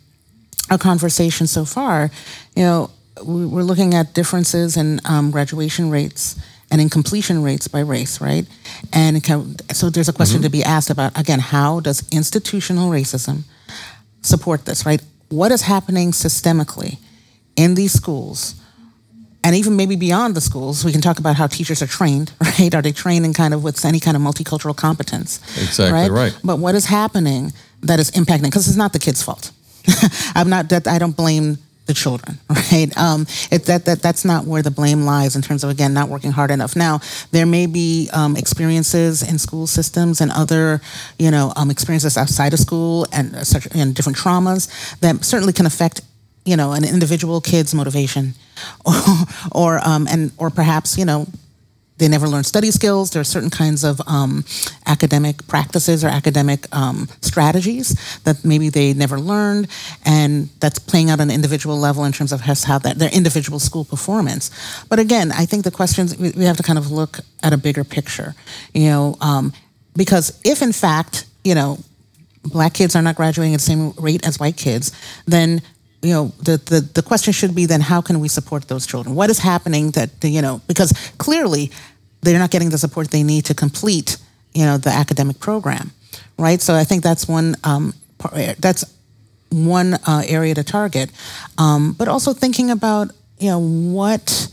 our 0.69 0.77
conversation 0.77 1.47
so 1.47 1.65
far, 1.65 2.09
you 2.55 2.63
know, 2.63 2.89
we, 3.23 3.45
we're 3.45 3.63
looking 3.63 3.93
at 3.93 4.13
differences 4.13 4.77
in 4.77 4.99
um, 5.05 5.31
graduation 5.31 5.89
rates 5.89 6.35
and 6.69 6.81
in 6.81 6.89
completion 6.89 7.41
rates 7.41 7.67
by 7.67 7.79
race, 7.79 8.19
right? 8.19 8.45
And 8.91 9.23
can, 9.23 9.55
so 9.73 9.89
there's 9.89 10.09
a 10.09 10.13
question 10.13 10.41
to 10.41 10.49
be 10.49 10.63
asked 10.63 10.89
about 10.89 11.17
again, 11.19 11.39
how 11.39 11.79
does 11.79 12.03
institutional 12.11 12.89
racism 12.89 13.43
support 14.21 14.65
this, 14.65 14.85
right? 14.85 15.01
What 15.29 15.51
is 15.51 15.63
happening 15.63 16.11
systemically 16.11 16.97
in 17.57 17.75
these 17.75 17.91
schools? 17.91 18.55
And 19.43 19.55
even 19.55 19.75
maybe 19.75 19.95
beyond 19.95 20.35
the 20.35 20.41
schools, 20.41 20.83
we 20.83 20.91
can 20.91 21.01
talk 21.01 21.19
about 21.19 21.35
how 21.35 21.47
teachers 21.47 21.81
are 21.81 21.87
trained, 21.87 22.31
right? 22.41 22.73
Are 22.73 22.81
they 22.81 22.91
trained 22.91 23.25
in 23.25 23.33
kind 23.33 23.53
of 23.53 23.63
with 23.63 23.83
any 23.83 23.99
kind 23.99 24.15
of 24.15 24.23
multicultural 24.23 24.75
competence? 24.75 25.39
Exactly 25.57 25.91
right. 25.91 26.11
right. 26.11 26.39
But 26.43 26.59
what 26.59 26.75
is 26.75 26.85
happening 26.85 27.53
that 27.81 27.99
is 27.99 28.11
impacting? 28.11 28.43
Because 28.43 28.67
it's 28.67 28.77
not 28.77 28.93
the 28.93 28.99
kids' 28.99 29.23
fault. 29.23 29.51
I'm 30.35 30.49
not 30.49 30.69
that 30.69 30.87
I 30.87 30.99
don't 30.99 31.15
blame 31.15 31.57
the 31.87 31.93
children, 31.93 32.37
right? 32.49 32.89
Um, 32.97 33.25
it, 33.49 33.65
that 33.65 33.85
that 33.85 34.01
that's 34.01 34.23
not 34.23 34.45
where 34.45 34.61
the 34.61 34.71
blame 34.71 35.03
lies 35.03 35.35
in 35.35 35.41
terms 35.41 35.63
of 35.63 35.69
again 35.69 35.93
not 35.93 36.09
working 36.09 36.31
hard 36.31 36.51
enough. 36.51 36.75
Now 36.75 36.99
there 37.31 37.45
may 37.45 37.65
be 37.65 38.09
um, 38.13 38.35
experiences 38.35 39.23
in 39.23 39.39
school 39.39 39.65
systems 39.65 40.21
and 40.21 40.31
other 40.31 40.81
you 41.17 41.31
know 41.31 41.53
um, 41.55 41.71
experiences 41.71 42.17
outside 42.17 42.53
of 42.53 42.59
school 42.59 43.07
and 43.11 43.35
uh, 43.35 43.43
such 43.43 43.67
and 43.73 43.95
different 43.95 44.17
traumas 44.17 44.69
that 44.99 45.23
certainly 45.23 45.53
can 45.53 45.65
affect 45.65 46.01
you 46.47 46.55
know 46.55 46.71
an 46.71 46.83
individual 46.83 47.41
kid's 47.41 47.73
motivation, 47.73 48.33
or, 48.85 48.93
or 49.51 49.87
um, 49.87 50.07
and 50.09 50.31
or 50.37 50.49
perhaps 50.49 50.97
you 50.97 51.05
know 51.05 51.27
they 51.97 52.07
never 52.07 52.27
learn 52.27 52.43
study 52.43 52.71
skills. 52.71 53.09
There 53.09 53.19
are 53.19 53.25
certain 53.25 53.49
kinds 53.49 53.83
of 53.83 53.99
um, 54.07 54.45
academic 54.85 55.47
practices 55.47 56.03
or 56.03 56.09
academic 56.09 56.73
um, 56.75 57.09
strategies 57.21 58.19
that 58.23 58.45
maybe 58.45 58.69
they 58.69 58.93
never 58.93 59.19
learned, 59.19 59.67
and 60.05 60.49
that's 60.59 60.79
playing 60.79 61.09
out 61.09 61.19
on 61.19 61.29
an 61.29 61.35
individual 61.35 61.77
level 61.77 62.05
in 62.05 62.11
terms 62.11 62.31
of 62.31 62.41
how 62.41 62.79
that 62.79 62.99
their 62.99 63.13
individual 63.13 63.59
school 63.59 63.83
performance. 63.83 64.51
But 64.89 64.99
again, 64.99 65.31
I 65.31 65.45
think 65.45 65.63
the 65.63 65.71
questions 65.71 66.15
we 66.17 66.31
we 66.31 66.45
have 66.45 66.57
to 66.57 66.63
kind 66.63 66.79
of 66.79 66.91
look 66.91 67.19
at 67.43 67.53
a 67.53 67.57
bigger 67.57 67.83
picture, 67.83 68.35
you 68.73 68.89
know, 68.89 69.17
um, 69.21 69.53
because 69.95 70.39
if 70.45 70.61
in 70.61 70.71
fact, 70.71 71.25
you 71.43 71.55
know, 71.55 71.79
black 72.43 72.73
kids 72.73 72.95
are 72.95 73.01
not 73.01 73.15
graduating 73.15 73.53
at 73.53 73.59
the 73.59 73.65
same 73.65 73.91
rate 73.93 74.25
as 74.25 74.39
white 74.39 74.57
kids, 74.57 74.91
then 75.25 75.61
you 76.01 76.13
know 76.13 76.31
the, 76.43 76.57
the 76.57 76.81
the 76.93 77.01
question 77.01 77.33
should 77.33 77.55
be 77.55 77.65
then 77.65 77.81
how 77.81 78.01
can 78.01 78.19
we 78.19 78.27
support 78.27 78.67
those 78.67 78.85
children? 78.85 79.15
What 79.15 79.29
is 79.29 79.39
happening 79.39 79.91
that 79.91 80.09
you 80.23 80.41
know 80.41 80.61
because 80.67 80.91
clearly 81.17 81.71
they're 82.21 82.39
not 82.39 82.51
getting 82.51 82.69
the 82.69 82.77
support 82.77 83.11
they 83.11 83.23
need 83.23 83.45
to 83.45 83.53
complete 83.53 84.17
you 84.53 84.65
know 84.65 84.77
the 84.77 84.89
academic 84.89 85.39
program, 85.39 85.91
right? 86.37 86.61
So 86.61 86.75
I 86.75 86.83
think 86.83 87.03
that's 87.03 87.27
one 87.27 87.55
um, 87.63 87.93
that's 88.59 88.85
one 89.49 89.93
uh, 90.05 90.23
area 90.27 90.53
to 90.55 90.63
target, 90.63 91.11
um, 91.57 91.93
but 91.93 92.07
also 92.07 92.33
thinking 92.33 92.69
about 92.69 93.11
you 93.39 93.49
know 93.49 93.59
what 93.59 94.51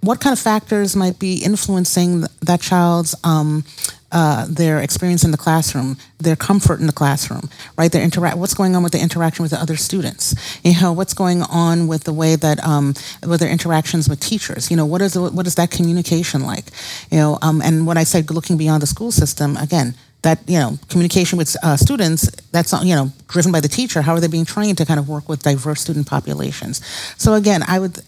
what 0.00 0.20
kind 0.20 0.32
of 0.32 0.38
factors 0.38 0.94
might 0.94 1.18
be 1.18 1.42
influencing 1.42 2.24
that 2.42 2.60
child's 2.60 3.14
um, 3.24 3.64
uh, 4.12 4.46
their 4.48 4.80
experience 4.80 5.24
in 5.24 5.30
the 5.30 5.36
classroom, 5.36 5.96
their 6.18 6.36
comfort 6.36 6.80
in 6.80 6.86
the 6.86 6.92
classroom, 6.92 7.48
right? 7.76 7.90
Their 7.90 8.02
interact, 8.02 8.38
what's 8.38 8.54
going 8.54 8.76
on 8.76 8.82
with 8.82 8.92
the 8.92 9.00
interaction 9.00 9.42
with 9.42 9.50
the 9.50 9.60
other 9.60 9.76
students? 9.76 10.34
You 10.62 10.80
know, 10.80 10.92
what's 10.92 11.14
going 11.14 11.42
on 11.42 11.88
with 11.88 12.04
the 12.04 12.12
way 12.12 12.36
that 12.36 12.62
um, 12.64 12.94
with 13.26 13.40
their 13.40 13.50
interactions 13.50 14.08
with 14.08 14.20
teachers? 14.20 14.70
You 14.70 14.76
know, 14.76 14.86
what 14.86 15.02
is 15.02 15.18
what 15.18 15.46
is 15.46 15.56
that 15.56 15.70
communication 15.70 16.42
like? 16.42 16.66
You 17.10 17.18
know, 17.18 17.38
um, 17.42 17.60
and 17.62 17.86
when 17.86 17.98
I 17.98 18.04
said 18.04 18.30
looking 18.30 18.56
beyond 18.56 18.82
the 18.82 18.86
school 18.86 19.10
system, 19.10 19.56
again, 19.56 19.94
that 20.22 20.38
you 20.46 20.58
know 20.58 20.78
communication 20.88 21.38
with 21.38 21.56
uh, 21.62 21.76
students 21.76 22.30
that's 22.50 22.72
not 22.72 22.84
you 22.84 22.94
know 22.94 23.12
driven 23.28 23.52
by 23.52 23.60
the 23.60 23.68
teacher 23.68 24.02
how 24.02 24.12
are 24.14 24.20
they 24.20 24.26
being 24.28 24.44
trained 24.44 24.76
to 24.78 24.84
kind 24.84 24.98
of 24.98 25.08
work 25.08 25.28
with 25.28 25.42
diverse 25.42 25.80
student 25.80 26.06
populations 26.06 26.84
so 27.16 27.34
again 27.34 27.62
i 27.68 27.78
would 27.78 28.00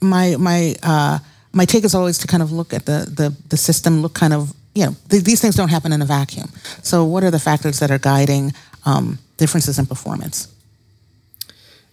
my 0.00 0.36
my 0.36 0.76
uh, 0.82 1.18
my 1.52 1.64
take 1.64 1.84
is 1.84 1.94
always 1.94 2.18
to 2.18 2.26
kind 2.26 2.42
of 2.42 2.52
look 2.52 2.72
at 2.72 2.86
the 2.86 2.98
the, 3.18 3.34
the 3.48 3.56
system 3.56 4.02
look 4.02 4.14
kind 4.14 4.32
of 4.32 4.54
you 4.74 4.86
know, 4.86 4.96
th- 5.08 5.24
these 5.24 5.40
things 5.40 5.54
don't 5.54 5.70
happen 5.70 5.92
in 5.92 6.02
a 6.02 6.04
vacuum. 6.04 6.48
So, 6.82 7.04
what 7.04 7.24
are 7.24 7.30
the 7.30 7.38
factors 7.38 7.78
that 7.78 7.90
are 7.90 7.98
guiding 7.98 8.52
um, 8.84 9.18
differences 9.36 9.78
in 9.78 9.86
performance? 9.86 10.48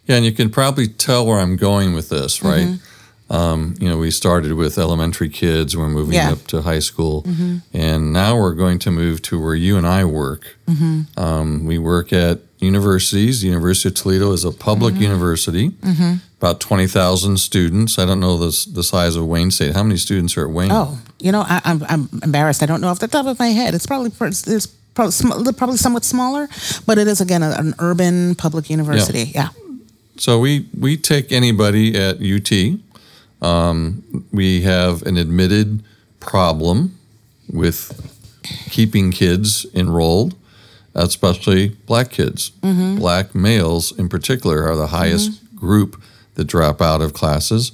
Yeah, 0.06 0.16
and 0.16 0.26
you 0.26 0.32
can 0.32 0.50
probably 0.50 0.88
tell 0.88 1.26
where 1.26 1.40
I'm 1.40 1.56
going 1.56 1.94
with 1.94 2.10
this, 2.10 2.44
right? 2.44 2.68
Mm-hmm. 2.68 3.34
Um, 3.34 3.76
you 3.80 3.88
know, 3.88 3.98
we 3.98 4.12
started 4.12 4.54
with 4.54 4.78
elementary 4.78 5.30
kids, 5.30 5.78
we're 5.78 5.88
moving 5.88 6.16
yeah. 6.16 6.34
up 6.34 6.48
to 6.48 6.64
high 6.64 6.80
school, 6.80 7.24
mm-hmm. 7.24 7.60
and 7.72 8.12
now 8.12 8.38
we're 8.38 8.56
going 8.56 8.78
to 8.80 8.92
move 8.92 9.22
to 9.24 9.42
where 9.42 9.56
you 9.56 9.78
and 9.78 9.88
I 9.88 10.04
work. 10.04 10.58
Mm-hmm. 10.68 11.18
Um, 11.18 11.66
we 11.66 11.78
work 11.78 12.12
at 12.12 12.40
universities. 12.60 13.40
The 13.40 13.48
University 13.48 13.88
of 13.88 13.96
Toledo 13.96 14.34
is 14.34 14.44
a 14.44 14.52
public 14.52 14.96
mm-hmm. 14.96 15.04
university, 15.04 15.70
mm-hmm. 15.70 16.16
about 16.40 16.60
20,000 16.60 17.38
students. 17.38 17.98
I 17.98 18.06
don't 18.06 18.20
know 18.20 18.38
the, 18.38 18.68
the 18.74 18.84
size 18.84 19.16
of 19.16 19.26
Wayne 19.26 19.50
State. 19.50 19.76
How 19.76 19.84
many 19.84 19.98
students 19.98 20.36
are 20.36 20.46
at 20.46 20.52
Wayne? 20.52 20.72
Oh, 20.72 21.00
you 21.22 21.32
know, 21.32 21.42
I, 21.48 21.62
am 21.66 21.84
I'm, 21.88 22.08
I'm 22.12 22.20
embarrassed. 22.24 22.64
I 22.64 22.66
don't 22.66 22.82
know 22.82 22.88
off 22.88 23.00
the 23.00 23.08
top 23.08 23.26
of 23.26 23.40
my 23.40 23.48
head. 23.48 23.74
It's 23.74 23.86
probably 23.86 24.12
it's 24.20 24.68
probably, 24.94 25.54
probably 25.54 25.78
somewhat 25.78 26.04
smaller, 26.04 26.50
but 26.86 26.98
it 26.98 27.08
is 27.08 27.22
again 27.22 27.44
a, 27.44 27.52
an 27.52 27.74
urban 27.80 28.36
public 28.36 28.70
university. 28.70 29.32
Yeah. 29.34 29.50
yeah. 29.56 29.76
So 30.18 30.40
we 30.40 30.68
we 30.78 30.98
take 30.98 31.32
anybody 31.32 31.96
at 31.98 32.18
UT. 32.22 32.80
Um, 33.42 34.28
we 34.32 34.62
have 34.62 35.02
an 35.04 35.18
admitted 35.18 35.84
problem 36.20 36.98
with 37.52 38.10
keeping 38.70 39.12
kids 39.12 39.66
enrolled, 39.74 40.36
especially 40.94 41.70
black 41.88 42.12
kids. 42.12 42.52
Mm-hmm. 42.62 42.98
Black 42.98 43.34
males, 43.34 43.98
in 43.98 44.10
particular, 44.10 44.68
are 44.68 44.76
the 44.76 44.88
highest 44.88 45.32
mm-hmm. 45.32 45.58
group 45.58 46.02
that 46.36 46.46
drop 46.46 46.82
out 46.82 47.02
of 47.02 47.14
classes. 47.14 47.72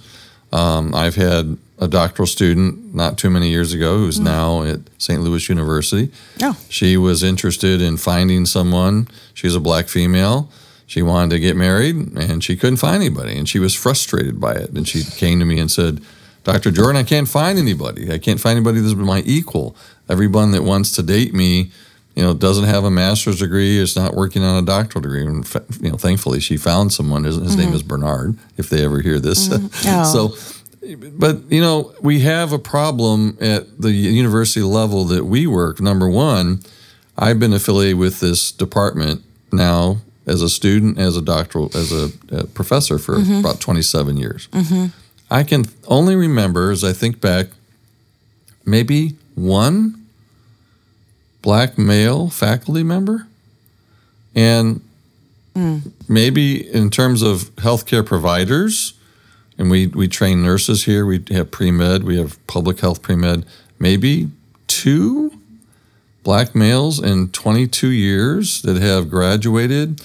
Um, 0.53 0.95
I've 0.95 1.15
had 1.15 1.57
a 1.79 1.87
doctoral 1.87 2.27
student 2.27 2.93
not 2.93 3.17
too 3.17 3.29
many 3.29 3.49
years 3.49 3.73
ago 3.73 3.97
who's 3.99 4.19
mm. 4.19 4.23
now 4.23 4.63
at 4.63 4.79
St. 4.97 5.21
Louis 5.21 5.47
University. 5.47 6.11
Oh. 6.41 6.57
She 6.69 6.97
was 6.97 7.23
interested 7.23 7.81
in 7.81 7.97
finding 7.97 8.45
someone. 8.45 9.07
She's 9.33 9.55
a 9.55 9.59
black 9.59 9.87
female. 9.87 10.49
She 10.87 11.01
wanted 11.01 11.31
to 11.31 11.39
get 11.39 11.55
married 11.55 11.95
and 11.95 12.43
she 12.43 12.55
couldn't 12.55 12.77
find 12.77 12.95
anybody 12.95 13.37
and 13.37 13.47
she 13.47 13.59
was 13.59 13.75
frustrated 13.75 14.39
by 14.39 14.53
it. 14.53 14.71
And 14.71 14.87
she 14.87 15.03
came 15.03 15.39
to 15.39 15.45
me 15.45 15.59
and 15.59 15.69
said, 15.69 16.01
Dr. 16.43 16.71
Jordan, 16.71 16.95
I 16.95 17.03
can't 17.03 17.27
find 17.27 17.59
anybody. 17.59 18.11
I 18.11 18.17
can't 18.17 18.39
find 18.39 18.55
anybody 18.55 18.79
that's 18.79 18.95
my 18.95 19.21
equal. 19.25 19.75
Everyone 20.07 20.51
that 20.51 20.63
wants 20.63 20.93
to 20.93 21.03
date 21.03 21.33
me, 21.33 21.71
you 22.15 22.23
know, 22.23 22.33
doesn't 22.33 22.63
have 22.63 22.85
a 22.85 22.89
master's 22.89 23.39
degree, 23.39 23.77
is 23.77 23.97
not 23.97 24.15
working 24.15 24.43
on 24.43 24.63
a 24.63 24.65
doctoral 24.65 25.01
degree. 25.01 25.25
And, 25.25 25.45
you 25.81 25.91
know, 25.91 25.97
thankfully 25.97 26.39
she 26.39 26.55
found 26.55 26.93
someone. 26.93 27.25
His, 27.25 27.35
his 27.35 27.51
mm-hmm. 27.51 27.59
name 27.59 27.73
is 27.73 27.83
Bernard, 27.83 28.37
if 28.55 28.69
they 28.69 28.85
ever 28.85 29.01
hear 29.01 29.19
this. 29.19 29.49
Mm-hmm. 29.49 29.67
Oh. 29.89 30.29
so, 30.31 30.56
but 30.95 31.41
you 31.49 31.61
know, 31.61 31.93
we 32.01 32.21
have 32.21 32.51
a 32.53 32.59
problem 32.59 33.37
at 33.41 33.81
the 33.81 33.91
university 33.91 34.61
level 34.61 35.03
that 35.05 35.25
we 35.25 35.47
work. 35.47 35.81
Number 35.81 36.09
one, 36.09 36.61
I've 37.17 37.39
been 37.39 37.53
affiliated 37.53 37.97
with 37.97 38.19
this 38.19 38.51
department 38.51 39.23
now 39.51 39.97
as 40.25 40.41
a 40.41 40.49
student, 40.49 40.99
as 40.99 41.17
a 41.17 41.21
doctoral, 41.21 41.71
as 41.75 41.91
a, 41.91 42.11
a 42.31 42.47
professor 42.47 42.97
for 42.97 43.15
mm-hmm. 43.15 43.39
about 43.39 43.59
27 43.59 44.17
years. 44.17 44.47
Mm-hmm. 44.49 44.87
I 45.29 45.43
can 45.43 45.65
only 45.87 46.15
remember, 46.15 46.71
as 46.71 46.83
I 46.83 46.93
think 46.93 47.19
back, 47.19 47.47
maybe 48.65 49.15
one 49.35 50.05
black 51.41 51.77
male 51.77 52.29
faculty 52.29 52.83
member, 52.83 53.27
and 54.35 54.81
mm. 55.55 55.91
maybe 56.07 56.67
in 56.73 56.89
terms 56.89 57.21
of 57.21 57.55
healthcare 57.55 58.05
providers 58.05 58.93
and 59.57 59.71
we, 59.71 59.87
we 59.87 60.07
train 60.07 60.43
nurses 60.43 60.85
here. 60.85 61.05
We 61.05 61.23
have 61.31 61.51
pre 61.51 61.71
med, 61.71 62.03
we 62.03 62.17
have 62.17 62.45
public 62.47 62.79
health 62.79 63.01
pre 63.01 63.15
med. 63.15 63.45
Maybe 63.79 64.29
two 64.67 65.31
black 66.23 66.53
males 66.53 66.99
in 66.99 67.29
22 67.29 67.87
years 67.89 68.61
that 68.63 68.77
have 68.77 69.09
graduated. 69.09 70.01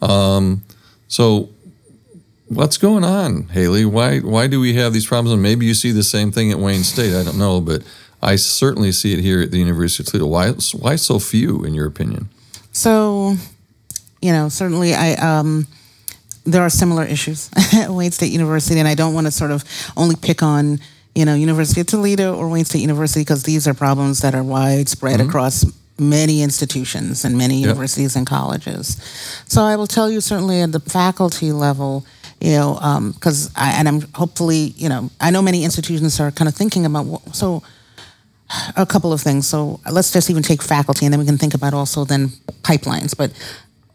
Um, 0.00 0.64
so, 1.08 1.50
what's 2.48 2.78
going 2.78 3.04
on, 3.04 3.48
Haley? 3.48 3.84
Why 3.84 4.20
why 4.20 4.46
do 4.46 4.60
we 4.60 4.74
have 4.74 4.92
these 4.92 5.06
problems? 5.06 5.32
And 5.32 5.42
maybe 5.42 5.66
you 5.66 5.74
see 5.74 5.92
the 5.92 6.02
same 6.02 6.32
thing 6.32 6.50
at 6.50 6.58
Wayne 6.58 6.82
State. 6.82 7.14
I 7.14 7.22
don't 7.22 7.38
know, 7.38 7.60
but 7.60 7.82
I 8.22 8.36
certainly 8.36 8.92
see 8.92 9.12
it 9.12 9.20
here 9.20 9.42
at 9.42 9.50
the 9.50 9.58
University 9.58 10.02
of 10.02 10.06
Toledo. 10.06 10.26
Why 10.26 10.50
why 10.78 10.96
so 10.96 11.18
few, 11.18 11.64
in 11.64 11.74
your 11.74 11.86
opinion? 11.86 12.28
So, 12.72 13.36
you 14.20 14.32
know, 14.32 14.48
certainly 14.48 14.94
I. 14.94 15.14
Um, 15.14 15.66
there 16.46 16.62
are 16.62 16.70
similar 16.70 17.04
issues 17.04 17.50
at 17.74 17.90
Wayne 17.90 18.12
State 18.12 18.32
University, 18.32 18.78
and 18.78 18.88
I 18.88 18.94
don't 18.94 19.14
want 19.14 19.26
to 19.26 19.30
sort 19.30 19.50
of 19.50 19.64
only 19.96 20.16
pick 20.16 20.42
on 20.42 20.78
you 21.14 21.24
know 21.24 21.34
University 21.34 21.80
of 21.80 21.86
Toledo 21.86 22.36
or 22.36 22.48
Wayne 22.48 22.64
State 22.64 22.80
University 22.80 23.20
because 23.20 23.42
these 23.42 23.66
are 23.66 23.74
problems 23.74 24.20
that 24.20 24.34
are 24.34 24.44
widespread 24.44 25.20
mm-hmm. 25.20 25.28
across 25.28 25.64
many 25.98 26.42
institutions 26.42 27.24
and 27.24 27.36
many 27.36 27.56
yep. 27.56 27.68
universities 27.68 28.16
and 28.16 28.26
colleges. 28.26 28.96
So 29.46 29.62
I 29.62 29.76
will 29.76 29.86
tell 29.86 30.10
you 30.10 30.20
certainly 30.20 30.60
at 30.60 30.72
the 30.72 30.80
faculty 30.80 31.52
level, 31.52 32.04
you 32.40 32.52
know, 32.52 32.74
because 33.14 33.46
um, 33.46 33.52
I 33.56 33.72
and 33.72 33.88
I'm 33.88 34.00
hopefully 34.12 34.74
you 34.76 34.88
know 34.88 35.10
I 35.20 35.30
know 35.30 35.42
many 35.42 35.64
institutions 35.64 36.20
are 36.20 36.30
kind 36.30 36.48
of 36.48 36.54
thinking 36.54 36.86
about 36.86 37.06
what, 37.06 37.34
so 37.34 37.62
a 38.76 38.86
couple 38.86 39.12
of 39.12 39.20
things. 39.20 39.46
So 39.48 39.80
let's 39.90 40.12
just 40.12 40.30
even 40.30 40.42
take 40.42 40.62
faculty, 40.62 41.06
and 41.06 41.12
then 41.12 41.20
we 41.20 41.26
can 41.26 41.38
think 41.38 41.54
about 41.54 41.74
also 41.74 42.04
then 42.04 42.28
pipelines. 42.62 43.16
But 43.16 43.32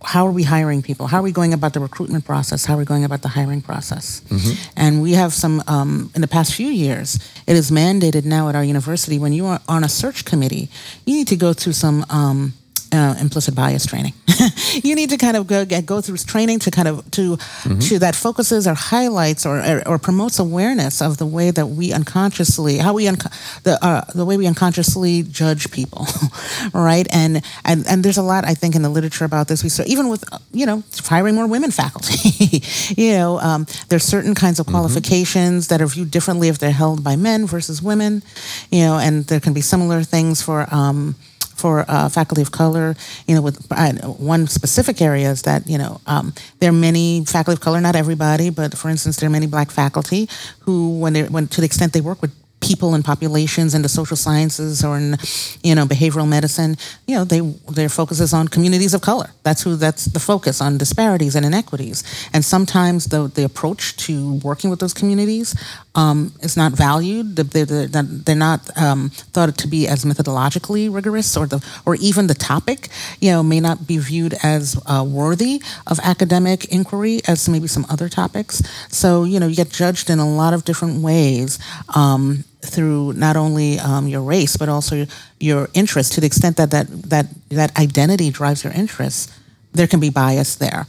how 0.04 0.26
are 0.26 0.32
we 0.32 0.44
hiring 0.44 0.82
people? 0.82 1.08
How 1.08 1.20
are 1.20 1.24
we 1.24 1.32
going 1.32 1.54
about 1.54 1.74
the 1.74 1.80
recruitment 1.80 2.26
process? 2.26 2.66
How 2.66 2.76
are 2.76 2.78
we 2.78 2.86
going 2.86 3.04
about 3.04 3.22
the 3.22 3.28
hiring 3.28 3.62
process? 3.62 4.22
Mm-hmm. 4.30 4.72
And 4.76 5.02
we 5.02 5.14
have 5.14 5.34
some, 5.34 5.64
um, 5.68 6.12
in 6.16 6.22
the 6.22 6.28
past 6.28 6.56
few 6.56 6.68
years, 6.68 7.20
it 7.48 7.56
is 7.56 7.72
mandated 7.72 8.26
now 8.26 8.50
at 8.50 8.56
our 8.56 8.64
university 8.64 9.20
when 9.20 9.34
you 9.34 9.46
are 9.46 9.60
on 9.68 9.84
a 9.84 9.90
search 9.90 10.26
committee, 10.26 10.70
you 11.06 11.16
need 11.16 11.28
to 11.28 11.36
go 11.36 11.54
through 11.54 11.74
some 11.74 12.06
um, 12.10 12.54
uh, 12.92 13.16
implicit 13.20 13.56
bias 13.56 13.86
training. 13.86 14.14
you 14.84 14.96
need 14.96 15.10
to 15.10 15.18
kind 15.18 15.38
of 15.38 15.48
go 15.48 15.66
get, 15.66 15.86
go 15.86 16.02
through 16.02 16.18
training 16.18 16.60
to 16.60 16.72
kind 16.72 16.88
of 16.88 17.10
to 17.12 17.38
mm-hmm. 17.38 17.80
to 17.80 18.00
that 18.00 18.16
focuses 18.16 18.68
or 18.68 18.74
highlights 18.74 19.46
or, 19.46 19.60
or, 19.60 19.88
or 19.88 20.00
promotes 20.00 20.40
awareness 20.40 21.02
of 21.02 21.18
the 21.18 21.26
way 21.26 21.52
that 21.52 21.68
we 21.68 21.94
unconsciously 21.94 22.78
how 22.78 22.94
we 22.94 23.08
unco- 23.08 23.30
the 23.64 23.84
uh, 23.84 24.04
the 24.16 24.26
way 24.26 24.38
we 24.38 24.48
unconsciously 24.48 25.24
judge 25.24 25.72
people, 25.72 26.08
right? 26.74 27.08
And 27.12 27.44
and 27.66 27.86
and 27.88 28.04
there's 28.04 28.18
a 28.18 28.24
lot 28.24 28.46
I 28.46 28.54
think 28.54 28.76
in 28.76 28.82
the 28.82 28.90
literature 28.90 29.26
about 29.26 29.48
this. 29.48 29.64
We 29.64 29.70
saw 29.70 29.84
even 29.86 30.10
with 30.10 30.24
you 30.52 30.66
know 30.66 30.84
hiring 31.04 31.36
more 31.36 31.48
women 31.48 31.72
faculty, 31.72 32.64
you 33.02 33.14
know 33.14 33.40
um, 33.40 33.66
there's 33.90 34.04
certain 34.04 34.36
kinds 34.36 34.60
of 34.60 34.66
mm-hmm. 34.66 34.76
qualifications 34.76 35.66
mm-hmm. 35.66 35.74
that 35.74 35.82
are 35.82 35.88
viewed 35.88 36.12
differently 36.12 36.48
if 36.48 36.60
they're 36.60 36.72
held 36.72 37.04
by 37.04 37.16
men 37.16 37.46
versus 37.46 37.82
women, 37.82 38.24
you 38.70 38.82
know, 38.82 38.98
and 38.98 39.26
there 39.26 39.40
can 39.40 39.54
be 39.54 39.62
similar 39.62 40.04
things 40.04 40.42
for. 40.42 40.68
Um, 40.74 41.16
for 41.62 41.86
uh, 41.88 42.10
faculty 42.10 42.42
of 42.42 42.52
color, 42.52 42.96
you 43.28 43.36
know, 43.36 43.42
with 43.42 43.66
uh, 43.72 43.94
one 44.34 44.48
specific 44.48 45.02
area 45.02 45.30
is 45.30 45.44
that, 45.44 45.68
you 45.68 45.78
know, 45.78 46.02
um, 46.08 46.34
there 46.60 46.70
are 46.70 46.74
many 46.90 47.24
faculty 47.26 47.54
of 47.54 47.62
color, 47.62 47.80
not 47.80 47.96
everybody, 47.96 48.50
but 48.50 48.78
for 48.78 48.90
instance, 48.90 49.18
there 49.18 49.28
are 49.28 49.32
many 49.32 49.48
black 49.48 49.70
faculty 49.70 50.28
who, 50.62 51.00
when 51.00 51.14
they, 51.14 51.24
when 51.24 51.48
to 51.48 51.62
the 51.62 51.66
extent 51.66 51.94
they 51.94 52.02
work 52.02 52.22
with 52.22 52.34
people 52.62 52.94
and 52.94 53.04
populations 53.04 53.74
in 53.74 53.82
the 53.82 53.90
social 53.90 54.18
sciences 54.18 54.84
or 54.84 54.98
in 54.98 55.18
you 55.64 55.76
know 55.76 55.86
behavioral 55.86 56.28
medicine 56.28 56.78
you 57.08 57.16
know 57.16 57.24
they 57.24 57.42
their 57.72 57.90
focus 57.90 58.20
is 58.20 58.34
on 58.34 58.48
communities 58.48 58.94
of 58.94 59.02
color. 59.02 59.30
That's 59.44 59.64
who 59.64 59.76
that's 59.76 60.06
the 60.06 60.20
focus 60.20 60.62
on 60.62 60.78
disparities 60.78 61.36
and 61.36 61.46
inequities. 61.46 62.04
And 62.34 62.46
sometimes 62.46 63.06
the 63.06 63.28
the 63.28 63.44
approach 63.44 63.98
to 64.06 64.36
working 64.44 64.70
with 64.70 64.80
those 64.80 64.94
communities 64.94 65.56
um, 65.96 66.34
is 66.42 66.56
not 66.56 66.72
valued. 66.72 67.36
They're, 67.36 67.66
they're, 67.66 68.04
they're 68.04 68.36
not 68.36 68.70
um, 68.78 69.10
thought 69.34 69.58
to 69.58 69.68
be 69.68 69.88
as 69.88 70.06
methodologically 70.06 70.94
rigorous 70.94 71.36
or 71.36 71.48
the 71.48 71.64
or 71.86 71.96
even 71.96 72.28
the 72.28 72.34
topic 72.34 72.90
you 73.20 73.32
know 73.32 73.44
may 73.44 73.60
not 73.60 73.88
be 73.88 73.98
viewed 73.98 74.36
as 74.44 74.82
uh, 74.86 75.06
worthy 75.08 75.62
of 75.88 76.00
academic 76.04 76.66
inquiry 76.66 77.22
as 77.28 77.50
maybe 77.50 77.68
some 77.68 77.86
other 77.90 78.10
topics. 78.10 78.62
So 78.90 79.24
you 79.24 79.40
know 79.40 79.48
you 79.48 79.56
get 79.56 79.70
judged 79.70 80.10
in 80.10 80.20
a 80.20 80.30
lot 80.30 80.54
of 80.54 80.64
different 80.66 81.02
ways 81.02 81.60
um, 81.96 82.44
through 82.62 83.14
not 83.14 83.36
only 83.36 83.80
um, 83.80 84.08
your 84.08 84.22
race 84.22 84.58
but 84.58 84.70
also 84.70 85.06
your 85.40 85.70
interest 85.74 86.14
to 86.14 86.22
the 86.22 86.28
extent 86.28 86.58
that 86.58 86.72
that 86.72 86.88
that 87.10 87.26
that 87.50 87.78
identity 87.80 88.30
drives 88.30 88.64
your 88.64 88.74
interests 88.74 89.32
there 89.74 89.88
can 89.88 90.00
be 90.00 90.10
bias 90.10 90.56
there 90.56 90.86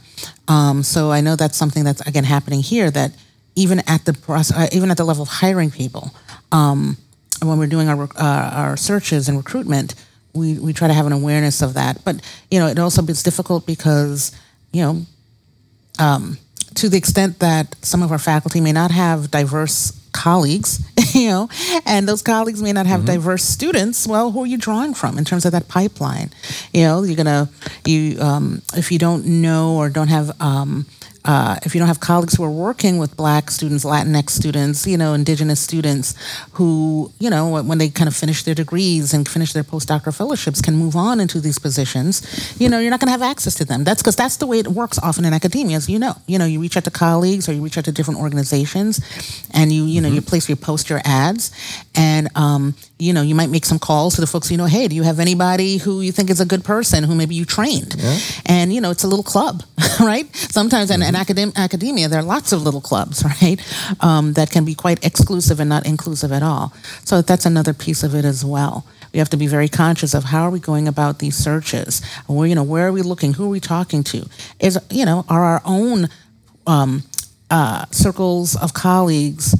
um, 0.47 0.83
so 0.83 1.11
i 1.11 1.21
know 1.21 1.35
that's 1.35 1.57
something 1.57 1.83
that's 1.83 2.01
again 2.01 2.23
happening 2.23 2.61
here 2.61 2.91
that 2.91 3.11
even 3.55 3.83
at 3.87 4.03
the 4.05 4.13
process, 4.13 4.57
uh, 4.57 4.67
even 4.71 4.89
at 4.89 4.97
the 4.97 5.03
level 5.03 5.23
of 5.23 5.29
hiring 5.29 5.69
people 5.71 6.11
um, 6.51 6.97
when 7.41 7.57
we're 7.57 7.67
doing 7.67 7.89
our 7.89 8.03
uh, 8.17 8.51
our 8.53 8.77
searches 8.77 9.27
and 9.27 9.37
recruitment 9.37 9.95
we, 10.33 10.57
we 10.59 10.73
try 10.73 10.87
to 10.87 10.93
have 10.93 11.05
an 11.05 11.13
awareness 11.13 11.61
of 11.61 11.75
that. 11.75 12.03
But, 12.03 12.21
you 12.49 12.59
know, 12.59 12.67
it 12.67 12.79
also 12.79 13.05
is 13.05 13.23
difficult 13.23 13.65
because, 13.65 14.31
you 14.71 14.81
know, 14.81 15.05
um, 15.99 16.37
to 16.75 16.89
the 16.89 16.97
extent 16.97 17.39
that 17.39 17.75
some 17.85 18.01
of 18.01 18.11
our 18.11 18.17
faculty 18.17 18.59
may 18.59 18.71
not 18.71 18.91
have 18.91 19.29
diverse 19.29 19.91
colleagues, 20.13 20.83
you 21.13 21.27
know, 21.27 21.49
and 21.85 22.07
those 22.07 22.21
colleagues 22.21 22.61
may 22.61 22.71
not 22.71 22.85
have 22.85 23.01
mm-hmm. 23.01 23.13
diverse 23.13 23.43
students. 23.43 24.07
Well, 24.07 24.31
who 24.31 24.43
are 24.43 24.47
you 24.47 24.57
drawing 24.57 24.93
from 24.93 25.17
in 25.17 25.25
terms 25.25 25.45
of 25.45 25.51
that 25.51 25.67
pipeline? 25.67 26.31
You 26.73 26.83
know, 26.83 27.03
you're 27.03 27.17
gonna 27.17 27.49
you 27.85 28.19
um, 28.21 28.61
if 28.75 28.91
you 28.91 28.99
don't 28.99 29.25
know 29.25 29.75
or 29.75 29.89
don't 29.89 30.07
have 30.09 30.39
um, 30.41 30.85
uh, 31.25 31.57
if 31.63 31.73
you 31.73 31.79
don't 31.79 31.87
have 31.87 31.99
colleagues 31.99 32.35
who 32.35 32.43
are 32.43 32.51
working 32.51 32.97
with 32.97 33.15
black 33.15 33.49
students, 33.49 33.85
Latinx 33.85 34.31
students, 34.31 34.85
you 34.85 34.97
know, 34.97 35.13
indigenous 35.13 35.59
students 35.59 36.15
who, 36.53 37.11
you 37.19 37.29
know, 37.29 37.61
when 37.61 37.77
they 37.77 37.89
kind 37.89 38.07
of 38.07 38.15
finish 38.15 38.43
their 38.43 38.55
degrees 38.55 39.13
and 39.13 39.27
finish 39.27 39.53
their 39.53 39.63
postdoctoral 39.63 40.15
fellowships 40.15 40.61
can 40.61 40.75
move 40.75 40.95
on 40.95 41.19
into 41.19 41.39
these 41.39 41.59
positions, 41.59 42.21
you 42.59 42.67
know, 42.67 42.79
you're 42.79 42.91
not 42.91 42.99
going 42.99 43.07
to 43.07 43.11
have 43.11 43.21
access 43.21 43.55
to 43.55 43.65
them. 43.65 43.83
That's 43.83 44.01
because 44.01 44.15
that's 44.15 44.37
the 44.37 44.47
way 44.47 44.59
it 44.59 44.67
works 44.67 44.99
often 44.99 45.23
in 45.23 45.33
academia, 45.33 45.77
as 45.77 45.89
you 45.89 45.97
know. 45.97 46.15
You 46.27 46.39
know, 46.39 46.45
you 46.45 46.59
reach 46.59 46.75
out 46.75 46.83
to 46.83 46.91
colleagues 46.91 47.47
or 47.47 47.53
you 47.53 47.63
reach 47.63 47.77
out 47.77 47.85
to 47.85 47.91
different 47.91 48.19
organizations 48.19 48.99
and 49.51 49.71
you, 49.71 49.85
you 49.85 50.01
know, 50.01 50.09
mm-hmm. 50.09 50.15
you 50.15 50.21
place, 50.21 50.49
your 50.49 50.57
post 50.57 50.89
your 50.89 51.01
ads 51.05 51.51
and, 51.95 52.29
um, 52.35 52.75
you 52.99 53.11
know, 53.11 53.21
you 53.21 53.35
might 53.35 53.49
make 53.49 53.65
some 53.65 53.79
calls 53.79 54.15
to 54.15 54.21
the 54.21 54.27
folks 54.27 54.51
you 54.51 54.57
know, 54.57 54.65
hey, 54.65 54.87
do 54.87 54.95
you 54.95 55.03
have 55.03 55.19
anybody 55.19 55.77
who 55.77 56.01
you 56.01 56.11
think 56.11 56.29
is 56.29 56.39
a 56.39 56.45
good 56.45 56.63
person 56.63 57.03
who 57.03 57.15
maybe 57.15 57.35
you 57.35 57.43
trained? 57.43 57.95
Yeah. 57.97 58.17
And, 58.45 58.73
you 58.73 58.79
know, 58.79 58.91
it's 58.91 59.03
a 59.03 59.07
little 59.07 59.23
club, 59.23 59.63
right? 59.99 60.33
Sometimes, 60.35 60.91
mm-hmm. 60.91 61.01
and, 61.01 61.15
in 61.15 61.21
academ- 61.21 61.55
academia, 61.55 62.07
there 62.07 62.19
are 62.19 62.23
lots 62.23 62.51
of 62.51 62.61
little 62.61 62.81
clubs, 62.81 63.23
right, 63.41 63.59
um, 63.99 64.33
that 64.33 64.51
can 64.51 64.63
be 64.63 64.75
quite 64.75 65.03
exclusive 65.05 65.59
and 65.59 65.69
not 65.69 65.85
inclusive 65.85 66.31
at 66.31 66.43
all. 66.43 66.73
So 67.03 67.21
that's 67.21 67.45
another 67.45 67.73
piece 67.73 68.03
of 68.03 68.13
it 68.15 68.25
as 68.25 68.45
well. 68.45 68.85
We 69.11 69.19
have 69.19 69.29
to 69.29 69.37
be 69.37 69.47
very 69.47 69.69
conscious 69.69 70.13
of 70.13 70.25
how 70.25 70.43
are 70.43 70.49
we 70.49 70.59
going 70.59 70.87
about 70.87 71.19
these 71.19 71.35
searches. 71.35 72.01
Where 72.25 72.47
you 72.47 72.55
know, 72.55 72.63
where 72.63 72.87
are 72.87 72.91
we 72.91 73.03
looking? 73.03 73.33
Who 73.33 73.45
are 73.45 73.49
we 73.49 73.59
talking 73.59 74.03
to? 74.05 74.27
Is 74.59 74.79
you 74.89 75.05
know, 75.05 75.23
are 75.29 75.43
our 75.43 75.61
own 75.65 76.09
um, 76.65 77.03
uh, 77.51 77.85
circles 77.91 78.55
of 78.55 78.73
colleagues 78.73 79.55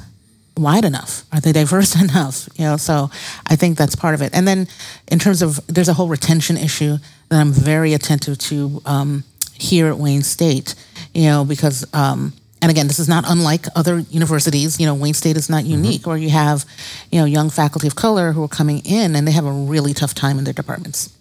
wide 0.56 0.84
enough? 0.84 1.24
Are 1.32 1.40
they 1.40 1.52
diverse 1.52 2.00
enough? 2.00 2.48
You 2.56 2.64
know, 2.64 2.76
so 2.76 3.10
I 3.46 3.56
think 3.56 3.78
that's 3.78 3.96
part 3.96 4.14
of 4.14 4.22
it. 4.22 4.34
And 4.34 4.46
then 4.46 4.68
in 5.08 5.18
terms 5.18 5.42
of 5.42 5.64
there's 5.66 5.88
a 5.88 5.94
whole 5.94 6.08
retention 6.08 6.56
issue 6.56 6.98
that 7.28 7.40
I'm 7.40 7.52
very 7.52 7.94
attentive 7.94 8.38
to 8.38 8.82
um, 8.86 9.24
here 9.54 9.88
at 9.88 9.98
Wayne 9.98 10.22
State 10.22 10.74
you 11.14 11.26
know, 11.26 11.44
because, 11.44 11.86
um, 11.94 12.32
and 12.60 12.70
again, 12.70 12.88
this 12.88 12.98
is 12.98 13.08
not 13.08 13.24
unlike 13.26 13.66
other 13.76 14.00
universities. 14.00 14.80
You 14.80 14.86
know, 14.86 14.94
Wayne 14.94 15.14
State 15.14 15.36
is 15.36 15.48
not 15.48 15.62
mm-hmm. 15.62 15.72
unique, 15.72 16.00
mm-hmm. 16.02 16.10
where 16.10 16.18
you 16.18 16.30
have, 16.30 16.64
you 17.10 17.20
know, 17.20 17.24
young 17.24 17.50
faculty 17.50 17.86
of 17.86 17.94
color 17.94 18.32
who 18.32 18.42
are 18.42 18.48
coming 18.48 18.80
in 18.84 19.14
and 19.14 19.26
they 19.26 19.32
have 19.32 19.46
a 19.46 19.52
really 19.52 19.94
tough 19.94 20.14
time 20.14 20.38
in 20.38 20.44
their 20.44 20.52
departments. 20.54 21.16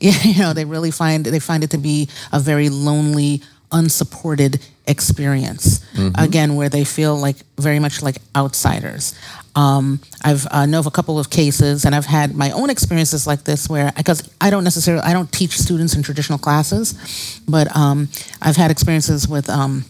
Yeah, 0.00 0.12
You 0.22 0.40
know, 0.40 0.52
they 0.52 0.64
really 0.64 0.92
find 0.92 1.26
they 1.26 1.40
find 1.40 1.64
it 1.64 1.70
to 1.70 1.78
be 1.78 2.08
a 2.32 2.38
very 2.38 2.68
lonely, 2.68 3.42
unsupported 3.72 4.60
experience. 4.86 5.80
Mm-hmm. 5.94 6.20
Again, 6.22 6.56
where 6.56 6.68
they 6.68 6.84
feel 6.84 7.16
like 7.16 7.36
very 7.58 7.78
much 7.78 8.02
like 8.02 8.18
outsiders. 8.36 9.14
Um, 9.56 10.00
I've 10.22 10.46
uh, 10.50 10.66
know 10.66 10.80
of 10.80 10.86
a 10.86 10.90
couple 10.90 11.18
of 11.18 11.30
cases, 11.30 11.84
and 11.84 11.94
I've 11.94 12.06
had 12.06 12.34
my 12.34 12.50
own 12.50 12.70
experiences 12.70 13.26
like 13.26 13.44
this, 13.44 13.68
where 13.68 13.92
because 13.96 14.28
I 14.40 14.50
don't 14.50 14.64
necessarily 14.64 15.02
I 15.04 15.12
don't 15.12 15.30
teach 15.30 15.58
students 15.58 15.94
in 15.94 16.02
traditional 16.02 16.38
classes, 16.38 17.40
but 17.48 17.74
um, 17.76 18.08
I've 18.42 18.56
had 18.56 18.70
experiences 18.70 19.28
with 19.28 19.48
um, 19.48 19.84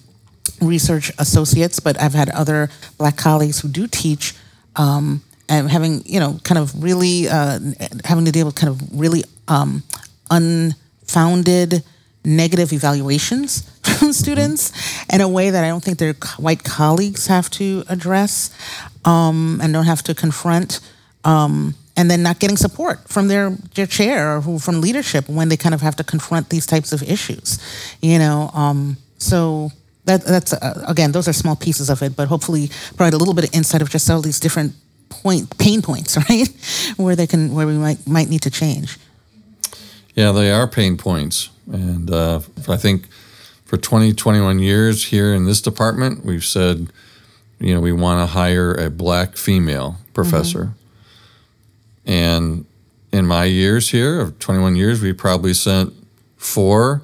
research 0.61 1.11
associates, 1.19 1.81
but 1.81 2.01
I've 2.01 2.15
had 2.15 2.29
other 2.31 2.69
black 2.99 3.17
colleagues 3.17 3.61
who 3.61 3.69
do 3.69 3.87
teach. 3.87 4.35
Um, 4.77 5.23
and 5.47 5.71
having 5.71 6.03
you 6.07 6.19
know 6.21 6.41
kind 6.43 6.59
of 6.59 6.83
really 6.83 7.29
uh, 7.29 7.59
having 8.05 8.25
to 8.25 8.33
deal 8.33 8.47
with 8.47 8.55
kind 8.55 8.71
of 8.71 8.81
really 8.99 9.25
um, 9.47 9.83
unfounded 10.31 11.85
negative 12.25 12.73
evaluations 12.73 13.63
from 13.99 14.13
students 14.13 14.73
in 15.13 15.21
a 15.21 15.29
way 15.29 15.51
that 15.51 15.65
I 15.65 15.69
don't 15.69 15.83
think 15.83 15.99
their 15.99 16.15
white 16.39 16.65
colleagues 16.65 17.27
have 17.27 17.51
to 17.51 17.85
address 17.89 18.51
um, 19.05 19.61
and 19.63 19.73
don't 19.73 19.87
have 19.87 20.03
to 20.05 20.15
confront. 20.15 20.81
Um, 21.25 21.75
and 21.97 22.11
then 22.11 22.25
not 22.25 22.41
getting 22.41 22.57
support 22.57 23.09
from 23.09 23.29
their, 23.29 23.51
their 23.77 23.87
chair 23.87 24.37
or 24.37 24.59
from 24.59 24.81
leadership 24.81 25.29
when 25.29 25.49
they 25.49 25.57
kind 25.57 25.75
of 25.75 25.81
have 25.81 25.95
to 25.95 26.03
confront 26.03 26.49
these 26.49 26.67
types 26.67 26.93
of 26.93 27.05
issues, 27.05 27.61
you 28.03 28.19
know. 28.19 28.51
Um, 28.53 28.97
so 29.19 29.71
that, 30.05 30.25
that's 30.25 30.53
uh, 30.53 30.85
again, 30.89 31.13
those 31.13 31.29
are 31.29 31.33
small 31.33 31.57
pieces 31.57 31.91
of 31.91 32.03
it, 32.03 32.17
but 32.17 32.29
hopefully 32.29 32.69
provide 32.97 33.15
a 33.15 33.17
little 33.17 33.35
bit 33.35 33.45
of 33.45 33.55
insight 33.55 33.81
of 33.81 33.91
just 33.91 34.11
all 34.11 34.21
these 34.21 34.41
different 34.41 34.75
point 35.09 35.57
pain 35.59 35.83
points, 35.83 36.17
right, 36.29 36.49
where 36.97 37.17
they 37.17 37.27
can 37.27 37.55
where 37.55 37.67
we 37.67 37.75
might 37.75 38.07
might 38.07 38.29
need 38.29 38.43
to 38.43 38.51
change. 38.51 38.99
Yeah, 40.15 40.33
they 40.33 40.51
are 40.51 40.69
pain 40.69 40.97
points, 40.97 41.51
and 41.71 42.11
uh, 42.11 42.41
I 42.69 42.77
think 42.77 43.09
for 43.65 43.77
20, 43.77 44.13
21 44.13 44.61
years 44.61 45.07
here 45.07 45.35
in 45.35 45.45
this 45.45 45.61
department, 45.61 46.25
we've 46.25 46.45
said 46.45 46.89
you 47.65 47.75
know, 47.75 47.81
we 47.81 47.93
want 47.93 48.21
to 48.21 48.33
hire 48.33 48.75
a 48.75 48.91
black 48.91 49.37
female 49.37 49.97
professor. 50.13 50.65
Mm-hmm. 52.05 52.11
And 52.11 52.67
in 53.13 53.27
my 53.27 53.45
years 53.45 53.91
here 53.91 54.21
of 54.21 54.39
21 54.39 54.77
years, 54.77 55.01
we 55.01 55.13
probably 55.13 55.55
sent 55.55 55.93
four 56.37 57.03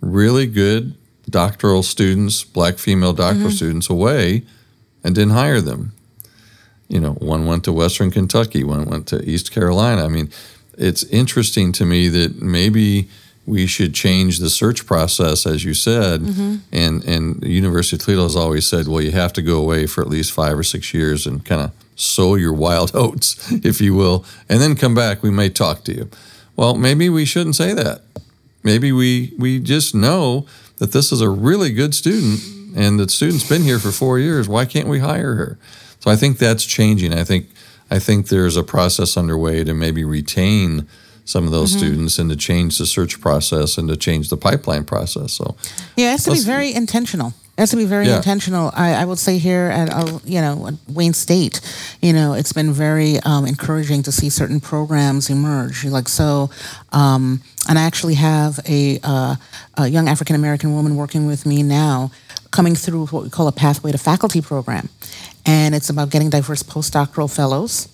really 0.00 0.46
good 0.46 0.94
doctoral 1.28 1.82
students, 1.82 2.44
black 2.44 2.78
female 2.78 3.12
doctoral 3.12 3.48
mm-hmm. 3.48 3.56
students 3.56 3.90
away 3.90 4.44
and 5.04 5.14
didn't 5.14 5.34
hire 5.34 5.60
them. 5.60 5.92
You 6.88 7.00
know, 7.00 7.12
one 7.12 7.44
went 7.44 7.64
to 7.64 7.72
Western 7.72 8.10
Kentucky, 8.10 8.64
one 8.64 8.86
went 8.86 9.06
to 9.08 9.22
East 9.28 9.52
Carolina. 9.52 10.04
I 10.04 10.08
mean, 10.08 10.30
it's 10.78 11.02
interesting 11.04 11.72
to 11.72 11.84
me 11.84 12.08
that 12.08 12.40
maybe 12.40 13.08
we 13.48 13.66
should 13.66 13.94
change 13.94 14.38
the 14.38 14.50
search 14.50 14.86
process, 14.86 15.46
as 15.46 15.64
you 15.64 15.72
said. 15.72 16.20
Mm-hmm. 16.20 16.56
And 16.70 17.04
and 17.04 17.40
the 17.40 17.50
University 17.50 17.96
of 17.96 18.02
Toledo 18.02 18.22
has 18.24 18.36
always 18.36 18.66
said, 18.66 18.88
well, 18.88 19.00
you 19.00 19.10
have 19.12 19.32
to 19.34 19.42
go 19.42 19.58
away 19.58 19.86
for 19.86 20.02
at 20.02 20.08
least 20.08 20.32
five 20.32 20.58
or 20.58 20.62
six 20.62 20.92
years 20.92 21.26
and 21.26 21.44
kind 21.44 21.62
of 21.62 21.72
sow 21.96 22.34
your 22.34 22.52
wild 22.52 22.92
oats, 22.94 23.50
if 23.50 23.80
you 23.80 23.94
will, 23.94 24.24
and 24.48 24.60
then 24.60 24.76
come 24.76 24.94
back. 24.94 25.22
We 25.22 25.30
may 25.30 25.48
talk 25.48 25.84
to 25.84 25.94
you. 25.94 26.10
Well, 26.56 26.74
maybe 26.74 27.08
we 27.08 27.24
shouldn't 27.24 27.56
say 27.56 27.72
that. 27.72 28.02
Maybe 28.62 28.92
we 28.92 29.32
we 29.38 29.60
just 29.60 29.94
know 29.94 30.46
that 30.76 30.92
this 30.92 31.10
is 31.10 31.20
a 31.20 31.30
really 31.30 31.72
good 31.72 31.94
student, 31.94 32.40
and 32.76 33.00
the 33.00 33.08
student's 33.08 33.48
been 33.48 33.62
here 33.62 33.78
for 33.78 33.92
four 33.92 34.18
years. 34.18 34.48
Why 34.48 34.66
can't 34.66 34.88
we 34.88 34.98
hire 34.98 35.34
her? 35.34 35.58
So 36.00 36.10
I 36.10 36.16
think 36.16 36.38
that's 36.38 36.64
changing. 36.64 37.12
I 37.12 37.24
think 37.24 37.48
I 37.90 37.98
think 37.98 38.28
there's 38.28 38.56
a 38.56 38.62
process 38.62 39.16
underway 39.16 39.64
to 39.64 39.74
maybe 39.74 40.04
retain 40.04 40.86
some 41.24 41.44
of 41.44 41.50
those 41.50 41.70
mm-hmm. 41.70 41.86
students 41.86 42.18
and 42.18 42.30
to 42.30 42.36
change 42.36 42.78
the 42.78 42.86
search 42.86 43.20
process 43.20 43.76
and 43.76 43.88
to 43.88 43.96
change 43.96 44.30
the 44.30 44.36
pipeline 44.36 44.84
process. 44.84 45.32
So 45.32 45.56
yeah, 45.96 46.08
it 46.08 46.10
has 46.12 46.24
to 46.24 46.32
be 46.32 46.40
very 46.40 46.72
intentional. 46.72 47.34
It 47.58 47.62
has 47.62 47.70
to 47.70 47.76
be 47.76 47.86
very 47.86 48.06
yeah. 48.06 48.16
intentional. 48.16 48.70
I, 48.72 48.94
I 48.94 49.04
would 49.04 49.18
say 49.18 49.36
here 49.36 49.64
at 49.64 49.90
uh, 49.90 50.20
you 50.24 50.40
know 50.40 50.70
Wayne 50.88 51.12
State, 51.12 51.60
you 52.00 52.12
know, 52.12 52.32
it's 52.32 52.52
been 52.52 52.72
very 52.72 53.18
um, 53.26 53.44
encouraging 53.46 54.04
to 54.04 54.12
see 54.12 54.30
certain 54.30 54.60
programs 54.60 55.28
emerge. 55.28 55.84
Like 55.84 56.08
so, 56.08 56.50
um, 56.92 57.42
and 57.68 57.78
I 57.78 57.82
actually 57.82 58.14
have 58.14 58.60
a, 58.66 59.00
uh, 59.02 59.36
a 59.76 59.88
young 59.88 60.08
African 60.08 60.36
American 60.36 60.72
woman 60.72 60.94
working 60.94 61.26
with 61.26 61.44
me 61.46 61.64
now, 61.64 62.12
coming 62.50 62.74
through 62.74 63.06
what 63.06 63.22
we 63.24 63.30
call 63.30 63.48
a 63.48 63.52
pathway 63.52 63.92
to 63.92 63.98
faculty 63.98 64.40
program, 64.40 64.88
and 65.46 65.74
it's 65.74 65.90
about 65.90 66.10
getting 66.10 66.30
diverse 66.30 66.62
postdoctoral 66.62 67.34
fellows, 67.34 67.88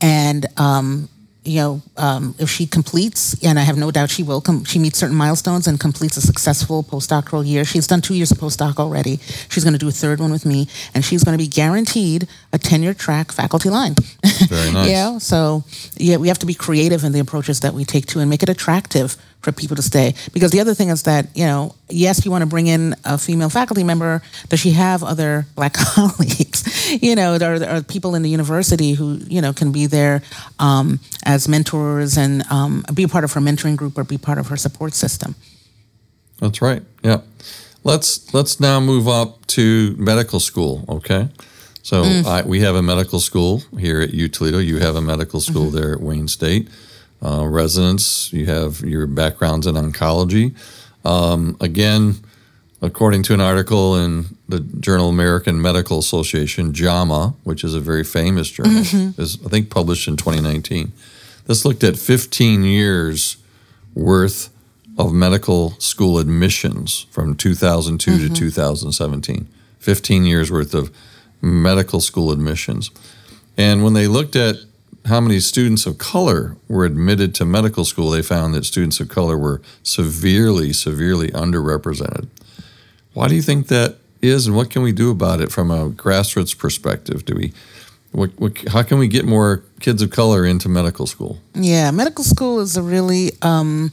and 0.00 0.46
um, 0.56 1.08
you 1.42 1.56
know, 1.56 1.82
um, 1.96 2.34
if 2.38 2.50
she 2.50 2.66
completes, 2.66 3.34
and 3.42 3.58
I 3.58 3.62
have 3.62 3.78
no 3.78 3.90
doubt 3.90 4.10
she 4.10 4.22
will, 4.22 4.42
com- 4.42 4.64
she 4.64 4.78
meets 4.78 4.98
certain 4.98 5.16
milestones 5.16 5.66
and 5.66 5.80
completes 5.80 6.18
a 6.18 6.20
successful 6.20 6.82
postdoctoral 6.82 7.46
year. 7.46 7.64
She's 7.64 7.86
done 7.86 8.02
two 8.02 8.14
years 8.14 8.30
of 8.30 8.36
postdoc 8.38 8.76
already. 8.78 9.16
She's 9.48 9.64
going 9.64 9.72
to 9.72 9.78
do 9.78 9.88
a 9.88 9.92
third 9.92 10.20
one 10.20 10.30
with 10.30 10.44
me, 10.44 10.68
and 10.94 11.02
she's 11.02 11.24
going 11.24 11.36
to 11.36 11.42
be 11.42 11.48
guaranteed 11.48 12.28
a 12.52 12.58
tenure 12.58 12.92
track 12.92 13.32
faculty 13.32 13.70
line. 13.70 13.94
Very 14.48 14.70
nice. 14.72 14.90
yeah. 14.90 15.18
So 15.18 15.64
yeah, 15.96 16.18
we 16.18 16.28
have 16.28 16.38
to 16.40 16.46
be 16.46 16.54
creative 16.54 17.04
in 17.04 17.12
the 17.12 17.20
approaches 17.20 17.60
that 17.60 17.72
we 17.72 17.84
take 17.86 18.04
to 18.06 18.20
and 18.20 18.28
make 18.28 18.42
it 18.42 18.50
attractive 18.50 19.16
for 19.40 19.52
people 19.52 19.76
to 19.76 19.82
stay. 19.82 20.14
Because 20.32 20.50
the 20.50 20.60
other 20.60 20.74
thing 20.74 20.88
is 20.88 21.04
that, 21.04 21.34
you 21.34 21.44
know, 21.44 21.74
yes, 21.88 22.24
you 22.24 22.30
want 22.30 22.42
to 22.42 22.46
bring 22.46 22.66
in 22.66 22.94
a 23.04 23.16
female 23.18 23.48
faculty 23.48 23.84
member. 23.84 24.22
Does 24.48 24.60
she 24.60 24.72
have 24.72 25.02
other 25.02 25.46
black 25.54 25.72
colleagues? 25.94 27.00
you 27.02 27.14
know, 27.14 27.38
there 27.38 27.76
are, 27.76 27.82
people 27.82 28.14
in 28.14 28.22
the 28.22 28.28
university 28.28 28.92
who, 28.92 29.18
you 29.26 29.40
know, 29.40 29.52
can 29.52 29.72
be 29.72 29.86
there 29.86 30.22
um, 30.58 31.00
as 31.24 31.48
mentors 31.48 32.18
and 32.18 32.44
um, 32.50 32.84
be 32.92 33.04
a 33.04 33.08
part 33.08 33.24
of 33.24 33.32
her 33.32 33.40
mentoring 33.40 33.76
group 33.76 33.96
or 33.96 34.04
be 34.04 34.18
part 34.18 34.38
of 34.38 34.48
her 34.48 34.56
support 34.56 34.92
system. 34.92 35.34
That's 36.38 36.62
right. 36.62 36.82
Yeah. 37.02 37.20
Let's 37.82 38.32
let's 38.34 38.60
now 38.60 38.78
move 38.78 39.08
up 39.08 39.46
to 39.48 39.94
medical 39.96 40.38
school. 40.38 40.84
Okay. 40.88 41.28
So 41.82 42.02
mm. 42.02 42.26
I, 42.26 42.42
we 42.42 42.60
have 42.60 42.74
a 42.74 42.82
medical 42.82 43.20
school 43.20 43.62
here 43.78 44.02
at 44.02 44.10
U 44.10 44.28
Toledo. 44.28 44.58
You 44.58 44.78
have 44.78 44.96
a 44.96 45.00
medical 45.00 45.40
school 45.40 45.66
mm-hmm. 45.66 45.76
there 45.76 45.92
at 45.94 46.00
Wayne 46.00 46.28
State 46.28 46.68
uh, 47.22 47.46
residents. 47.46 48.32
You 48.32 48.46
have 48.46 48.80
your 48.80 49.06
backgrounds 49.06 49.66
in 49.66 49.74
oncology. 49.74 50.54
Um, 51.04 51.56
again, 51.60 52.16
according 52.82 53.22
to 53.24 53.34
an 53.34 53.40
article 53.40 53.96
in 53.96 54.36
the 54.48 54.60
Journal 54.60 55.08
American 55.08 55.60
Medical 55.60 55.98
Association, 55.98 56.72
JAMA, 56.72 57.34
which 57.44 57.64
is 57.64 57.74
a 57.74 57.80
very 57.80 58.04
famous 58.04 58.50
journal, 58.50 58.82
mm-hmm. 58.82 59.20
is 59.20 59.38
I 59.44 59.48
think 59.48 59.70
published 59.70 60.08
in 60.08 60.16
2019. 60.16 60.92
This 61.46 61.64
looked 61.64 61.84
at 61.84 61.96
15 61.96 62.64
years 62.64 63.36
worth 63.94 64.50
of 64.98 65.12
medical 65.12 65.70
school 65.80 66.18
admissions 66.18 67.06
from 67.10 67.34
2002 67.34 68.10
mm-hmm. 68.10 68.34
to 68.34 68.40
2017. 68.40 69.48
15 69.78 70.24
years 70.24 70.50
worth 70.50 70.74
of 70.74 70.94
medical 71.40 72.00
school 72.00 72.30
admissions. 72.30 72.90
And 73.56 73.82
when 73.82 73.94
they 73.94 74.06
looked 74.06 74.36
at 74.36 74.56
how 75.06 75.20
many 75.20 75.40
students 75.40 75.86
of 75.86 75.98
color 75.98 76.56
were 76.68 76.84
admitted 76.84 77.34
to 77.36 77.44
medical 77.44 77.84
school, 77.84 78.10
they 78.10 78.22
found 78.22 78.54
that 78.54 78.64
students 78.64 79.00
of 79.00 79.08
color 79.08 79.36
were 79.36 79.60
severely, 79.82 80.72
severely 80.72 81.28
underrepresented. 81.28 82.28
Why 83.14 83.28
do 83.28 83.34
you 83.34 83.42
think 83.42 83.68
that 83.68 83.96
is, 84.22 84.46
and 84.46 84.54
what 84.54 84.70
can 84.70 84.82
we 84.82 84.92
do 84.92 85.10
about 85.10 85.40
it 85.40 85.50
from 85.50 85.70
a 85.70 85.90
grassroots 85.90 86.56
perspective? 86.56 87.24
Do 87.24 87.34
we, 87.34 87.52
what, 88.12 88.30
what, 88.38 88.58
how 88.68 88.82
can 88.82 88.98
we 88.98 89.08
get 89.08 89.24
more 89.24 89.64
kids 89.80 90.02
of 90.02 90.10
color 90.10 90.44
into 90.44 90.68
medical 90.68 91.06
school? 91.06 91.38
Yeah, 91.54 91.90
medical 91.90 92.24
school 92.24 92.60
is 92.60 92.76
a 92.76 92.82
really 92.82 93.32
um, 93.40 93.92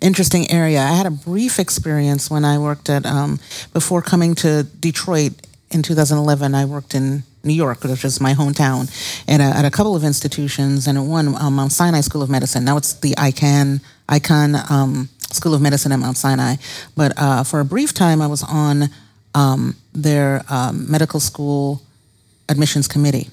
interesting 0.00 0.50
area. 0.50 0.80
I 0.80 0.92
had 0.92 1.06
a 1.06 1.10
brief 1.10 1.58
experience 1.58 2.30
when 2.30 2.44
I 2.44 2.58
worked 2.58 2.90
at, 2.90 3.06
um, 3.06 3.40
before 3.72 4.02
coming 4.02 4.34
to 4.36 4.64
Detroit 4.64 5.32
in 5.70 5.82
2011, 5.82 6.54
I 6.54 6.66
worked 6.66 6.94
in 6.94 7.24
New 7.44 7.52
York, 7.52 7.82
which 7.84 8.04
is 8.04 8.20
my 8.20 8.34
hometown, 8.34 8.90
at 9.28 9.40
a, 9.40 9.44
at 9.44 9.64
a 9.64 9.70
couple 9.70 9.96
of 9.96 10.04
institutions, 10.04 10.86
and 10.86 10.98
at 10.98 11.04
one, 11.04 11.34
um, 11.36 11.56
Mount 11.56 11.72
Sinai 11.72 12.00
School 12.00 12.22
of 12.22 12.30
Medicine. 12.30 12.64
Now 12.64 12.76
it's 12.76 12.94
the 12.94 13.12
Icahn, 13.12 13.80
Icahn 14.08 14.70
um, 14.70 15.08
School 15.30 15.54
of 15.54 15.60
Medicine 15.60 15.92
at 15.92 15.98
Mount 15.98 16.16
Sinai. 16.16 16.56
But 16.96 17.12
uh, 17.16 17.44
for 17.44 17.60
a 17.60 17.64
brief 17.64 17.92
time, 17.92 18.22
I 18.22 18.26
was 18.26 18.42
on 18.42 18.90
um, 19.34 19.76
their 19.92 20.44
um, 20.48 20.90
medical 20.90 21.20
school 21.20 21.82
admissions 22.48 22.88
committee. 22.88 23.28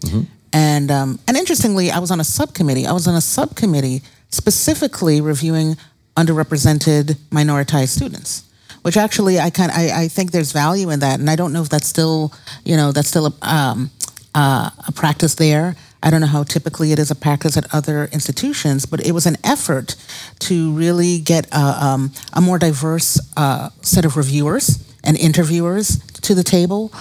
Mm-hmm. 0.00 0.22
And, 0.52 0.90
um, 0.90 1.18
and 1.26 1.36
interestingly, 1.36 1.90
I 1.90 1.98
was 1.98 2.10
on 2.10 2.20
a 2.20 2.24
subcommittee. 2.24 2.86
I 2.86 2.92
was 2.92 3.06
on 3.06 3.14
a 3.14 3.20
subcommittee 3.20 4.02
specifically 4.30 5.20
reviewing 5.20 5.76
underrepresented 6.16 7.16
minoritized 7.30 7.88
students 7.88 8.47
which 8.82 8.96
actually 8.96 9.38
I 9.38 9.50
kind 9.50 9.70
I, 9.72 10.04
I 10.04 10.08
think 10.08 10.32
there's 10.32 10.52
value 10.52 10.90
in 10.90 11.00
that, 11.00 11.20
and 11.20 11.28
I 11.28 11.36
don't 11.36 11.52
know 11.52 11.62
if 11.62 11.68
that's 11.68 11.88
still 11.88 12.32
you 12.64 12.76
know 12.76 12.92
that's 12.92 13.08
still 13.08 13.26
a, 13.26 13.34
um, 13.42 13.90
uh, 14.34 14.70
a 14.86 14.92
practice 14.92 15.34
there. 15.34 15.76
I 16.02 16.10
don't 16.10 16.20
know 16.20 16.28
how 16.28 16.44
typically 16.44 16.92
it 16.92 16.98
is 16.98 17.10
a 17.10 17.16
practice 17.16 17.56
at 17.56 17.72
other 17.74 18.08
institutions, 18.12 18.86
but 18.86 19.04
it 19.04 19.12
was 19.12 19.26
an 19.26 19.36
effort 19.42 19.96
to 20.40 20.72
really 20.72 21.18
get 21.18 21.48
a, 21.52 21.84
um, 21.86 22.12
a 22.32 22.40
more 22.40 22.56
diverse 22.56 23.20
uh, 23.36 23.70
set 23.82 24.04
of 24.04 24.16
reviewers 24.16 24.78
and 25.02 25.16
interviewers 25.16 25.98
to 26.20 26.34
the 26.34 26.44
table 26.44 26.92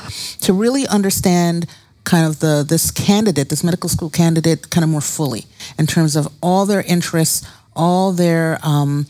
to 0.41 0.51
really 0.53 0.87
understand 0.87 1.67
kind 2.05 2.25
of 2.25 2.39
the 2.39 2.65
this 2.67 2.89
candidate, 2.89 3.49
this 3.49 3.63
medical 3.63 3.89
school 3.89 4.09
candidate, 4.09 4.69
kind 4.69 4.83
of 4.83 4.89
more 4.89 5.01
fully 5.01 5.45
in 5.77 5.85
terms 5.85 6.15
of 6.15 6.27
all 6.41 6.65
their 6.65 6.81
interests, 6.81 7.47
all 7.75 8.11
their 8.13 8.57
um, 8.63 9.05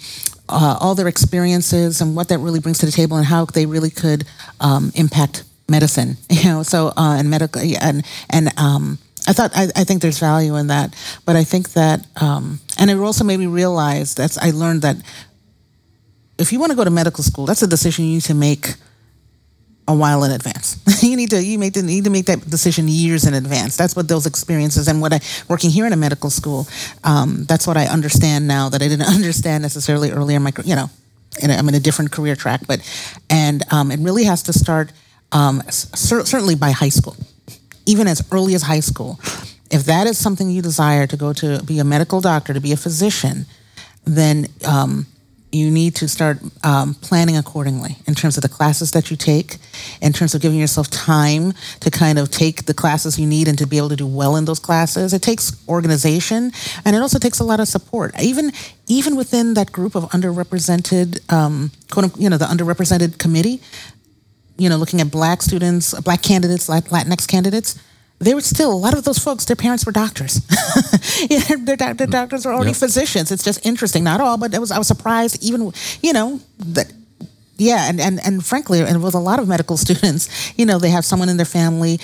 uh, 0.50 0.78
all 0.80 0.96
their 0.96 1.08
experiences 1.08 2.02
and 2.02 2.16
what 2.16 2.30
that 2.30 2.40
really 2.40 2.60
brings 2.60 2.78
to 2.80 2.86
the 2.86 2.92
table 2.92 3.18
and 3.18 3.26
how 3.26 3.46
they 3.46 3.66
really 3.66 3.90
could 3.90 4.26
um, 4.60 4.92
impact 4.96 5.44
medicine. 5.70 6.18
You 6.30 6.50
know, 6.50 6.64
so 6.64 6.94
uh, 6.96 7.18
and 7.20 7.30
medical 7.30 7.62
and 7.62 8.06
and 8.30 8.58
um, 8.60 9.00
I 9.28 9.34
thought 9.34 9.52
I, 9.56 9.68
I, 9.76 9.84
think 9.84 10.02
there's 10.02 10.20
value 10.20 10.56
in 10.56 10.68
that, 10.68 10.96
but 11.26 11.36
I 11.36 11.44
think 11.44 11.74
that 11.74 12.06
um, 12.22 12.60
and 12.80 12.90
it 12.90 12.98
also 12.98 13.24
made 13.24 13.38
me 13.38 13.48
realize 13.48 14.16
that 14.16 14.38
I 14.42 14.52
learned 14.52 14.84
that 14.84 14.98
if 16.38 16.54
you 16.54 16.60
want 16.60 16.72
to 16.72 16.76
go 16.76 16.84
to 16.84 16.90
medical 16.90 17.24
school, 17.24 17.46
that's 17.46 17.62
a 17.64 17.68
decision 17.68 18.06
you 18.06 18.14
need 18.14 18.22
to 18.24 18.34
make 18.34 18.76
a 19.88 19.96
while 19.96 20.24
in 20.24 20.32
advance. 20.32 20.80
you 21.04 21.16
need 21.16 21.30
to 21.30 21.44
you 21.44 21.58
make 21.58 21.74
the, 21.74 21.82
need 21.82 22.04
to 22.04 22.10
make 22.10 22.26
that 22.26 22.50
decision 22.50 22.88
years 22.88 23.26
in 23.26 23.34
advance. 23.34 23.78
That's 23.78 23.96
what 23.96 24.08
those 24.08 24.26
experiences 24.26 24.88
and 24.88 25.02
what 25.02 25.14
I 25.14 25.20
working 25.48 25.70
here 25.70 25.86
in 25.86 25.94
a 25.94 25.98
medical 25.98 26.30
school. 26.30 26.68
Um, 27.04 27.46
that's 27.46 27.66
what 27.66 27.78
I 27.78 27.86
understand 27.86 28.48
now 28.48 28.70
that 28.70 28.82
I 28.82 28.88
didn't 28.88 29.08
understand 29.16 29.62
necessarily 29.62 30.12
earlier 30.12 30.38
in 30.38 30.44
my 30.44 30.52
you 30.64 30.76
know, 30.76 30.90
I'm 31.42 31.70
in 31.70 31.76
a 31.76 31.80
different 31.80 32.12
career 32.12 32.36
track. 32.36 32.62
But 32.68 32.82
and 33.30 33.64
um, 33.72 33.92
it 33.92 34.00
really 34.00 34.26
has 34.26 34.44
to 34.44 34.54
start 34.54 34.92
um, 35.32 35.62
cer- 35.70 36.26
certainly 36.26 36.56
by 36.56 36.72
high 36.72 36.90
school, 36.90 37.16
even 37.86 38.08
as 38.08 38.28
early 38.32 38.56
as 38.56 38.64
high 38.64 38.82
school. 38.82 39.20
If 39.70 39.84
that 39.86 40.08
is 40.08 40.18
something 40.18 40.50
you 40.50 40.62
desire 40.62 41.08
to 41.08 41.18
go 41.18 41.34
to 41.34 41.62
be 41.64 41.80
a 41.80 41.84
medical 41.84 42.22
doctor, 42.22 42.54
to 42.54 42.62
be 42.62 42.72
a 42.72 42.78
physician, 42.78 43.46
then 44.06 44.48
um, 44.66 45.08
you 45.52 45.72
need 45.72 45.96
to 45.96 46.08
start 46.08 46.40
um, 46.64 46.94
planning 46.96 47.38
accordingly 47.38 47.96
in 48.06 48.14
terms 48.14 48.38
of 48.38 48.44
the 48.44 48.50
classes 48.50 48.92
that 48.92 49.10
you 49.10 49.16
take, 49.16 49.58
in 50.02 50.12
terms 50.12 50.36
of 50.36 50.42
giving 50.42 50.60
yourself 50.60 50.90
time 50.90 51.54
to 51.80 51.90
kind 51.90 52.20
of 52.20 52.30
take 52.30 52.66
the 52.66 52.74
classes 52.74 53.18
you 53.18 53.26
need 53.26 53.48
and 53.48 53.58
to 53.58 53.66
be 53.66 53.78
able 53.78 53.90
to 53.90 53.96
do 53.96 54.08
well 54.08 54.36
in 54.36 54.46
those 54.46 54.60
classes. 54.60 55.14
It 55.14 55.22
takes 55.22 55.56
organization, 55.70 56.52
and 56.84 56.96
it 56.96 57.00
also 57.00 57.18
takes 57.18 57.40
a 57.40 57.44
lot 57.46 57.60
of 57.60 57.68
support. 57.68 58.14
Even 58.22 58.52
even 58.88 59.16
within 59.16 59.54
that 59.54 59.72
group 59.72 59.96
of 59.96 60.04
underrepresented, 60.12 61.32
um, 61.32 61.72
you 62.18 62.30
know, 62.30 62.38
the 62.38 62.46
underrepresented 62.46 63.18
committee, 63.18 63.62
you 64.58 64.70
know, 64.70 64.78
looking 64.78 65.02
at 65.02 65.12
Black 65.12 65.42
students, 65.42 65.98
Black 66.02 66.22
candidates, 66.22 66.68
Latinx 66.68 67.28
candidates 67.28 67.80
there 68.20 68.36
were 68.36 68.42
still 68.42 68.74
a 68.74 68.76
lot 68.76 68.98
of 68.98 69.04
those 69.04 69.20
folks. 69.20 69.46
Their 69.46 69.56
parents 69.56 69.86
were 69.86 69.92
doctors. 69.92 70.42
yeah, 71.30 71.40
their, 71.58 71.94
their, 71.94 72.08
doctors 72.08 72.46
were 72.46 72.54
already 72.54 72.72
yep. 72.72 72.78
physicians. 72.78 73.32
It's 73.32 73.44
just 73.44 73.64
interesting. 73.66 74.04
Not 74.04 74.22
all, 74.22 74.38
but 74.38 74.54
it 74.54 74.60
was. 74.60 74.72
I 74.72 74.78
was 74.78 74.88
surprised. 74.88 75.44
Even 75.44 75.72
you 76.02 76.14
know 76.14 76.40
that. 76.60 76.92
Yeah, 77.60 77.90
and, 77.90 78.00
and 78.00 78.20
and 78.24 78.46
frankly, 78.46 78.82
and 78.82 79.04
with 79.04 79.16
a 79.16 79.20
lot 79.20 79.40
of 79.40 79.48
medical 79.48 79.78
students, 79.86 80.54
you 80.58 80.66
know, 80.66 80.80
they 80.80 80.90
have 80.90 81.06
someone 81.06 81.30
in 81.30 81.38
their 81.38 81.46
family, 81.46 82.00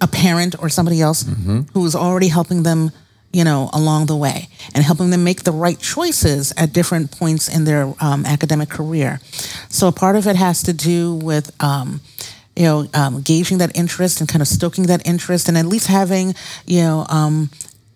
a 0.00 0.08
parent 0.08 0.56
or 0.60 0.68
somebody 0.68 1.00
else 1.00 1.24
mm-hmm. 1.24 1.62
who 1.72 1.84
is 1.86 1.94
already 1.94 2.28
helping 2.28 2.62
them 2.62 2.90
you 3.34 3.42
know, 3.42 3.68
along 3.72 4.06
the 4.06 4.14
way 4.14 4.48
and 4.74 4.84
helping 4.84 5.10
them 5.10 5.24
make 5.24 5.42
the 5.42 5.50
right 5.50 5.80
choices 5.80 6.54
at 6.56 6.72
different 6.72 7.10
points 7.10 7.54
in 7.54 7.64
their 7.64 7.92
um, 8.00 8.24
academic 8.24 8.68
career. 8.68 9.20
So 9.68 9.90
part 9.90 10.14
of 10.14 10.28
it 10.28 10.36
has 10.36 10.62
to 10.62 10.72
do 10.72 11.16
with, 11.16 11.50
um, 11.60 12.00
you 12.56 12.64
know, 12.64 12.86
um, 12.94 13.20
gauging 13.22 13.58
that 13.58 13.76
interest 13.76 14.20
and 14.20 14.28
kind 14.28 14.42
of 14.42 14.48
stoking 14.48 14.84
that 14.86 15.06
interest, 15.06 15.48
and 15.48 15.58
at 15.58 15.66
least 15.66 15.88
having, 15.88 16.34
you 16.66 16.82
know, 16.82 17.06
um, 17.08 17.50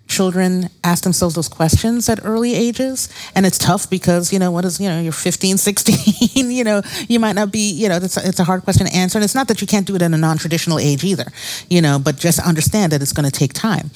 children 0.09 0.71
ask 0.83 1.05
themselves 1.05 1.35
those 1.35 1.49
questions 1.49 2.09
at 2.09 2.19
early 2.25 2.55
ages. 2.55 3.09
And 3.35 3.47
it's 3.47 3.59
tough 3.59 3.89
because 3.89 4.33
you 4.33 4.39
know 4.39 4.51
what 4.51 4.65
is 4.65 4.81
you 4.81 4.89
know 4.89 5.01
you're 5.01 5.13
15 5.13 5.59
16 5.69 6.51
you 6.51 6.65
know 6.65 6.83
you 7.09 7.21
might 7.21 7.35
not 7.35 7.53
be 7.53 7.71
you 7.71 7.89
know 7.89 7.97
it's 7.97 8.17
a, 8.17 8.27
it's 8.27 8.41
a 8.41 8.45
hard 8.45 8.65
question 8.65 8.87
to 8.87 8.95
answer. 8.95 9.19
And 9.19 9.25
it's 9.25 9.35
not 9.35 9.49
that 9.49 9.61
you 9.61 9.67
can't 9.67 9.87
do 9.87 9.95
it 9.95 10.03
in 10.03 10.15
a 10.15 10.19
non-traditional 10.19 10.79
age 10.79 11.05
either 11.05 11.27
you 11.69 11.83
know 11.83 11.99
but 11.99 12.17
just 12.17 12.41
understand 12.41 12.93
that 12.93 13.03
it's 13.03 13.13
going 13.13 13.31
to 13.31 13.39
take 13.39 13.53
time 13.53 13.91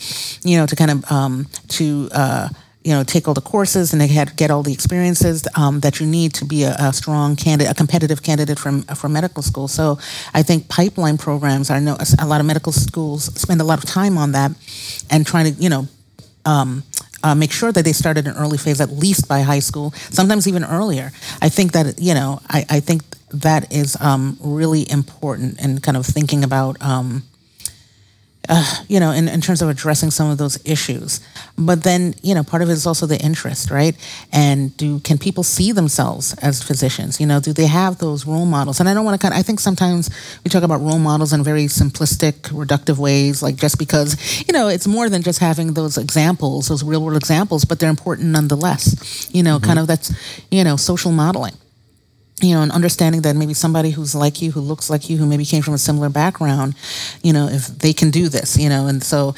you 0.45 0.59
know 0.59 0.67
to 0.67 0.77
kind 0.77 0.91
of 0.91 1.11
um, 1.11 1.47
to 1.69 2.09
uh, 2.13 2.49
you 2.85 2.93
know 2.93 3.05
take 3.05 3.29
all 3.29 3.35
the 3.35 3.41
courses 3.41 3.93
and 3.93 4.01
they 4.01 4.07
had 4.07 4.37
get 4.37 4.51
all 4.51 4.63
the 4.63 4.73
experiences 4.73 5.47
um, 5.57 5.81
that 5.81 6.01
you 6.01 6.07
need 6.07 6.35
to 6.35 6.45
be 6.45 6.65
a, 6.65 6.75
a, 6.79 6.93
strong 6.93 7.37
candidate, 7.37 7.71
a 7.71 7.75
competitive 7.75 8.23
candidate 8.23 8.59
from 8.59 8.83
for 8.83 9.09
medical 9.09 9.43
school. 9.43 9.69
So 9.69 9.99
I 10.35 10.43
think 10.43 10.69
pipeline 10.69 11.19
programs. 11.19 11.71
I 11.71 11.79
know 11.79 11.97
a 12.19 12.27
lot 12.27 12.41
of 12.41 12.47
medical 12.47 12.73
schools 12.73 13.25
spend 13.41 13.61
a 13.61 13.65
lot 13.65 13.79
of 13.79 13.85
time 13.89 14.19
on 14.19 14.33
that 14.33 14.53
and 15.11 15.27
trying 15.27 15.55
to 15.55 15.63
you 15.63 15.69
know. 15.69 15.87
Um, 16.45 16.83
uh, 17.25 17.37
make 17.37 17.53
sure 17.53 17.71
that 17.71 17.85
they 17.85 17.93
start 17.93 18.19
at 18.19 18.27
an 18.27 18.35
early 18.37 18.59
phase, 18.59 18.81
at 18.81 18.91
least 18.91 19.29
by 19.29 19.43
high 19.43 19.61
school, 19.61 19.93
sometimes 20.11 20.49
even 20.49 20.65
earlier. 20.65 21.13
I 21.41 21.51
think 21.51 21.71
that 21.71 22.01
you 22.01 22.15
know, 22.15 22.41
I, 22.49 22.65
I 22.69 22.81
think 22.81 23.03
that 23.31 23.73
is 23.73 23.97
um, 24.01 24.37
really 24.41 24.91
important 24.91 25.61
in 25.61 25.81
kind 25.81 25.97
of 25.97 26.05
thinking 26.05 26.43
about 26.43 26.83
um, 26.83 27.23
uh, 28.49 28.83
you 28.89 28.99
know, 28.99 29.13
in, 29.13 29.29
in 29.29 29.41
terms 29.41 29.63
of 29.63 29.69
addressing 29.69 30.11
some 30.11 30.31
of 30.31 30.39
those 30.39 30.59
issues. 30.67 31.21
But 31.57 31.85
then, 31.85 32.15
you 32.23 32.35
know, 32.35 32.43
part 32.43 32.63
of 32.63 32.69
it 32.69 32.73
is 32.73 32.87
also 32.87 33.07
the 33.07 33.21
interest, 33.21 33.71
right? 33.71 33.97
And 34.33 34.77
do 34.77 34.99
can 35.01 35.19
people 35.19 35.45
see 35.45 35.73
themselves 35.73 36.35
as 36.43 36.63
physicians? 36.63 37.21
You 37.21 37.27
know, 37.27 37.41
do 37.41 37.53
they 37.53 37.67
have 37.67 37.99
those 37.99 38.27
role 38.27 38.47
models? 38.47 38.81
And 38.81 38.89
I 38.89 38.95
don't 38.95 39.05
want 39.05 39.21
to 39.21 39.25
kind 39.25 39.33
of, 39.33 39.39
I 39.39 39.43
think 39.43 39.61
sometimes 39.61 40.11
we 40.45 40.49
talk 40.49 40.65
about 40.65 40.81
role 40.81 40.99
models 40.99 41.33
in 41.33 41.45
very 41.45 41.67
simplistic, 41.67 42.51
reductive 42.51 42.99
ways, 42.99 43.43
like 43.43 43.57
just 43.57 43.79
because, 43.79 44.17
you 44.47 44.53
know, 44.53 44.69
it's 44.69 44.87
more 44.87 45.09
than 45.09 45.23
just 45.23 45.39
having 45.39 45.75
those 45.75 45.97
examples, 45.97 46.69
those 46.69 46.83
real 46.83 47.03
world 47.03 47.17
examples, 47.17 47.65
but 47.65 47.79
they're 47.79 47.91
important 47.91 48.29
nonetheless. 48.29 49.29
You 49.33 49.43
know, 49.43 49.57
mm-hmm. 49.57 49.67
kind 49.67 49.79
of 49.79 49.87
that's, 49.87 50.13
you 50.51 50.65
know, 50.65 50.77
social 50.77 51.13
modeling 51.13 51.55
you 52.43 52.55
know, 52.55 52.63
and 52.63 52.73
understanding 52.73 53.23
that 53.23 53.37
maybe 53.37 53.55
somebody 53.55 53.91
who's 53.91 54.15
like 54.15 54.43
you, 54.43 54.51
who 54.51 54.61
looks 54.61 54.91
like 54.91 55.09
you, 55.09 55.17
who 55.17 55.27
maybe 55.27 55.45
came 55.45 55.63
from 55.63 55.75
a 55.75 55.79
similar 55.79 56.09
background, 56.09 56.75
you 57.23 57.33
know, 57.33 57.49
if 57.49 57.67
they 57.69 57.93
can 57.93 58.11
do 58.11 58.29
this, 58.29 58.59
you 58.59 58.69
know, 58.69 58.89
and 58.89 59.03
so 59.03 59.35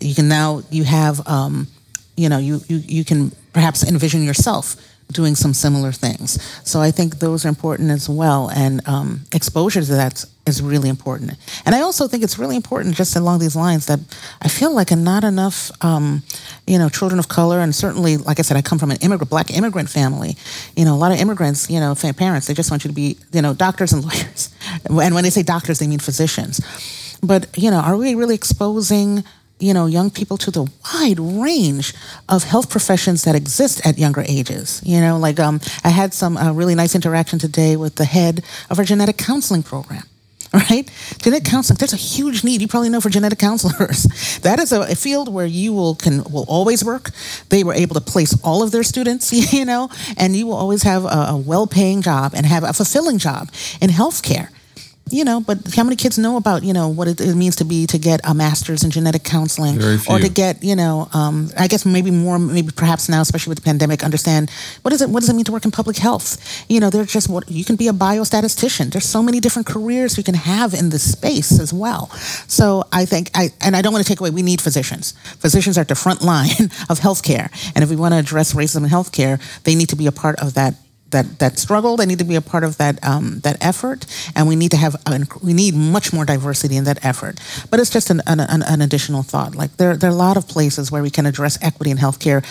you 0.00 0.14
can 0.14 0.28
now 0.28 0.62
you 0.70 0.84
have, 0.84 1.26
um, 1.28 1.68
you 2.16 2.28
know, 2.28 2.38
you 2.38 2.60
you 2.68 2.78
you 2.78 3.04
can 3.04 3.30
perhaps 3.52 3.84
envision 3.84 4.22
yourself 4.22 4.76
doing 5.12 5.34
some 5.34 5.54
similar 5.54 5.92
things. 5.92 6.42
So 6.64 6.80
I 6.80 6.90
think 6.90 7.18
those 7.18 7.44
are 7.44 7.48
important 7.48 7.90
as 7.90 8.08
well, 8.08 8.50
and 8.50 8.86
um, 8.88 9.20
exposure 9.32 9.80
to 9.80 9.92
that 9.92 10.24
is 10.46 10.62
really 10.62 10.88
important. 10.88 11.32
And 11.64 11.74
I 11.74 11.80
also 11.80 12.08
think 12.08 12.22
it's 12.22 12.38
really 12.38 12.56
important, 12.56 12.94
just 12.94 13.16
along 13.16 13.38
these 13.38 13.56
lines, 13.56 13.86
that 13.86 14.00
I 14.42 14.48
feel 14.48 14.74
like 14.74 14.90
not 14.90 15.24
enough, 15.24 15.70
um, 15.84 16.22
you 16.66 16.78
know, 16.78 16.88
children 16.88 17.18
of 17.18 17.28
color, 17.28 17.60
and 17.60 17.74
certainly, 17.74 18.16
like 18.16 18.38
I 18.38 18.42
said, 18.42 18.56
I 18.56 18.62
come 18.62 18.78
from 18.78 18.90
an 18.90 18.98
immigrant, 19.00 19.30
black 19.30 19.50
immigrant 19.50 19.88
family. 19.88 20.36
You 20.76 20.84
know, 20.84 20.94
a 20.94 20.98
lot 20.98 21.12
of 21.12 21.18
immigrants, 21.18 21.70
you 21.70 21.80
know, 21.80 21.94
parents, 22.16 22.46
they 22.46 22.54
just 22.54 22.70
want 22.70 22.84
you 22.84 22.88
to 22.88 22.94
be, 22.94 23.18
you 23.32 23.42
know, 23.42 23.54
doctors 23.54 23.92
and 23.92 24.04
lawyers. 24.06 24.54
And 24.88 25.14
when 25.14 25.24
they 25.24 25.30
say 25.30 25.42
doctors, 25.42 25.78
they 25.78 25.86
mean 25.86 25.98
physicians. 26.00 26.60
But 27.22 27.46
you 27.56 27.70
know, 27.70 27.78
are 27.78 27.96
we 27.96 28.14
really 28.14 28.34
exposing 28.34 29.24
you 29.58 29.72
know 29.72 29.86
young 29.86 30.10
people 30.10 30.36
to 30.36 30.50
the 30.50 30.70
wide 30.94 31.18
range 31.18 31.94
of 32.28 32.44
health 32.44 32.70
professions 32.70 33.24
that 33.24 33.34
exist 33.34 33.84
at 33.86 33.98
younger 33.98 34.24
ages 34.28 34.82
you 34.84 35.00
know 35.00 35.18
like 35.18 35.40
um, 35.40 35.60
i 35.84 35.88
had 35.88 36.12
some 36.12 36.36
uh, 36.36 36.52
really 36.52 36.74
nice 36.74 36.94
interaction 36.94 37.38
today 37.38 37.76
with 37.76 37.96
the 37.96 38.04
head 38.04 38.44
of 38.70 38.78
our 38.78 38.84
genetic 38.84 39.16
counseling 39.16 39.62
program 39.62 40.02
right? 40.70 40.90
Genetic 41.18 41.44
counseling, 41.44 41.76
there's 41.78 41.92
a 41.92 41.96
huge 41.96 42.44
need. 42.44 42.60
You 42.60 42.68
probably 42.68 42.88
know 42.88 43.00
for 43.00 43.10
genetic 43.10 43.38
counselors. 43.38 44.06
That 44.42 44.60
is 44.60 44.70
a, 44.70 44.82
a, 44.82 44.94
field 44.94 45.32
where 45.32 45.46
you 45.46 45.72
will 45.72 45.96
can 45.96 46.22
will 46.24 46.44
always 46.46 46.84
work. 46.84 47.10
They 47.48 47.64
were 47.64 47.74
able 47.74 47.94
to 47.94 48.00
place 48.00 48.38
all 48.44 48.62
of 48.62 48.70
their 48.70 48.84
students, 48.84 49.32
you 49.52 49.64
know, 49.64 49.90
and 50.16 50.36
you 50.36 50.46
will 50.46 50.54
always 50.54 50.82
have 50.84 51.04
a, 51.04 51.26
a 51.30 51.36
well-paying 51.36 52.02
job 52.02 52.32
and 52.34 52.46
have 52.46 52.62
a 52.62 52.72
fulfilling 52.72 53.18
job 53.18 53.50
in 53.80 53.90
healthcare 53.90 54.50
you 55.08 55.24
know, 55.24 55.40
but 55.40 55.58
how 55.74 55.84
many 55.84 55.94
kids 55.94 56.18
know 56.18 56.36
about 56.36 56.64
you 56.64 56.72
know 56.72 56.88
what 56.88 57.06
it, 57.06 57.20
it 57.20 57.36
means 57.36 57.54
to 57.56 57.64
be 57.64 57.86
to 57.86 57.98
get 57.98 58.20
a 58.24 58.34
master's 58.34 58.82
in 58.82 58.90
genetic 58.90 59.22
counseling, 59.22 59.76
or 60.10 60.18
to 60.18 60.28
get 60.28 60.64
you 60.64 60.74
know, 60.74 61.08
um, 61.12 61.48
I 61.56 61.68
guess 61.68 61.86
maybe 61.86 62.10
more, 62.10 62.38
maybe 62.38 62.70
perhaps 62.74 63.08
now, 63.08 63.20
especially 63.20 63.50
with 63.50 63.58
the 63.58 63.64
pandemic, 63.64 64.02
understand 64.02 64.50
what 64.82 64.92
is 64.92 65.02
it? 65.02 65.08
What 65.08 65.20
does 65.20 65.30
it 65.30 65.34
mean 65.34 65.44
to 65.44 65.52
work 65.52 65.64
in 65.64 65.70
public 65.70 65.96
health? 65.96 66.64
You 66.68 66.80
know, 66.80 66.90
there's 66.90 67.12
just 67.12 67.28
what 67.28 67.48
you 67.48 67.64
can 67.64 67.76
be 67.76 67.86
a 67.86 67.92
biostatistician. 67.92 68.90
There's 68.90 69.08
so 69.08 69.22
many 69.22 69.38
different 69.38 69.66
careers 69.66 70.18
you 70.18 70.24
can 70.24 70.34
have 70.34 70.74
in 70.74 70.90
this 70.90 71.12
space 71.12 71.60
as 71.60 71.72
well. 71.72 72.08
So 72.48 72.82
I 72.92 73.04
think 73.04 73.30
I 73.34 73.50
and 73.60 73.76
I 73.76 73.82
don't 73.82 73.92
want 73.92 74.04
to 74.04 74.08
take 74.08 74.20
away. 74.20 74.30
We 74.30 74.42
need 74.42 74.60
physicians. 74.60 75.12
Physicians 75.38 75.78
are 75.78 75.82
at 75.82 75.88
the 75.88 75.94
front 75.94 76.22
line 76.22 76.50
of 76.90 76.98
healthcare, 76.98 77.48
and 77.76 77.84
if 77.84 77.90
we 77.90 77.96
want 77.96 78.12
to 78.14 78.18
address 78.18 78.54
racism 78.54 78.82
in 78.82 78.90
healthcare, 78.90 79.40
they 79.62 79.76
need 79.76 79.88
to 79.90 79.96
be 79.96 80.08
a 80.08 80.12
part 80.12 80.40
of 80.40 80.54
that 80.54 80.74
that 81.10 81.38
that 81.38 81.58
struggle. 81.58 81.96
They 81.96 82.06
need 82.06 82.18
to 82.18 82.24
be 82.24 82.36
a 82.36 82.40
part 82.40 82.64
of 82.64 82.78
that 82.78 83.04
um, 83.06 83.40
that 83.40 83.56
effort, 83.64 84.06
and 84.34 84.48
we 84.48 84.56
need 84.56 84.70
to 84.72 84.76
have 84.76 84.96
we 85.42 85.52
need 85.52 85.74
much 85.74 86.12
more 86.12 86.24
diversity 86.24 86.76
in 86.76 86.84
that 86.84 87.04
effort. 87.04 87.38
But 87.70 87.80
it's 87.80 87.90
just 87.90 88.10
an, 88.10 88.22
an, 88.26 88.40
an 88.40 88.80
additional 88.80 89.22
thought. 89.22 89.54
Like 89.54 89.76
there 89.76 89.96
there 89.96 90.10
are 90.10 90.12
a 90.12 90.16
lot 90.16 90.36
of 90.36 90.48
places 90.48 90.90
where 90.90 91.02
we 91.02 91.10
can 91.10 91.26
address 91.26 91.58
equity 91.62 91.90
in 91.90 91.98
healthcare, 91.98 92.44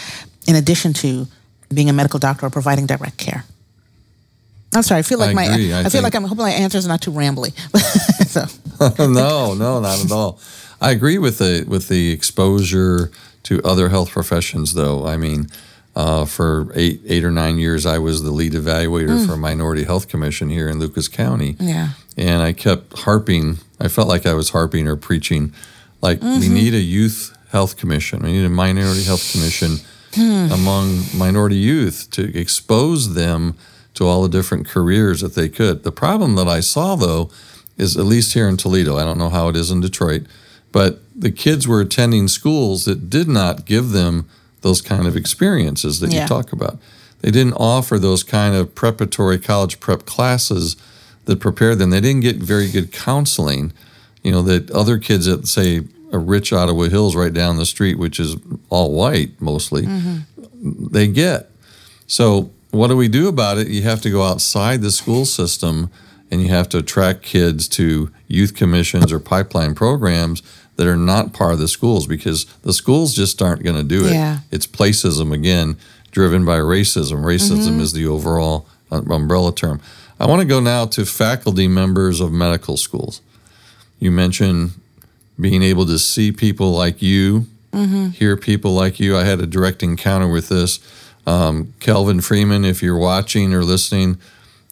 in 0.47 0.55
addition 0.55 0.93
to 0.93 1.27
being 1.73 1.89
a 1.89 1.93
medical 1.93 2.19
doctor 2.19 2.45
or 2.45 2.49
providing 2.49 2.85
direct 2.85 3.17
care. 3.17 3.43
I'm 4.73 4.83
sorry. 4.83 4.99
I 4.99 5.03
feel 5.03 5.19
like 5.19 5.31
I 5.31 5.33
my 5.33 5.43
agree. 5.45 5.73
I, 5.73 5.81
I 5.81 5.89
feel 5.89 6.01
like 6.01 6.15
I'm 6.15 6.23
hoping 6.23 6.43
my 6.43 6.51
answer 6.51 6.77
is 6.77 6.87
not 6.87 7.01
too 7.01 7.11
rambly. 7.11 7.53
so. 8.27 8.45
no, 9.05 9.53
no, 9.53 9.79
not 9.79 10.03
at 10.03 10.11
all. 10.11 10.39
I 10.81 10.91
agree 10.91 11.17
with 11.17 11.37
the 11.37 11.65
with 11.67 11.87
the 11.87 12.11
exposure 12.11 13.11
to 13.43 13.61
other 13.63 13.89
health 13.89 14.11
professions, 14.11 14.73
though. 14.73 15.05
I 15.05 15.17
mean, 15.17 15.47
uh, 15.95 16.25
for 16.25 16.71
eight, 16.75 17.01
eight 17.07 17.23
or 17.23 17.31
nine 17.31 17.57
years, 17.57 17.85
I 17.85 17.97
was 17.99 18.21
the 18.21 18.31
lead 18.31 18.53
evaluator 18.53 19.17
mm. 19.17 19.27
for 19.27 19.37
Minority 19.37 19.83
Health 19.83 20.07
Commission 20.07 20.49
here 20.49 20.67
in 20.67 20.77
Lucas 20.77 21.07
County. 21.07 21.55
Yeah. 21.59 21.89
And 22.17 22.41
I 22.41 22.53
kept 22.53 22.99
harping. 22.99 23.59
I 23.79 23.87
felt 23.87 24.07
like 24.07 24.25
I 24.25 24.33
was 24.33 24.49
harping 24.49 24.87
or 24.87 24.95
preaching, 24.95 25.53
like 26.01 26.19
mm-hmm. 26.19 26.39
we 26.39 26.49
need 26.49 26.73
a 26.73 26.79
youth 26.79 27.35
health 27.49 27.77
commission. 27.77 28.23
We 28.23 28.33
need 28.33 28.45
a 28.45 28.49
minority 28.49 29.03
health 29.03 29.31
commission 29.31 29.77
hmm. 30.13 30.51
among 30.51 31.03
minority 31.13 31.55
youth 31.55 32.09
to 32.11 32.37
expose 32.37 33.13
them 33.13 33.55
to 33.93 34.05
all 34.05 34.23
the 34.23 34.29
different 34.29 34.67
careers 34.67 35.21
that 35.21 35.35
they 35.35 35.47
could. 35.47 35.83
The 35.83 35.91
problem 35.91 36.35
that 36.35 36.47
I 36.47 36.59
saw 36.59 36.95
though 36.95 37.29
is 37.77 37.95
at 37.95 38.03
least 38.05 38.33
here 38.33 38.49
in 38.49 38.57
Toledo. 38.57 38.97
I 38.97 39.05
don't 39.05 39.17
know 39.17 39.29
how 39.29 39.47
it 39.47 39.55
is 39.55 39.71
in 39.71 39.79
Detroit, 39.79 40.23
but 40.73 40.99
the 41.15 41.31
kids 41.31 41.67
were 41.67 41.79
attending 41.79 42.27
schools 42.27 42.83
that 42.85 43.09
did 43.09 43.29
not 43.29 43.65
give 43.65 43.91
them 43.91 44.27
those 44.65 44.81
kind 44.81 45.05
of 45.05 45.15
experiences 45.15 45.99
that 45.99 46.11
yeah. 46.11 46.23
you 46.23 46.27
talk 46.27 46.51
about. 46.51 46.79
They 47.21 47.29
didn't 47.29 47.53
offer 47.53 47.99
those 47.99 48.23
kind 48.23 48.55
of 48.55 48.73
preparatory 48.73 49.37
college 49.37 49.79
prep 49.79 50.07
classes 50.07 50.75
that 51.25 51.39
prepared 51.39 51.77
them. 51.77 51.91
They 51.91 52.01
didn't 52.01 52.21
get 52.21 52.37
very 52.37 52.71
good 52.71 52.91
counseling. 52.91 53.73
You 54.23 54.31
know, 54.31 54.41
that 54.41 54.71
other 54.71 54.97
kids 54.97 55.27
at, 55.27 55.45
say, 55.45 55.83
a 56.11 56.17
rich 56.17 56.51
Ottawa 56.51 56.85
Hills 56.85 57.15
right 57.15 57.31
down 57.31 57.57
the 57.57 57.65
street, 57.67 57.99
which 57.99 58.19
is 58.19 58.37
all 58.71 58.91
white 58.91 59.39
mostly, 59.39 59.83
mm-hmm. 59.83 60.87
they 60.87 61.07
get. 61.07 61.51
So, 62.07 62.49
what 62.71 62.87
do 62.87 62.97
we 62.97 63.07
do 63.07 63.27
about 63.27 63.59
it? 63.59 63.67
You 63.67 63.83
have 63.83 64.01
to 64.01 64.09
go 64.09 64.23
outside 64.23 64.81
the 64.81 64.91
school 64.91 65.25
system 65.25 65.91
and 66.31 66.41
you 66.41 66.49
have 66.49 66.67
to 66.69 66.79
attract 66.79 67.21
kids 67.21 67.67
to 67.69 68.11
youth 68.27 68.55
commissions 68.55 69.11
or 69.11 69.19
pipeline 69.19 69.75
programs 69.75 70.41
that 70.75 70.87
are 70.87 70.97
not 70.97 71.33
part 71.33 71.53
of 71.53 71.59
the 71.59 71.67
schools 71.67 72.07
because 72.07 72.45
the 72.63 72.73
schools 72.73 73.13
just 73.13 73.41
aren't 73.41 73.63
going 73.63 73.75
to 73.75 73.83
do 73.83 74.05
it. 74.05 74.13
Yeah. 74.13 74.39
It's 74.51 74.67
placism 74.67 75.31
again, 75.31 75.77
driven 76.11 76.45
by 76.45 76.57
racism. 76.57 77.23
Racism 77.23 77.69
mm-hmm. 77.69 77.81
is 77.81 77.93
the 77.93 78.05
overall 78.05 78.67
umbrella 78.91 79.53
term. 79.53 79.81
I 80.19 80.27
want 80.27 80.41
to 80.41 80.47
go 80.47 80.59
now 80.59 80.85
to 80.87 81.05
faculty 81.05 81.67
members 81.67 82.19
of 82.19 82.31
medical 82.31 82.77
schools. 82.77 83.21
You 83.99 84.11
mentioned 84.11 84.71
being 85.39 85.61
able 85.61 85.85
to 85.87 85.99
see 85.99 86.31
people 86.31 86.71
like 86.71 87.01
you, 87.01 87.47
mm-hmm. 87.71 88.09
hear 88.09 88.37
people 88.37 88.71
like 88.71 88.99
you. 88.99 89.17
I 89.17 89.23
had 89.23 89.39
a 89.39 89.45
direct 89.45 89.83
encounter 89.83 90.27
with 90.27 90.49
this. 90.49 90.79
Um, 91.27 91.73
Kelvin 91.79 92.21
Freeman, 92.21 92.65
if 92.65 92.81
you're 92.81 92.97
watching 92.97 93.53
or 93.53 93.63
listening, 93.63 94.17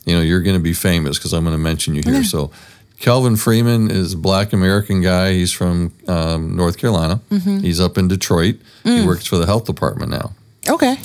you 0.06 0.16
know 0.16 0.22
you're 0.22 0.42
going 0.42 0.58
to 0.58 0.64
be 0.64 0.74
famous 0.74 1.18
because 1.18 1.34
I'm 1.34 1.44
going 1.44 1.56
to 1.56 1.62
mention 1.62 1.96
you 1.96 2.04
here. 2.04 2.16
Yeah. 2.16 2.24
So 2.24 2.52
Kelvin 3.00 3.36
Freeman 3.36 3.92
is 3.92 4.14
a 4.14 4.18
black 4.18 4.54
American 4.54 5.02
guy. 5.02 5.34
He's 5.34 5.52
from 5.52 5.92
um, 6.08 6.56
North 6.56 6.78
Carolina. 6.78 7.20
Mm-hmm. 7.30 7.60
He's 7.60 7.80
up 7.80 7.98
in 7.98 8.08
Detroit. 8.08 8.56
Mm. 8.84 9.02
He 9.02 9.08
works 9.08 9.26
for 9.26 9.38
the 9.38 9.46
health 9.46 9.66
department 9.66 10.12
now. 10.12 10.34
Okay. 10.70 10.98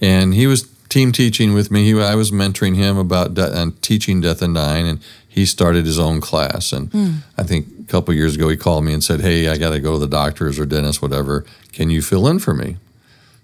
And 0.00 0.34
he 0.34 0.46
was 0.46 0.68
team 0.88 1.12
teaching 1.12 1.54
with 1.54 1.70
me. 1.70 1.84
He, 1.84 2.00
I 2.00 2.14
was 2.16 2.30
mentoring 2.30 2.76
him 2.76 2.98
about 2.98 3.34
de- 3.34 3.42
uh, 3.42 3.70
teaching 3.80 4.20
death 4.20 4.42
and 4.42 4.54
dying, 4.54 4.88
and 4.88 5.00
he 5.26 5.46
started 5.46 5.86
his 5.86 5.98
own 5.98 6.20
class. 6.20 6.72
And 6.72 6.90
mm. 6.90 7.18
I 7.38 7.44
think 7.44 7.68
a 7.80 7.84
couple 7.84 8.12
years 8.12 8.34
ago, 8.34 8.48
he 8.48 8.56
called 8.56 8.84
me 8.84 8.92
and 8.92 9.02
said, 9.02 9.20
"Hey, 9.20 9.48
I 9.48 9.56
got 9.56 9.70
to 9.70 9.80
go 9.80 9.92
to 9.92 9.98
the 9.98 10.08
doctors 10.08 10.58
or 10.58 10.66
dentist, 10.66 11.00
whatever. 11.00 11.46
Can 11.72 11.88
you 11.88 12.02
fill 12.02 12.26
in 12.26 12.40
for 12.40 12.52
me?" 12.52 12.76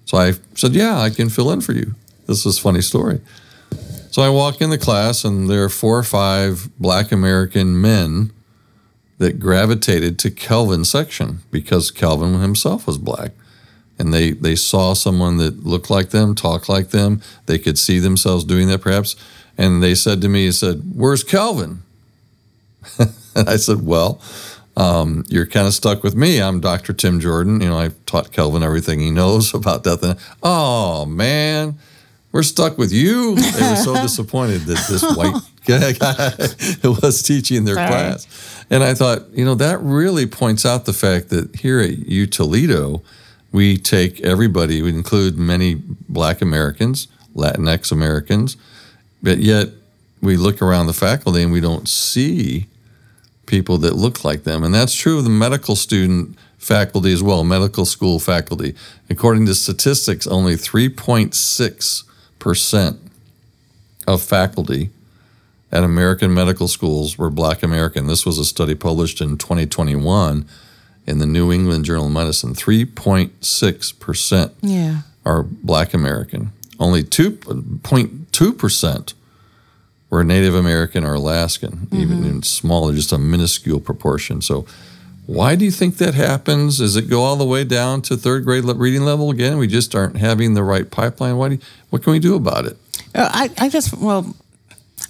So 0.04 0.18
I 0.18 0.32
said, 0.54 0.72
"Yeah, 0.72 0.98
I 0.98 1.10
can 1.10 1.30
fill 1.30 1.50
in 1.52 1.60
for 1.60 1.72
you." 1.72 1.94
This 2.26 2.44
is 2.44 2.58
a 2.58 2.60
funny 2.60 2.82
story. 2.82 3.20
So 4.16 4.22
I 4.22 4.30
walk 4.30 4.62
in 4.62 4.70
the 4.70 4.78
class, 4.78 5.26
and 5.26 5.46
there 5.46 5.62
are 5.62 5.68
four 5.68 5.98
or 5.98 6.02
five 6.02 6.70
black 6.78 7.12
American 7.12 7.78
men 7.78 8.32
that 9.18 9.38
gravitated 9.38 10.18
to 10.20 10.30
Kelvin's 10.30 10.88
section 10.88 11.40
because 11.50 11.90
Kelvin 11.90 12.40
himself 12.40 12.86
was 12.86 12.96
black. 12.96 13.32
And 13.98 14.14
they, 14.14 14.30
they 14.30 14.56
saw 14.56 14.94
someone 14.94 15.36
that 15.36 15.66
looked 15.66 15.90
like 15.90 16.12
them, 16.12 16.34
talked 16.34 16.66
like 16.66 16.92
them. 16.92 17.20
They 17.44 17.58
could 17.58 17.78
see 17.78 17.98
themselves 17.98 18.44
doing 18.44 18.68
that 18.68 18.80
perhaps. 18.80 19.16
And 19.58 19.82
they 19.82 19.94
said 19.94 20.22
to 20.22 20.30
me, 20.30 20.50
said, 20.50 20.94
Where's 20.94 21.22
Kelvin? 21.22 21.82
and 22.98 23.12
I 23.46 23.56
said, 23.56 23.84
Well, 23.84 24.22
um, 24.78 25.26
you're 25.28 25.44
kind 25.44 25.66
of 25.66 25.74
stuck 25.74 26.02
with 26.02 26.14
me. 26.14 26.40
I'm 26.40 26.60
Dr. 26.60 26.94
Tim 26.94 27.20
Jordan. 27.20 27.60
You 27.60 27.68
know, 27.68 27.78
I've 27.78 28.06
taught 28.06 28.32
Kelvin 28.32 28.62
everything 28.62 28.98
he 28.98 29.10
knows 29.10 29.52
about 29.54 29.84
death. 29.84 30.02
And, 30.02 30.18
oh, 30.42 31.04
man 31.04 31.78
we're 32.32 32.42
stuck 32.42 32.76
with 32.76 32.92
you. 32.92 33.34
They 33.36 33.70
were 33.70 33.76
so 33.76 33.94
disappointed 33.94 34.62
that 34.62 34.86
this 34.88 35.02
white 35.16 35.40
guy 35.64 36.88
was 37.02 37.22
teaching 37.22 37.64
their 37.64 37.76
Sorry. 37.76 37.88
class. 37.88 38.64
And 38.70 38.82
I 38.82 38.94
thought, 38.94 39.28
you 39.32 39.44
know, 39.44 39.54
that 39.54 39.80
really 39.80 40.26
points 40.26 40.66
out 40.66 40.84
the 40.84 40.92
fact 40.92 41.28
that 41.30 41.56
here 41.56 41.80
at 41.80 41.90
U 41.90 42.26
Toledo, 42.26 43.02
we 43.52 43.76
take 43.76 44.20
everybody, 44.20 44.82
we 44.82 44.90
include 44.90 45.38
many 45.38 45.76
black 46.08 46.42
Americans, 46.42 47.08
Latinx 47.34 47.90
Americans, 47.90 48.56
but 49.22 49.38
yet 49.38 49.68
we 50.20 50.36
look 50.36 50.60
around 50.60 50.86
the 50.86 50.92
faculty 50.92 51.42
and 51.42 51.52
we 51.52 51.60
don't 51.60 51.88
see 51.88 52.66
people 53.46 53.78
that 53.78 53.94
look 53.94 54.24
like 54.24 54.42
them. 54.42 54.64
And 54.64 54.74
that's 54.74 54.94
true 54.94 55.18
of 55.18 55.24
the 55.24 55.30
medical 55.30 55.76
student 55.76 56.36
faculty 56.58 57.12
as 57.12 57.22
well, 57.22 57.44
medical 57.44 57.84
school 57.84 58.18
faculty. 58.18 58.74
According 59.08 59.46
to 59.46 59.54
statistics, 59.54 60.26
only 60.26 60.56
3.6 60.56 62.02
percent 62.46 63.00
of 64.06 64.22
faculty 64.22 64.90
at 65.72 65.82
American 65.82 66.32
medical 66.32 66.68
schools 66.68 67.18
were 67.18 67.28
black 67.28 67.60
American. 67.60 68.06
This 68.06 68.24
was 68.24 68.38
a 68.38 68.44
study 68.44 68.76
published 68.76 69.20
in 69.20 69.36
2021 69.36 70.46
in 71.08 71.18
the 71.18 71.26
New 71.26 71.50
England 71.50 71.86
Journal 71.86 72.06
of 72.06 72.12
Medicine. 72.12 72.54
3.6% 72.54 74.52
yeah. 74.60 75.00
are 75.24 75.42
black 75.42 75.92
American. 75.92 76.52
Only 76.78 77.02
2.2% 77.02 79.14
were 80.08 80.22
Native 80.22 80.54
American 80.54 81.02
or 81.02 81.14
Alaskan, 81.14 81.72
mm-hmm. 81.72 81.96
even 81.96 82.24
in 82.24 82.44
smaller, 82.44 82.94
just 82.94 83.10
a 83.10 83.18
minuscule 83.18 83.80
proportion. 83.80 84.40
So 84.40 84.66
why 85.26 85.56
do 85.56 85.64
you 85.64 85.72
think 85.72 85.96
that 85.96 86.14
happens? 86.14 86.78
Does 86.78 86.94
it 86.94 87.10
go 87.10 87.22
all 87.22 87.36
the 87.36 87.44
way 87.44 87.64
down 87.64 88.00
to 88.02 88.16
third 88.16 88.44
grade 88.44 88.64
reading 88.64 89.02
level 89.02 89.30
again? 89.30 89.58
We 89.58 89.66
just 89.66 89.94
aren't 89.94 90.16
having 90.16 90.54
the 90.54 90.62
right 90.62 90.88
pipeline. 90.88 91.36
Why 91.36 91.48
do 91.48 91.54
you, 91.56 91.60
what 91.90 92.04
can 92.04 92.12
we 92.12 92.20
do 92.20 92.36
about 92.36 92.64
it? 92.64 92.76
Uh, 93.12 93.28
I, 93.32 93.50
I 93.58 93.68
just, 93.68 93.96
well, 93.98 94.36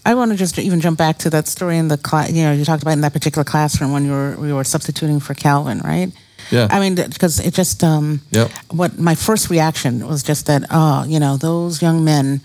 I 0.07 0.15
want 0.15 0.31
to 0.31 0.37
just 0.37 0.59
even 0.59 0.81
jump 0.81 0.97
back 0.97 1.19
to 1.19 1.31
that 1.31 1.47
story 1.47 1.77
in 1.77 1.89
the 1.89 1.99
class, 1.99 2.33
you 2.33 2.43
know, 2.43 2.53
you 2.53 2.65
talked 2.65 2.83
about 2.83 2.93
in 2.93 3.03
that 3.03 3.13
particular 3.13 3.45
classroom 3.45 3.93
when 3.93 4.05
you 4.07 4.11
were, 4.11 4.37
we 4.39 4.53
were 4.53 4.65
substituting 4.65 5.21
for 5.21 5.35
Calvin, 5.35 5.81
right? 5.81 6.11
Yeah. 6.51 6.69
I 6.71 6.81
mean, 6.81 6.95
because 6.95 7.39
it 7.39 7.53
just, 7.53 7.85
um, 7.85 8.23
yep. 8.31 8.51
what 8.71 8.99
my 8.99 9.17
first 9.17 9.51
reaction 9.51 10.07
was 10.07 10.23
just 10.23 10.47
that, 10.47 10.63
oh, 10.71 11.05
you 11.05 11.21
know, 11.21 11.37
those 11.37 11.83
young 11.83 12.05
men 12.05 12.41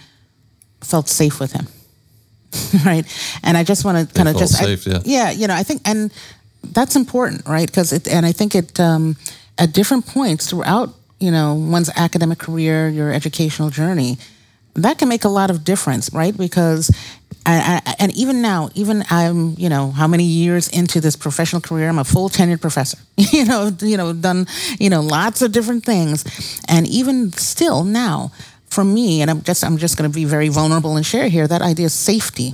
felt 0.81 1.07
safe 1.07 1.39
with 1.39 1.53
him. 1.53 1.67
right. 2.85 3.05
And 3.43 3.55
I 3.55 3.63
just 3.63 3.85
want 3.85 4.09
to 4.09 4.13
kind 4.13 4.27
of 4.27 4.37
just, 4.37 4.57
safe, 4.57 4.87
I, 4.87 4.91
yeah. 4.91 4.99
yeah, 5.05 5.31
you 5.31 5.47
know, 5.47 5.55
I 5.55 5.63
think, 5.63 5.87
and, 5.87 6.11
that's 6.63 6.95
important, 6.95 7.47
right? 7.47 7.67
Because 7.67 7.91
it, 7.93 8.07
and 8.07 8.25
I 8.25 8.31
think 8.31 8.55
it, 8.55 8.79
um, 8.79 9.15
at 9.57 9.73
different 9.73 10.05
points 10.05 10.49
throughout, 10.49 10.89
you 11.19 11.31
know, 11.31 11.53
one's 11.55 11.89
academic 11.95 12.39
career, 12.39 12.89
your 12.89 13.11
educational 13.11 13.69
journey, 13.69 14.17
that 14.75 14.97
can 14.97 15.09
make 15.09 15.23
a 15.23 15.29
lot 15.29 15.49
of 15.49 15.63
difference, 15.63 16.11
right? 16.13 16.35
Because 16.35 16.89
I, 17.45 17.81
I, 17.85 17.95
and 17.99 18.15
even 18.15 18.41
now, 18.41 18.69
even 18.75 19.03
I'm, 19.09 19.55
you 19.57 19.67
know, 19.67 19.91
how 19.91 20.07
many 20.07 20.23
years 20.23 20.67
into 20.69 21.01
this 21.01 21.15
professional 21.15 21.61
career? 21.61 21.89
I'm 21.89 21.99
a 21.99 22.03
full 22.03 22.29
tenured 22.29 22.61
professor. 22.61 22.97
you 23.17 23.45
know, 23.45 23.71
you 23.81 23.97
know, 23.97 24.13
done, 24.13 24.47
you 24.79 24.89
know, 24.89 25.01
lots 25.01 25.41
of 25.41 25.51
different 25.51 25.83
things, 25.83 26.23
and 26.67 26.87
even 26.87 27.31
still 27.33 27.83
now, 27.83 28.31
for 28.67 28.83
me, 28.83 29.21
and 29.21 29.29
I'm 29.29 29.41
just, 29.41 29.63
I'm 29.63 29.77
just 29.77 29.97
going 29.97 30.09
to 30.09 30.13
be 30.13 30.23
very 30.23 30.47
vulnerable 30.47 30.95
and 30.95 31.05
share 31.05 31.27
here 31.27 31.47
that 31.47 31.61
idea 31.61 31.87
of 31.87 31.91
safety 31.91 32.53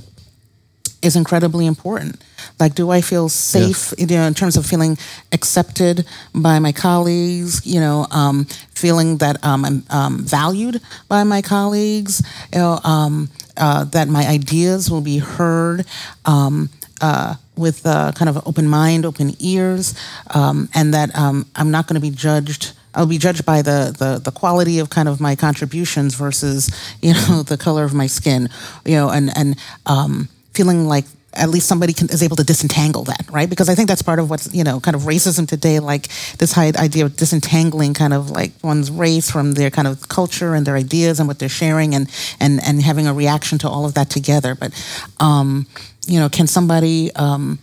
is 1.00 1.14
incredibly 1.14 1.66
important. 1.66 2.20
Like, 2.58 2.74
do 2.74 2.90
I 2.90 3.00
feel 3.00 3.28
safe, 3.28 3.92
yes. 3.92 3.94
you 3.98 4.06
know, 4.06 4.26
in 4.26 4.34
terms 4.34 4.56
of 4.56 4.66
feeling 4.66 4.98
accepted 5.32 6.06
by 6.34 6.58
my 6.58 6.72
colleagues? 6.72 7.66
You 7.66 7.80
know, 7.80 8.06
um, 8.10 8.46
feeling 8.74 9.18
that 9.18 9.44
um, 9.44 9.64
I'm 9.64 9.84
um, 9.90 10.18
valued 10.18 10.80
by 11.08 11.24
my 11.24 11.42
colleagues. 11.42 12.22
You 12.52 12.58
know, 12.58 12.80
um, 12.84 13.28
uh, 13.56 13.84
that 13.84 14.08
my 14.08 14.26
ideas 14.26 14.90
will 14.90 15.02
be 15.02 15.18
heard. 15.18 15.86
Um, 16.24 16.70
uh, 17.00 17.36
with 17.56 17.86
uh, 17.86 18.10
kind 18.12 18.28
of 18.28 18.44
open 18.46 18.66
mind, 18.66 19.04
open 19.04 19.32
ears, 19.38 19.94
um, 20.34 20.68
and 20.74 20.94
that 20.94 21.10
I'm 21.14 21.70
not 21.70 21.86
going 21.86 21.94
to 21.94 22.00
be 22.00 22.10
judged 22.10 22.72
I'll 22.94 23.06
be 23.06 23.18
judged 23.18 23.44
by 23.46 23.62
the, 23.62 23.94
the 23.96 24.18
the 24.18 24.32
quality 24.32 24.80
of 24.80 24.90
kind 24.90 25.08
of 25.08 25.20
my 25.20 25.36
contributions 25.36 26.14
versus 26.14 26.68
you 27.00 27.14
know 27.14 27.42
the 27.46 27.56
color 27.56 27.84
of 27.84 27.94
my 27.94 28.08
skin, 28.08 28.48
you 28.84 28.96
know, 28.96 29.08
and 29.10 29.30
and 29.36 29.56
um, 29.86 30.28
feeling 30.52 30.86
like 30.86 31.04
at 31.34 31.50
least 31.50 31.68
somebody 31.68 31.92
can, 31.92 32.08
is 32.08 32.22
able 32.22 32.36
to 32.36 32.44
disentangle 32.44 33.04
that, 33.04 33.26
right? 33.30 33.48
Because 33.48 33.68
I 33.68 33.74
think 33.74 33.88
that's 33.88 34.02
part 34.02 34.18
of 34.18 34.30
what's 34.30 34.52
you 34.54 34.64
know 34.64 34.80
kind 34.80 34.94
of 34.94 35.02
racism 35.02 35.46
today, 35.46 35.78
like 35.78 36.08
this 36.38 36.56
idea 36.56 37.04
of 37.04 37.16
disentangling 37.16 37.94
kind 37.94 38.14
of 38.14 38.30
like 38.30 38.52
one's 38.62 38.90
race 38.90 39.30
from 39.30 39.52
their 39.52 39.70
kind 39.70 39.86
of 39.86 40.08
culture 40.08 40.54
and 40.54 40.66
their 40.66 40.76
ideas 40.76 41.18
and 41.18 41.28
what 41.28 41.38
they're 41.38 41.48
sharing, 41.48 41.94
and 41.94 42.10
and 42.40 42.60
and 42.64 42.82
having 42.82 43.06
a 43.06 43.14
reaction 43.14 43.58
to 43.58 43.68
all 43.68 43.84
of 43.84 43.94
that 43.94 44.10
together. 44.10 44.54
But 44.54 44.72
um, 45.20 45.66
you 46.06 46.18
know, 46.18 46.28
can 46.28 46.46
somebody 46.46 47.12
um, 47.14 47.58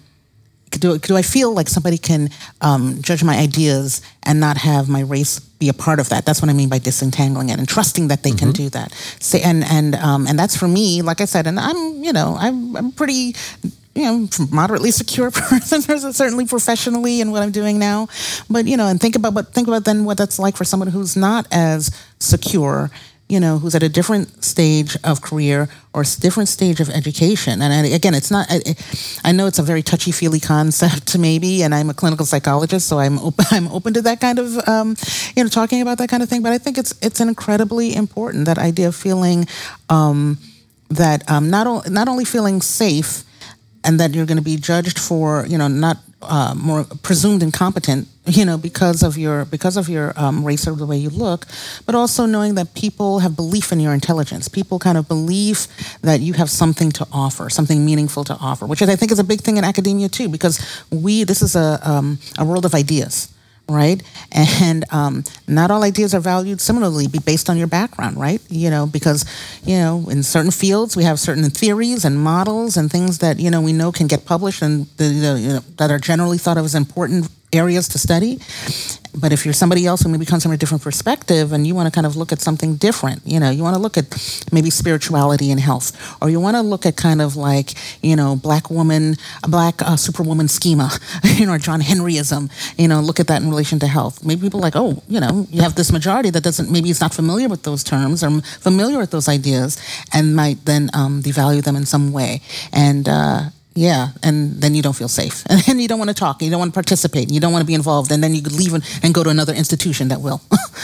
do, 0.80 0.98
do 0.98 1.16
I 1.16 1.22
feel 1.22 1.54
like 1.54 1.68
somebody 1.68 1.98
can 1.98 2.30
um, 2.62 3.02
judge 3.02 3.24
my 3.24 3.38
ideas 3.38 4.02
and 4.24 4.40
not 4.40 4.58
have 4.58 4.90
my 4.90 5.02
race 5.02 5.40
be 5.40 5.70
a 5.70 5.74
part 5.74 6.00
of 6.00 6.10
that? 6.10 6.26
That's 6.26 6.42
what 6.42 6.50
I 6.50 6.54
mean 6.54 6.70
by 6.70 6.80
disentangling 6.80 7.50
it 7.50 7.60
and 7.60 7.68
trusting 7.68 8.08
that 8.10 8.24
they 8.24 8.32
mm-hmm. 8.32 8.40
can 8.40 8.52
do 8.52 8.70
that. 8.70 8.92
Say, 9.20 9.42
and 9.42 9.64
and 9.64 9.96
um, 9.96 10.28
and 10.28 10.38
that's 10.38 10.56
for 10.56 10.68
me. 10.68 11.02
Like 11.02 11.22
I 11.22 11.26
said, 11.26 11.48
and 11.48 11.60
I'm 11.60 12.04
you 12.04 12.14
know 12.14 12.36
I'm 12.40 12.76
I'm 12.76 12.92
pretty 12.92 13.36
you 13.96 14.04
know, 14.04 14.28
moderately 14.52 14.92
secure 14.92 15.32
person, 15.32 15.82
certainly 15.82 16.46
professionally 16.46 17.22
in 17.22 17.32
what 17.32 17.42
I'm 17.42 17.52
doing 17.52 17.80
now. 17.80 18.10
But 18.50 18.68
you 18.68 18.76
know, 18.76 18.88
and 18.88 19.00
think 19.00 19.16
about 19.16 19.34
what 19.34 19.54
think 19.54 19.68
about 19.68 19.86
then 19.86 20.04
what 20.04 20.18
that's 20.18 20.38
like 20.38 20.58
for 20.58 20.66
someone 20.66 20.90
who's 20.90 21.16
not 21.16 21.48
as 21.52 21.96
secure 22.20 22.92
you 23.28 23.40
know, 23.40 23.58
who's 23.58 23.74
at 23.74 23.82
a 23.82 23.90
different 23.90 24.44
stage 24.44 24.96
of 25.04 25.22
career 25.22 25.68
or 25.94 26.04
a 26.04 26.06
different 26.20 26.48
stage 26.48 26.80
of 26.80 26.90
education. 26.90 27.62
And 27.62 27.92
again, 27.92 28.14
it's 28.14 28.30
not, 28.30 28.46
I, 28.50 28.76
I 29.24 29.32
know 29.32 29.48
it's 29.48 29.58
a 29.58 29.64
very 29.64 29.82
touchy 29.82 30.12
feely 30.12 30.40
concept 30.40 31.18
maybe, 31.18 31.64
and 31.64 31.74
I'm 31.74 31.90
a 31.90 31.94
clinical 31.94 32.26
psychologist, 32.26 32.88
so 32.88 33.00
I'm 33.00 33.18
open, 33.20 33.46
I'm 33.52 33.68
open 33.70 33.94
to 33.96 34.02
that 34.04 34.22
kind 34.22 34.38
of, 34.38 34.68
um, 34.68 34.96
you 35.36 35.44
know, 35.44 35.50
talking 35.50 35.82
about 35.82 35.98
that 35.98 36.10
kind 36.10 36.22
of 36.22 36.30
thing. 36.30 36.44
But 36.44 36.52
I 36.52 36.60
think 36.60 36.78
it's, 36.78 36.94
it's 37.02 37.20
incredibly 37.20 37.96
important, 37.96 38.46
that 38.46 38.60
idea 38.60 38.90
of 38.90 38.96
feeling 38.96 39.48
um, 39.90 40.38
that 40.90 41.30
um, 41.30 41.50
not, 41.50 41.66
o- 41.66 41.84
not 41.90 42.08
only 42.08 42.26
feeling 42.26 42.62
safe 42.62 43.24
and 43.86 44.00
that 44.00 44.14
you're 44.14 44.26
going 44.26 44.38
to 44.38 44.44
be 44.44 44.58
judged 44.58 45.00
for, 45.00 45.46
you 45.48 45.58
know, 45.58 45.68
not 45.68 45.98
uh, 46.22 46.56
more 46.56 46.86
presumed 47.04 47.44
incompetent, 47.44 48.08
you 48.26 48.44
know, 48.44 48.58
because 48.58 49.04
of 49.04 49.18
your 49.18 49.46
because 49.46 49.78
of 49.78 49.88
your 49.88 50.14
um, 50.16 50.44
race 50.44 50.68
or 50.68 50.76
the 50.76 50.86
way 50.86 50.98
you 50.98 51.10
look, 51.10 51.46
but 51.86 51.94
also 51.94 52.26
knowing 52.26 52.56
that 52.56 52.74
people 52.74 53.20
have 53.20 53.36
belief 53.36 53.72
in 53.72 53.80
your 53.80 53.94
intelligence. 53.94 54.48
People 54.48 54.80
kind 54.80 54.98
of 54.98 55.08
believe 55.08 55.68
that 56.02 56.22
you 56.22 56.34
have 56.34 56.50
something 56.50 56.92
to 56.94 57.08
offer, 57.12 57.50
something 57.50 57.86
meaningful 57.86 58.24
to 58.24 58.36
offer, 58.42 58.66
which 58.66 58.82
I 58.82 58.96
think 58.96 59.12
is 59.12 59.20
a 59.20 59.24
big 59.24 59.42
thing 59.42 59.58
in 59.58 59.64
academia 59.64 60.10
too, 60.10 60.28
because 60.30 60.60
we 60.90 61.24
this 61.24 61.42
is 61.42 61.56
a 61.56 61.80
um, 61.84 62.18
a 62.40 62.46
world 62.46 62.66
of 62.66 62.74
ideas 62.74 63.35
right? 63.68 64.02
And 64.32 64.86
um, 64.92 65.24
not 65.48 65.72
all 65.72 65.84
ideas 65.84 66.14
are 66.14 66.20
valued 66.20 66.62
similarly 66.62 67.08
be 67.08 67.20
based 67.20 67.50
on 67.50 67.58
your 67.58 67.68
background, 67.68 68.18
right? 68.18 68.42
You 68.50 68.70
know, 68.70 68.86
because, 68.86 69.26
you 69.64 69.78
know, 69.78 70.08
in 70.10 70.24
certain 70.24 70.52
fields 70.52 70.96
we 70.96 71.04
have 71.04 71.20
certain 71.20 71.50
theories 71.50 72.06
and 72.06 72.20
models 72.20 72.78
and 72.78 72.92
things 72.92 73.20
that, 73.20 73.40
you 73.40 73.50
know, 73.50 73.62
we 73.62 73.74
know 73.74 73.92
can 73.92 74.08
get 74.08 74.26
published 74.26 74.62
and 74.62 74.86
the, 74.98 75.06
the, 75.06 75.40
you 75.40 75.50
know, 75.50 75.60
that 75.78 75.92
are 75.92 76.00
generally 76.00 76.38
thought 76.38 76.58
of 76.58 76.66
as 76.66 76.76
important 76.76 77.30
areas 77.58 77.88
to 77.90 77.98
study. 77.98 78.40
But 79.18 79.32
if 79.32 79.46
you're 79.46 79.54
somebody 79.54 79.86
else 79.86 80.02
who 80.02 80.10
maybe 80.10 80.26
comes 80.26 80.44
from 80.44 80.52
a 80.52 80.58
different 80.58 80.84
perspective 80.84 81.54
and 81.54 81.66
you 81.66 81.74
want 81.74 81.88
to 81.88 81.92
kind 81.92 82.06
of 82.06 82.18
look 82.18 82.32
at 82.32 82.42
something 82.42 82.76
different, 82.76 83.22
you 83.26 83.40
know, 83.40 83.50
you 83.50 83.64
want 83.64 83.76
to 83.76 83.82
look 83.82 83.98
at 83.98 84.06
maybe 84.52 84.70
spirituality 84.70 85.52
and 85.52 85.60
health, 85.60 86.18
or 86.22 86.30
you 86.30 86.40
want 86.40 86.56
to 86.56 86.62
look 86.62 86.86
at 86.86 86.98
kind 86.98 87.22
of 87.22 87.36
like, 87.36 87.74
you 88.04 88.16
know, 88.16 88.36
black 88.36 88.70
woman, 88.70 89.16
a 89.44 89.48
black 89.48 89.82
uh, 89.82 89.96
superwoman 89.96 90.48
schema, 90.48 90.92
you 91.24 91.46
know, 91.46 91.54
or 91.54 91.58
John 91.58 91.82
Henryism, 91.82 92.52
you 92.78 92.88
know, 92.88 93.00
look 93.00 93.20
at 93.20 93.28
that 93.28 93.42
in 93.42 93.50
relation 93.50 93.80
to 93.80 93.88
health. 93.88 94.26
Maybe 94.26 94.42
people 94.42 94.60
like, 94.60 94.76
oh, 94.76 95.02
you 95.08 95.20
know, 95.20 95.48
you 95.50 95.62
have 95.62 95.76
this 95.76 95.92
majority 95.92 96.30
that 96.32 96.44
doesn't, 96.44 96.70
maybe 96.70 96.90
is 96.90 97.00
not 97.00 97.14
familiar 97.14 97.48
with 97.48 97.64
those 97.64 97.84
terms 97.84 98.24
or 98.24 98.42
familiar 98.42 98.98
with 98.98 99.12
those 99.12 99.30
ideas 99.30 99.82
and 100.12 100.36
might 100.36 100.66
then 100.66 100.90
um, 100.94 101.22
devalue 101.22 101.64
them 101.64 101.76
in 101.76 101.86
some 101.86 102.12
way. 102.12 102.42
And, 102.74 103.08
uh, 103.08 103.50
yeah, 103.76 104.10
and 104.24 104.62
then 104.62 104.74
you 104.74 104.82
don't 104.82 104.96
feel 104.96 105.10
safe. 105.10 105.44
And 105.50 105.62
then 105.62 105.80
you 105.80 105.88
don't 105.88 106.00
want 106.00 106.10
to 106.10 106.16
talk, 106.16 106.42
you 106.42 106.50
don't 106.50 106.60
want 106.60 106.72
to 106.72 106.74
participate, 106.74 107.30
you 107.30 107.40
don't 107.40 107.52
want 107.52 107.62
to 107.62 107.68
be 107.68 107.74
involved, 107.74 108.12
and 108.12 108.24
then 108.24 108.34
you 108.34 108.42
could 108.42 108.54
leave 108.54 108.74
and, 108.74 108.84
and 109.04 109.14
go 109.14 109.24
to 109.24 109.30
another 109.30 109.54
institution 109.54 110.08
that 110.08 110.22
will. 110.22 110.42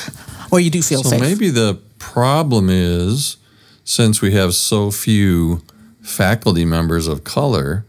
or 0.51 0.59
you 0.59 0.69
do 0.69 0.81
feel 0.81 1.01
so 1.03 1.09
safe. 1.09 1.19
So 1.19 1.25
maybe 1.25 1.49
the 1.49 1.79
problem 1.99 2.69
is 2.69 3.37
since 3.83 4.21
we 4.21 4.33
have 4.33 4.53
so 4.53 4.91
few 4.91 5.61
faculty 6.01 6.65
members 6.65 7.07
of 7.07 7.23
color, 7.23 7.85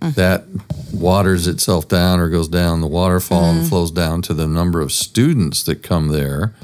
mm. 0.00 0.14
that 0.14 0.44
waters 0.92 1.46
itself 1.46 1.88
down 1.88 2.18
or 2.18 2.28
goes 2.28 2.48
down 2.48 2.80
the 2.80 2.86
waterfall 2.86 3.42
mm. 3.42 3.50
and 3.50 3.58
mm-hmm. 3.60 3.68
flows 3.68 3.90
down 3.90 4.22
to 4.22 4.34
the 4.34 4.46
number 4.46 4.80
of 4.80 4.92
students 4.92 5.62
that 5.64 5.82
come 5.82 6.08
there 6.08 6.54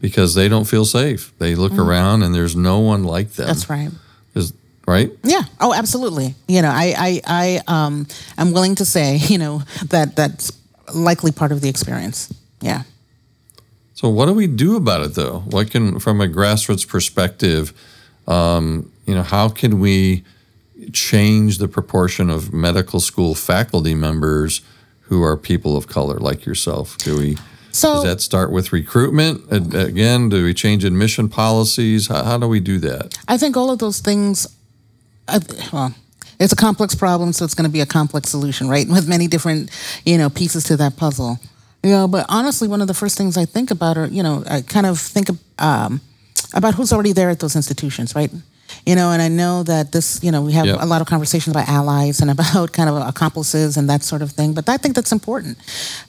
because 0.00 0.34
they 0.34 0.48
don't 0.48 0.64
feel 0.64 0.84
safe. 0.84 1.32
They 1.38 1.54
look 1.54 1.72
mm. 1.72 1.86
around 1.86 2.22
and 2.22 2.34
there's 2.34 2.56
no 2.56 2.78
one 2.78 3.02
like 3.02 3.32
them. 3.32 3.48
That's 3.48 3.68
right 3.68 3.90
right? 4.86 5.10
Yeah. 5.22 5.42
Oh, 5.60 5.74
absolutely. 5.74 6.34
You 6.48 6.62
know, 6.62 6.70
I, 6.70 6.94
I, 6.96 7.20
I, 7.26 7.60
um, 7.66 8.06
I'm 8.38 8.52
willing 8.52 8.74
to 8.76 8.84
say, 8.84 9.16
you 9.28 9.38
know, 9.38 9.62
that 9.88 10.16
that's 10.16 10.52
likely 10.94 11.32
part 11.32 11.52
of 11.52 11.60
the 11.60 11.68
experience. 11.68 12.32
Yeah. 12.60 12.82
So, 13.94 14.08
what 14.08 14.26
do 14.26 14.34
we 14.34 14.46
do 14.46 14.76
about 14.76 15.02
it, 15.02 15.14
though? 15.14 15.40
What 15.50 15.70
can, 15.70 16.00
from 16.00 16.20
a 16.20 16.26
grassroots 16.26 16.86
perspective, 16.86 17.72
um, 18.26 18.90
you 19.06 19.14
know, 19.14 19.22
how 19.22 19.48
can 19.48 19.78
we 19.78 20.24
change 20.92 21.58
the 21.58 21.68
proportion 21.68 22.28
of 22.28 22.52
medical 22.52 22.98
school 22.98 23.34
faculty 23.36 23.94
members 23.94 24.62
who 25.02 25.22
are 25.22 25.36
people 25.36 25.76
of 25.76 25.86
color, 25.86 26.18
like 26.18 26.44
yourself? 26.44 26.98
Do 26.98 27.18
we? 27.18 27.36
So, 27.70 27.94
Does 27.94 28.04
that 28.04 28.20
start 28.20 28.50
with 28.50 28.72
recruitment? 28.72 29.50
Again, 29.50 30.28
do 30.28 30.44
we 30.44 30.52
change 30.52 30.84
admission 30.84 31.28
policies? 31.28 32.08
How, 32.08 32.24
how 32.24 32.38
do 32.38 32.48
we 32.48 32.60
do 32.60 32.78
that? 32.80 33.16
I 33.28 33.38
think 33.38 33.56
all 33.56 33.70
of 33.70 33.78
those 33.78 34.00
things 34.00 34.46
uh, 35.28 35.40
well, 35.72 35.94
it's 36.38 36.52
a 36.52 36.56
complex 36.56 36.94
problem, 36.94 37.32
so 37.32 37.44
it's 37.44 37.54
going 37.54 37.68
to 37.68 37.72
be 37.72 37.80
a 37.80 37.86
complex 37.86 38.30
solution, 38.30 38.68
right? 38.68 38.88
With 38.88 39.08
many 39.08 39.28
different, 39.28 39.70
you 40.04 40.18
know, 40.18 40.28
pieces 40.28 40.64
to 40.64 40.76
that 40.78 40.96
puzzle. 40.96 41.38
You 41.82 41.90
know, 41.90 42.08
but 42.08 42.26
honestly, 42.28 42.68
one 42.68 42.80
of 42.80 42.88
the 42.88 42.94
first 42.94 43.18
things 43.18 43.36
I 43.36 43.44
think 43.44 43.70
about 43.70 43.96
are, 43.96 44.06
you 44.06 44.22
know, 44.22 44.44
I 44.48 44.62
kind 44.62 44.86
of 44.86 45.00
think 45.00 45.28
um, 45.58 46.00
about 46.54 46.74
who's 46.74 46.92
already 46.92 47.12
there 47.12 47.30
at 47.30 47.40
those 47.40 47.56
institutions, 47.56 48.14
right? 48.14 48.30
You 48.86 48.96
know, 48.96 49.10
and 49.10 49.20
I 49.20 49.28
know 49.28 49.62
that 49.64 49.92
this, 49.92 50.22
you 50.22 50.30
know, 50.30 50.42
we 50.42 50.52
have 50.52 50.66
yep. 50.66 50.78
a 50.80 50.86
lot 50.86 51.00
of 51.00 51.06
conversations 51.06 51.54
about 51.54 51.68
allies 51.68 52.20
and 52.20 52.30
about 52.30 52.72
kind 52.78 52.88
of 52.88 52.96
accomplices 53.06 53.76
and 53.76 53.88
that 53.90 54.02
sort 54.02 54.22
of 54.22 54.32
thing, 54.32 54.54
but 54.54 54.68
I 54.68 54.76
think 54.76 54.94
that's 54.94 55.12
important. 55.12 55.58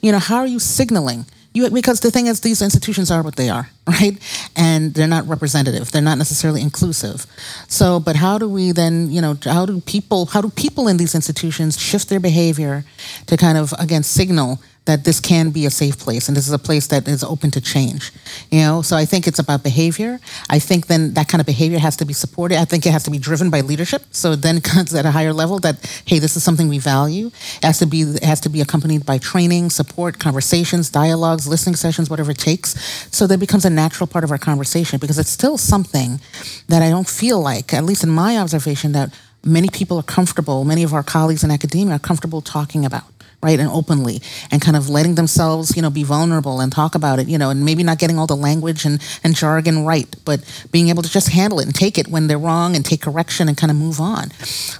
You 0.00 0.12
know, 0.12 0.18
how 0.18 0.38
are 0.38 0.46
you 0.46 0.58
signaling? 0.58 1.26
You, 1.54 1.70
because 1.70 2.00
the 2.00 2.10
thing 2.10 2.26
is, 2.26 2.40
these 2.40 2.60
institutions 2.60 3.12
are 3.12 3.22
what 3.22 3.36
they 3.36 3.48
are, 3.48 3.70
right? 3.86 4.18
And 4.56 4.92
they're 4.92 5.06
not 5.06 5.26
representative. 5.28 5.92
They're 5.92 6.02
not 6.02 6.18
necessarily 6.18 6.60
inclusive. 6.60 7.26
So, 7.68 8.00
but 8.00 8.16
how 8.16 8.38
do 8.38 8.48
we 8.48 8.72
then, 8.72 9.10
you 9.10 9.20
know, 9.20 9.38
how 9.44 9.64
do 9.64 9.80
people, 9.80 10.26
how 10.26 10.40
do 10.40 10.50
people 10.50 10.88
in 10.88 10.96
these 10.96 11.14
institutions 11.14 11.80
shift 11.80 12.08
their 12.08 12.20
behavior 12.20 12.84
to 13.26 13.36
kind 13.36 13.56
of 13.56 13.72
again 13.78 14.02
signal 14.02 14.60
that 14.86 15.04
this 15.04 15.20
can 15.20 15.50
be 15.50 15.64
a 15.66 15.70
safe 15.70 15.98
place 15.98 16.28
and 16.28 16.36
this 16.36 16.46
is 16.46 16.52
a 16.52 16.58
place 16.58 16.86
that 16.88 17.08
is 17.08 17.24
open 17.24 17.50
to 17.50 17.60
change 17.60 18.12
you 18.50 18.60
know? 18.60 18.82
So 18.82 18.96
i 18.96 19.04
think 19.04 19.26
it's 19.26 19.38
about 19.38 19.62
behavior. 19.62 20.20
I 20.48 20.58
think 20.58 20.86
then 20.86 21.14
that 21.14 21.28
kind 21.28 21.40
of 21.40 21.46
behavior 21.46 21.78
has 21.78 21.96
to 21.96 22.04
be 22.04 22.12
supported. 22.12 22.58
I 22.58 22.64
think 22.64 22.86
it 22.86 22.90
has 22.90 23.04
to 23.04 23.10
be 23.10 23.18
driven 23.18 23.50
by 23.50 23.60
leadership. 23.60 24.02
So 24.10 24.36
then 24.36 24.60
comes 24.72 24.94
at 24.94 25.06
a 25.06 25.10
higher 25.10 25.32
level 25.32 25.58
that 25.60 25.76
hey 26.06 26.18
this 26.18 26.36
is 26.36 26.42
something 26.42 26.68
we 26.68 26.78
value. 26.78 27.26
It 27.58 27.64
has 27.64 27.78
to 27.78 27.86
be 27.86 28.02
it 28.02 28.24
has 28.24 28.40
to 28.40 28.48
be 28.48 28.60
accompanied 28.60 29.04
by 29.06 29.18
training 29.18 29.70
support 29.70 30.18
conversations 30.18 30.90
dialogues 30.90 31.46
listening 31.46 31.76
sessions 31.76 32.10
whatever 32.10 32.32
it 32.32 32.38
takes. 32.38 32.68
So 33.16 33.26
that 33.26 33.38
becomes 33.38 33.64
a 33.64 33.70
natural 33.70 34.06
part 34.06 34.24
of 34.24 34.30
our 34.30 34.38
conversation 34.38 34.98
because 34.98 35.18
it's 35.18 35.30
still 35.30 35.58
something 35.58 36.20
that 36.68 36.82
i 36.82 36.90
don't 36.90 37.08
feel 37.08 37.40
like 37.40 37.72
at 37.74 37.84
least 37.84 38.02
in 38.04 38.10
my 38.10 38.36
observation 38.38 38.92
that 38.92 39.12
many 39.44 39.68
people 39.68 39.98
are 39.98 40.02
comfortable, 40.02 40.64
many 40.64 40.82
of 40.82 40.94
our 40.94 41.02
colleagues 41.02 41.44
in 41.44 41.50
academia 41.50 41.96
are 41.96 41.98
comfortable 41.98 42.40
talking 42.40 42.84
about 42.84 43.13
right 43.44 43.60
and 43.60 43.68
openly 43.68 44.20
and 44.50 44.62
kind 44.62 44.76
of 44.76 44.88
letting 44.88 45.14
themselves 45.14 45.76
you 45.76 45.82
know 45.82 45.90
be 45.90 46.02
vulnerable 46.02 46.60
and 46.60 46.72
talk 46.72 46.94
about 46.94 47.18
it 47.18 47.28
you 47.28 47.38
know 47.38 47.50
and 47.50 47.64
maybe 47.64 47.82
not 47.82 47.98
getting 47.98 48.18
all 48.18 48.26
the 48.26 48.36
language 48.48 48.84
and, 48.86 49.00
and 49.22 49.36
jargon 49.36 49.84
right 49.84 50.16
but 50.24 50.40
being 50.72 50.88
able 50.88 51.02
to 51.02 51.10
just 51.10 51.28
handle 51.28 51.60
it 51.60 51.66
and 51.66 51.74
take 51.74 51.98
it 51.98 52.08
when 52.08 52.26
they're 52.26 52.38
wrong 52.38 52.74
and 52.74 52.84
take 52.84 53.02
correction 53.02 53.48
and 53.48 53.56
kind 53.56 53.70
of 53.70 53.76
move 53.76 54.00
on. 54.00 54.30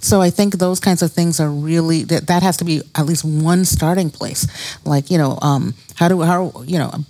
So 0.00 0.20
i 0.20 0.30
think 0.30 0.54
those 0.54 0.80
kinds 0.80 1.02
of 1.02 1.12
things 1.12 1.40
are 1.40 1.50
really 1.50 2.04
that, 2.04 2.26
that 2.26 2.42
has 2.42 2.56
to 2.58 2.64
be 2.64 2.80
at 2.94 3.06
least 3.06 3.24
one 3.24 3.64
starting 3.64 4.10
place. 4.10 4.46
Like 4.84 5.10
you 5.10 5.18
know 5.18 5.38
um, 5.42 5.74
how 5.96 6.08
do 6.08 6.22
how 6.22 6.62
you 6.64 6.78
know 6.78 7.04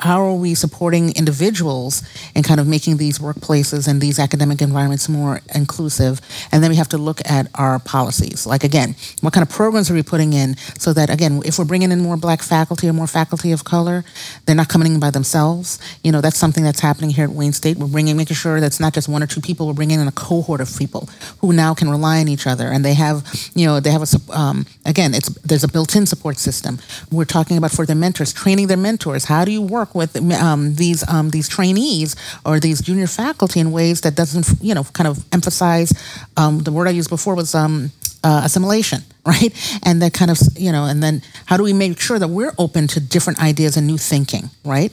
how 0.00 0.20
are 0.22 0.34
we 0.34 0.54
supporting 0.54 1.14
individuals 1.16 2.02
and 2.34 2.44
kind 2.44 2.60
of 2.60 2.66
making 2.66 2.96
these 2.96 3.18
workplaces 3.18 3.88
and 3.88 4.00
these 4.00 4.18
academic 4.18 4.62
environments 4.62 5.08
more 5.08 5.40
inclusive? 5.54 6.20
And 6.52 6.62
then 6.62 6.70
we 6.70 6.76
have 6.76 6.88
to 6.88 6.98
look 6.98 7.20
at 7.28 7.48
our 7.54 7.78
policies. 7.78 8.46
Like 8.46 8.64
again 8.64 8.94
what 9.20 9.32
kind 9.32 9.46
of 9.46 9.52
programs 9.52 9.90
are 9.90 9.94
we 9.94 10.02
putting 10.02 10.32
in 10.32 10.56
so 10.78 10.92
that 10.92 11.10
again 11.10 11.42
if 11.44 11.58
we're 11.58 11.64
bringing 11.64 11.92
in 11.92 12.00
more 12.00 12.16
black 12.16 12.42
faculty 12.42 12.88
or 12.88 12.92
more 12.92 13.06
faculty 13.06 13.52
of 13.52 13.64
color 13.64 14.04
they're 14.46 14.54
not 14.54 14.68
coming 14.68 14.94
in 14.94 15.00
by 15.00 15.10
themselves. 15.10 15.78
You 16.02 16.12
know 16.12 16.20
that's 16.20 16.38
something 16.38 16.64
that's 16.64 16.80
happening 16.80 17.10
here 17.10 17.24
at 17.24 17.30
wayne 17.30 17.52
state. 17.52 17.76
We're 17.76 17.86
bringing 17.86 18.16
making 18.16 18.36
sure 18.36 18.60
that's 18.60 18.80
not 18.80 18.94
just 18.94 19.08
one 19.08 19.22
or 19.22 19.26
two 19.26 19.40
people. 19.40 19.66
We're 19.66 19.74
bringing 19.74 20.00
in 20.00 20.08
a 20.08 20.12
cohort 20.12 20.60
of 20.60 20.76
people 20.76 21.08
who 21.40 21.52
now 21.52 21.74
can 21.74 21.88
rely 21.90 22.20
on 22.20 22.28
each 22.28 22.46
other. 22.46 22.68
And 22.68 22.84
they 22.84 22.94
have 22.94 23.24
you 23.54 23.66
know 23.66 23.80
they 23.80 23.90
have 23.90 24.02
a 24.02 24.38
um, 24.38 24.66
again 24.84 25.14
it's 25.14 25.28
there's 25.40 25.64
a 25.64 25.68
built-in 25.68 26.06
support 26.06 26.38
system. 26.38 26.78
We're 27.10 27.24
talking 27.24 27.56
about 27.56 27.72
for 27.72 27.86
their 27.86 27.96
mentors 27.96 28.32
training 28.32 28.66
their 28.68 28.76
mentors. 28.76 29.24
How 29.24 29.44
do 29.44 29.52
you 29.52 29.62
work 29.62 29.87
work 29.94 30.12
with 30.12 30.32
um, 30.32 30.74
these 30.74 31.08
um, 31.08 31.30
these 31.30 31.48
trainees 31.48 32.16
or 32.44 32.60
these 32.60 32.80
junior 32.80 33.06
faculty 33.06 33.60
in 33.60 33.72
ways 33.72 34.00
that 34.02 34.14
doesn't 34.14 34.46
you 34.60 34.74
know 34.74 34.84
kind 34.92 35.08
of 35.08 35.24
emphasize 35.32 35.92
um, 36.36 36.60
the 36.60 36.72
word 36.72 36.88
I 36.88 36.90
used 36.90 37.10
before 37.10 37.34
was 37.34 37.54
um, 37.54 37.90
uh, 38.24 38.42
assimilation, 38.44 39.02
right? 39.26 39.52
And 39.84 40.02
that 40.02 40.12
kind 40.12 40.30
of 40.30 40.38
you 40.56 40.72
know, 40.72 40.84
and 40.84 41.02
then 41.02 41.22
how 41.46 41.56
do 41.56 41.62
we 41.62 41.72
make 41.72 42.00
sure 42.00 42.18
that 42.18 42.28
we're 42.28 42.54
open 42.58 42.86
to 42.88 43.00
different 43.00 43.40
ideas 43.40 43.76
and 43.76 43.86
new 43.86 43.98
thinking, 43.98 44.50
right? 44.64 44.92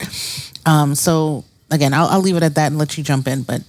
Um, 0.64 0.94
so 0.94 1.44
again, 1.70 1.94
I'll, 1.94 2.08
I'll 2.08 2.20
leave 2.20 2.36
it 2.36 2.42
at 2.42 2.54
that 2.54 2.68
and 2.68 2.78
let 2.78 2.96
you 2.98 3.04
jump 3.04 3.28
in, 3.28 3.42
but 3.42 3.62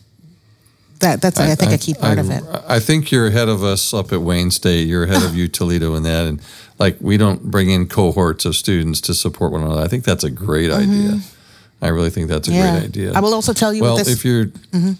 that 0.99 1.21
that's 1.21 1.39
I, 1.39 1.51
I 1.51 1.55
think 1.55 1.71
I, 1.71 1.75
a 1.75 1.77
key 1.77 1.93
part 1.93 2.17
I, 2.17 2.21
of 2.21 2.31
it. 2.31 2.43
I 2.67 2.79
think 2.79 3.11
you're 3.11 3.27
ahead 3.27 3.49
of 3.49 3.63
us 3.63 3.93
up 3.93 4.11
at 4.11 4.21
Wayne 4.21 4.51
State. 4.51 4.87
You're 4.87 5.03
ahead 5.03 5.23
of 5.23 5.35
you, 5.39 5.47
Toledo, 5.47 5.95
in 5.95 6.03
that, 6.03 6.25
and 6.25 6.41
like 6.79 6.97
we 6.99 7.17
don't 7.17 7.43
bring 7.43 7.69
in 7.69 7.87
cohorts 7.87 8.45
of 8.45 8.55
students 8.55 9.01
to 9.01 9.13
support 9.13 9.51
one 9.51 9.63
another. 9.63 9.81
I 9.81 9.87
think 9.87 10.03
that's 10.03 10.23
a 10.23 10.29
great 10.29 10.69
mm-hmm. 10.69 10.91
idea. 10.91 11.21
I 11.81 11.89
really 11.89 12.09
think 12.09 12.27
that's 12.27 12.47
a 12.47 12.51
yeah. 12.51 12.71
great 12.71 12.85
idea. 12.85 13.13
I 13.13 13.19
will 13.19 13.33
also 13.33 13.53
tell 13.53 13.73
you. 13.73 13.83
Well, 13.83 13.97
this, 13.97 14.07
if 14.09 14.25
you're. 14.25 14.45
Mm-hmm. 14.45 14.93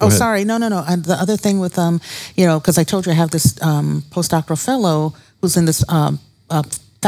Oh, 0.00 0.08
ahead. 0.08 0.18
sorry. 0.18 0.44
No, 0.44 0.58
no, 0.58 0.68
no. 0.68 0.84
And 0.86 1.04
the 1.04 1.14
other 1.14 1.36
thing 1.36 1.60
with 1.60 1.78
um, 1.78 2.00
you 2.36 2.46
know, 2.46 2.58
because 2.58 2.78
I 2.78 2.84
told 2.84 3.06
you 3.06 3.12
I 3.12 3.14
have 3.14 3.30
this 3.30 3.60
um, 3.62 4.02
postdoctoral 4.10 4.62
fellow 4.62 5.14
who's 5.40 5.56
in 5.56 5.66
this 5.66 5.88
um, 5.88 6.18
uh, 6.50 6.62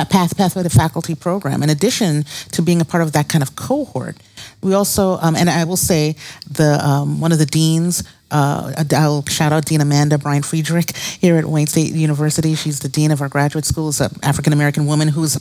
path 0.05 0.37
pathway 0.37 0.63
to 0.63 0.71
faculty 0.71 1.15
program. 1.15 1.63
In 1.63 1.71
addition 1.71 2.25
to 2.53 2.63
being 2.63 2.81
a 2.81 2.85
part 2.85 3.03
of 3.03 3.13
that 3.13 3.29
kind 3.29 3.43
of 3.43 3.57
cohort, 3.57 4.17
we 4.63 4.75
also, 4.75 5.19
um, 5.19 5.37
and 5.37 5.49
I 5.49 5.65
will 5.65 5.77
say, 5.77 6.17
the 6.51 6.79
um, 6.85 7.21
one 7.21 7.33
of 7.33 7.39
the 7.39 7.47
deans. 7.47 8.05
Uh, 8.29 8.85
I'll 8.93 9.25
shout 9.27 9.53
out 9.53 9.67
Dean 9.67 9.81
Amanda 9.81 10.19
Bryant-Friedrich 10.19 10.97
here 10.97 11.37
at 11.37 11.45
Wayne 11.45 11.69
State 11.69 11.93
University. 11.93 12.57
She's 12.57 12.81
the 12.81 12.89
dean 12.89 13.13
of 13.13 13.23
our 13.23 13.29
graduate 13.29 13.65
school. 13.65 13.89
Is 13.89 14.01
an 14.01 14.11
African 14.25 14.53
American 14.53 14.87
woman 14.87 15.09
who's 15.09 15.39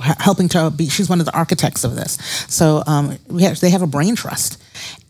helping 0.00 0.48
to 0.48 0.70
be 0.70 0.88
she's 0.88 1.08
one 1.08 1.20
of 1.20 1.26
the 1.26 1.36
architects 1.36 1.84
of 1.84 1.94
this 1.94 2.18
so 2.48 2.82
um, 2.86 3.18
we 3.28 3.42
have, 3.42 3.60
they 3.60 3.70
have 3.70 3.82
a 3.82 3.86
brain 3.86 4.16
trust 4.16 4.62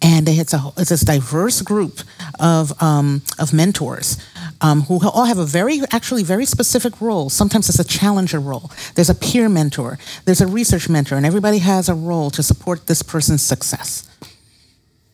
and 0.03 0.29
it's 0.29 0.53
a 0.53 0.73
it's 0.77 0.91
this 0.91 1.01
diverse 1.01 1.63
group 1.63 2.01
of 2.39 2.81
um, 2.83 3.23
of 3.39 3.53
mentors 3.53 4.17
um, 4.63 4.83
who 4.83 5.01
all 5.09 5.25
have 5.25 5.39
a 5.39 5.45
very 5.45 5.81
actually 5.91 6.23
very 6.23 6.47
specific 6.47 7.01
role. 7.01 7.29
Sometimes 7.29 7.69
it's 7.69 7.79
a 7.79 7.85
challenger 7.85 8.41
role. 8.41 8.71
There's 8.95 9.11
a 9.11 9.15
peer 9.15 9.49
mentor. 9.49 9.99
There's 10.25 10.41
a 10.41 10.47
research 10.47 10.89
mentor 10.89 11.17
and 11.17 11.27
everybody 11.27 11.59
has 11.59 11.89
a 11.89 11.95
role 11.95 12.31
to 12.31 12.43
support 12.43 12.87
this 12.87 13.03
person's 13.03 13.43
success. 13.43 14.09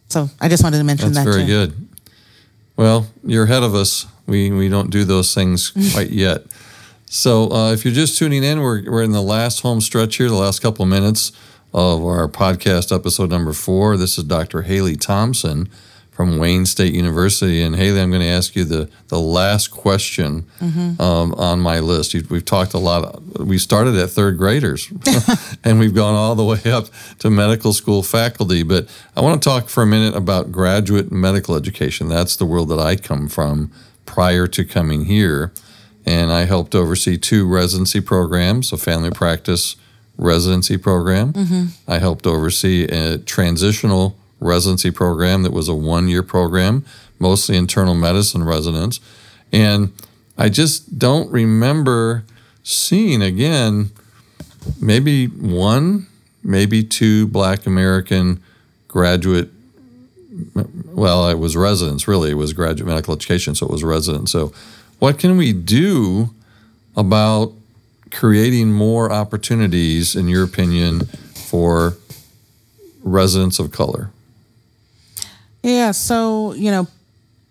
So 0.09 0.31
i 0.41 0.49
just 0.49 0.63
wanted 0.63 0.79
to 0.79 0.85
mention 0.85 1.13
That's 1.13 1.27
that 1.27 1.33
very 1.33 1.47
too. 1.47 1.49
good. 1.49 1.89
Well 2.77 3.07
you're 3.25 3.45
ahead 3.45 3.63
of 3.63 3.75
us. 3.75 4.07
We 4.27 4.51
we 4.51 4.69
don't 4.69 4.91
do 4.91 5.05
those 5.05 5.35
things 5.35 5.71
quite 5.93 6.11
yet. 6.11 6.45
So, 7.11 7.51
uh, 7.51 7.73
if 7.73 7.87
you're 7.87 7.95
just 7.95 8.19
tuning 8.19 8.45
in, 8.45 8.61
we're, 8.61 8.83
we're 8.85 9.03
in 9.03 9.13
the 9.13 9.23
last 9.23 9.63
home 9.63 9.81
stretch 9.81 10.17
here, 10.17 10.29
the 10.29 10.35
last 10.35 10.61
couple 10.61 10.83
of 10.83 10.91
minutes 10.91 11.33
of 11.73 12.05
our 12.05 12.29
podcast 12.29 12.95
episode 12.95 13.31
number 13.31 13.55
four. 13.55 13.97
This 13.97 14.19
is 14.19 14.25
Dr. 14.25 14.61
Hayley 14.61 14.95
Thompson 14.95 15.71
from 16.19 16.37
Wayne 16.37 16.67
State 16.67 16.93
University. 16.95 17.63
And 17.63 17.77
Hayley, 17.77 18.01
I'm 18.01 18.11
going 18.11 18.23
to 18.23 18.27
ask 18.27 18.57
you 18.57 18.65
the, 18.65 18.91
the 19.07 19.21
last 19.21 19.69
question 19.69 20.47
mm-hmm. 20.59 21.01
um, 21.01 21.33
on 21.35 21.61
my 21.61 21.79
list. 21.79 22.13
We've 22.29 22.45
talked 22.45 22.75
a 22.75 22.79
lot. 22.79 23.23
We 23.39 23.57
started 23.57 23.95
at 23.95 24.11
third 24.11 24.37
graders 24.37 24.93
and 25.65 25.79
we've 25.79 25.95
gone 25.95 26.17
all 26.17 26.35
the 26.35 26.43
way 26.43 26.73
up 26.73 26.87
to 27.21 27.31
medical 27.31 27.73
school 27.73 28.03
faculty. 28.03 28.65
But 28.65 28.89
I 29.17 29.21
want 29.21 29.41
to 29.41 29.49
talk 29.49 29.69
for 29.69 29.85
a 29.85 29.87
minute 29.87 30.17
about 30.17 30.51
graduate 30.51 31.13
medical 31.13 31.55
education. 31.55 32.09
That's 32.09 32.35
the 32.35 32.47
world 32.47 32.71
that 32.71 32.81
I 32.81 32.97
come 32.97 33.29
from 33.29 33.71
prior 34.05 34.49
to 34.49 34.65
coming 34.65 35.05
here 35.05 35.53
and 36.05 36.33
I 36.33 36.47
helped 36.47 36.75
oversee 36.75 37.17
two 37.17 37.47
residency 37.47 38.01
programs, 38.01 38.73
a 38.73 38.77
family 38.77 39.13
practice 39.13 39.77
residency 40.17 40.79
program. 40.79 41.33
Mm-hmm. 41.33 41.65
I 41.87 41.99
helped 41.99 42.27
oversee 42.27 42.87
a 42.87 43.19
transitional 43.19 44.17
residency 44.41 44.91
program 44.91 45.43
that 45.43 45.53
was 45.53 45.69
a 45.69 45.75
one 45.75 46.09
year 46.09 46.23
program, 46.23 46.85
mostly 47.19 47.57
internal 47.57 47.95
medicine 47.95 48.45
residents. 48.45 49.01
And 49.53 49.93
I 50.37 50.49
just 50.49 50.99
don't 50.99 51.31
remember 51.31 52.25
seeing 52.63 53.23
again 53.23 53.91
maybe 54.81 55.27
one, 55.27 56.07
maybe 56.43 56.83
two 56.83 57.27
black 57.27 57.67
American 57.67 58.43
graduate. 58.87 59.51
Well, 60.87 61.29
it 61.29 61.39
was 61.39 61.57
residents, 61.57 62.07
really. 62.07 62.31
It 62.31 62.35
was 62.35 62.53
graduate 62.53 62.87
medical 62.87 63.15
education, 63.15 63.55
so 63.55 63.67
it 63.67 63.73
was 63.73 63.83
residents. 63.83 64.33
So 64.33 64.53
what 64.99 65.19
can 65.19 65.37
we 65.37 65.53
do 65.53 66.31
about 66.97 67.53
creating 68.11 68.73
more 68.73 69.11
opportunities, 69.11 70.15
in 70.15 70.29
your 70.29 70.45
opinion, 70.45 71.07
for 71.35 71.97
residents 73.03 73.59
of 73.59 73.73
color? 73.73 74.11
Yeah, 75.63 75.91
so, 75.91 76.53
you 76.55 76.71
know, 76.71 76.87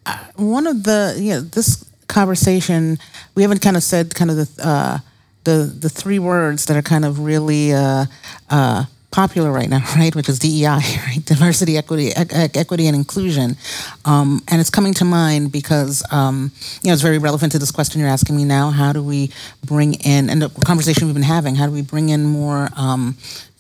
uh, 0.06 0.18
one 0.36 0.68
of 0.68 0.84
the, 0.84 1.16
you 1.20 1.34
know, 1.34 1.42
this 1.42 1.84
conversation, 2.08 2.98
we 3.36 3.42
haven't 3.42 3.62
kind 3.62 3.76
of 3.76 3.84
said 3.84 4.16
kind 4.16 4.32
of 4.32 4.38
the, 4.38 4.68
uh, 4.68 5.00
the, 5.44 5.74
the 5.80 5.90
three 5.90 6.20
words 6.20 6.66
that 6.66 6.78
are 6.78 6.82
kind 6.82 7.06
of 7.06 7.20
really 7.20 7.74
uh, 7.74 8.06
uh, 8.50 8.86
popular 9.12 9.52
right 9.52 9.70
now, 9.70 9.84
right? 9.96 10.16
Which 10.16 10.30
is 10.30 10.40
DEI, 10.40 10.66
right? 11.08 11.20
Diversity, 11.26 11.78
equity, 11.78 12.08
e- 12.08 12.14
equity, 12.56 12.88
and 12.88 12.96
inclusion. 12.96 13.58
Um, 14.06 14.42
and 14.48 14.62
it's 14.62 14.70
coming 14.70 14.94
to 14.96 15.06
mind 15.06 15.52
because 15.52 16.04
um, 16.12 16.52
you 16.82 16.88
know 16.88 16.94
it's 16.94 17.02
very 17.02 17.18
relevant 17.18 17.52
to 17.54 17.60
this 17.60 17.72
question 17.72 18.00
you're 18.00 18.10
asking 18.10 18.36
me 18.36 18.46
now. 18.46 18.70
How 18.70 18.94
do 18.94 19.02
we 19.02 19.32
bring 19.66 19.96
in 19.96 20.30
and 20.30 20.42
the 20.42 20.50
conversation 20.66 21.08
we've 21.08 21.14
been 21.16 21.24
having? 21.24 21.56
How 21.56 21.66
do 21.66 21.72
we 21.72 21.82
bring 21.82 22.10
in 22.10 22.26
more 22.26 22.70
um, 22.76 23.18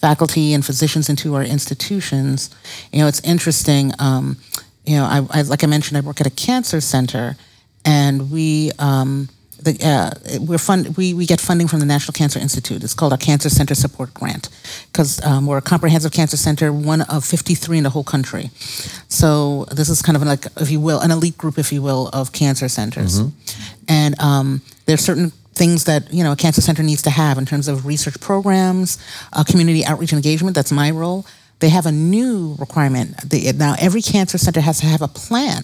faculty 0.07 0.53
and 0.53 0.65
physicians 0.65 1.09
into 1.09 1.35
our 1.35 1.43
institutions? 1.43 2.49
You 2.91 2.99
know, 2.99 3.07
it's 3.07 3.21
interesting. 3.21 3.91
Um, 3.99 4.37
you 4.85 4.95
know, 4.95 5.03
I, 5.03 5.17
I, 5.37 5.41
like 5.41 5.63
I 5.63 5.67
mentioned, 5.67 5.97
I 5.97 6.01
work 6.01 6.21
at 6.21 6.27
a 6.27 6.35
cancer 6.47 6.79
center, 6.79 7.35
and 7.83 8.31
we 8.31 8.71
um, 8.79 9.27
the, 9.61 9.73
uh, 9.83 10.39
we're 10.39 10.57
fund, 10.59 10.95
we, 10.97 11.13
we 11.13 11.25
get 11.25 11.41
funding 11.41 11.67
from 11.67 11.79
the 11.79 11.85
National 11.85 12.13
Cancer 12.13 12.39
Institute. 12.39 12.83
It's 12.83 12.93
called 12.93 13.11
a 13.11 13.17
Cancer 13.17 13.49
Center 13.49 13.75
Support 13.75 14.13
Grant 14.13 14.49
because 14.91 15.23
um, 15.25 15.47
we're 15.47 15.57
a 15.57 15.61
comprehensive 15.61 16.11
cancer 16.11 16.37
center, 16.37 16.71
one 16.71 17.01
of 17.01 17.25
53 17.25 17.79
in 17.79 17.83
the 17.83 17.89
whole 17.89 18.03
country. 18.03 18.49
So 19.09 19.65
this 19.65 19.89
is 19.89 20.01
kind 20.01 20.15
of 20.15 20.23
like, 20.23 20.45
if 20.57 20.69
you 20.69 20.79
will, 20.79 20.99
an 20.99 21.11
elite 21.11 21.37
group, 21.37 21.57
if 21.57 21.73
you 21.73 21.81
will, 21.81 22.09
of 22.09 22.31
cancer 22.31 22.69
centers. 22.69 23.19
Mm-hmm. 23.19 23.83
And 23.89 24.19
um, 24.21 24.61
there's 24.85 25.01
certain 25.01 25.31
things 25.57 25.83
that 25.85 26.13
you 26.13 26.23
know 26.23 26.31
a 26.31 26.35
cancer 26.35 26.61
center 26.61 26.83
needs 26.83 27.01
to 27.03 27.09
have 27.09 27.37
in 27.37 27.45
terms 27.45 27.67
of 27.67 27.85
research 27.85 28.19
programs, 28.19 28.97
uh, 29.33 29.43
community 29.43 29.83
outreach 29.85 30.11
and 30.11 30.23
engagement. 30.23 30.55
That's 30.55 30.71
my 30.71 30.91
role 30.91 31.25
they 31.59 31.69
have 31.69 31.85
a 31.85 31.91
new 31.91 32.55
requirement. 32.59 33.17
They, 33.29 33.51
now, 33.51 33.75
every 33.79 34.01
cancer 34.01 34.37
center 34.37 34.61
has 34.61 34.79
to 34.81 34.85
have 34.85 35.01
a 35.01 35.07
plan 35.07 35.63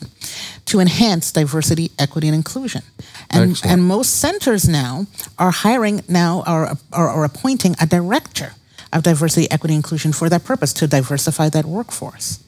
to 0.65 0.79
enhance 0.79 1.31
diversity, 1.31 1.91
equity, 1.99 2.27
and 2.27 2.35
inclusion. 2.35 2.81
And, 3.29 3.61
and 3.63 3.83
most 3.83 4.19
centers 4.19 4.67
now 4.67 5.05
are 5.37 5.51
hiring 5.51 6.01
now 6.07 6.43
or, 6.47 6.77
are, 6.91 7.09
or 7.09 7.23
appointing 7.25 7.75
a 7.79 7.85
director 7.85 8.53
of 8.91 9.03
diversity, 9.03 9.49
equity, 9.51 9.75
inclusion 9.75 10.13
for 10.13 10.29
that 10.29 10.43
purpose 10.43 10.73
to 10.73 10.87
diversify 10.87 11.49
that 11.49 11.65
workforce. 11.65 12.43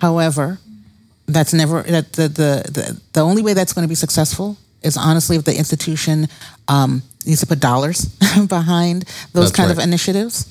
However, 0.00 0.58
that's 1.26 1.54
never 1.54 1.82
that 1.84 2.12
the, 2.12 2.28
the 2.28 2.70
the 2.70 3.00
the 3.14 3.20
only 3.20 3.42
way 3.42 3.54
that's 3.54 3.72
going 3.72 3.84
to 3.84 3.88
be 3.88 3.94
successful 3.94 4.58
is 4.84 4.96
honestly 4.96 5.36
if 5.36 5.44
the 5.44 5.56
institution 5.56 6.28
um, 6.68 7.02
needs 7.26 7.40
to 7.40 7.46
put 7.46 7.60
dollars 7.60 8.04
behind 8.48 9.02
those 9.32 9.50
That's 9.50 9.56
kind 9.56 9.70
of 9.70 9.78
initiatives, 9.78 10.46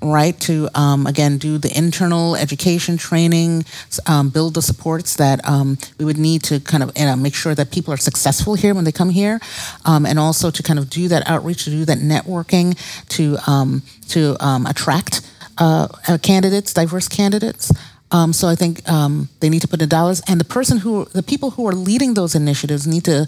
right? 0.00 0.38
To 0.42 0.68
um, 0.74 1.06
again 1.06 1.38
do 1.38 1.58
the 1.58 1.76
internal 1.76 2.36
education 2.36 2.96
training, 2.96 3.64
um, 4.06 4.30
build 4.30 4.54
the 4.54 4.62
supports 4.62 5.16
that 5.16 5.46
um, 5.48 5.78
we 5.98 6.04
would 6.04 6.18
need 6.18 6.42
to 6.44 6.60
kind 6.60 6.82
of 6.82 6.92
you 6.96 7.04
know, 7.04 7.16
make 7.16 7.34
sure 7.34 7.54
that 7.54 7.70
people 7.70 7.92
are 7.92 7.98
successful 7.98 8.54
here 8.54 8.74
when 8.74 8.84
they 8.84 8.92
come 8.92 9.10
here, 9.10 9.40
um, 9.84 10.06
and 10.06 10.18
also 10.18 10.50
to 10.50 10.62
kind 10.62 10.78
of 10.78 10.88
do 10.88 11.08
that 11.08 11.28
outreach, 11.28 11.64
to 11.64 11.70
do 11.70 11.84
that 11.84 11.98
networking, 11.98 12.76
to 13.08 13.36
um, 13.46 13.82
to 14.08 14.36
um, 14.40 14.66
attract 14.66 15.22
uh, 15.58 15.88
uh, 16.08 16.18
candidates, 16.18 16.72
diverse 16.72 17.08
candidates. 17.08 17.72
Um, 18.12 18.34
so 18.34 18.46
I 18.46 18.54
think 18.54 18.86
um, 18.90 19.30
they 19.40 19.48
need 19.48 19.62
to 19.62 19.68
put 19.68 19.80
the 19.80 19.86
dollars, 19.86 20.20
and 20.28 20.38
the 20.38 20.44
person 20.44 20.78
who, 20.78 21.06
the 21.06 21.22
people 21.22 21.50
who 21.50 21.66
are 21.66 21.72
leading 21.72 22.12
those 22.12 22.34
initiatives 22.34 22.86
need 22.86 23.04
to 23.04 23.26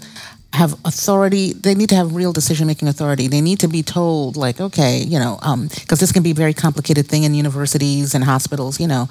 have 0.55 0.73
authority. 0.85 1.53
They 1.53 1.75
need 1.75 1.89
to 1.89 1.95
have 1.95 2.15
real 2.15 2.33
decision 2.33 2.67
making 2.67 2.87
authority. 2.87 3.27
They 3.27 3.41
need 3.41 3.59
to 3.59 3.67
be 3.67 3.83
told, 3.83 4.35
like, 4.35 4.59
okay, 4.59 4.99
you 4.99 5.19
know, 5.19 5.39
because 5.59 5.99
this 5.99 6.11
can 6.11 6.23
be 6.23 6.31
a 6.31 6.35
very 6.35 6.53
complicated 6.53 7.07
thing 7.07 7.23
in 7.23 7.33
universities 7.33 8.15
and 8.15 8.23
hospitals. 8.23 8.79
You 8.79 8.87
know, 8.87 9.09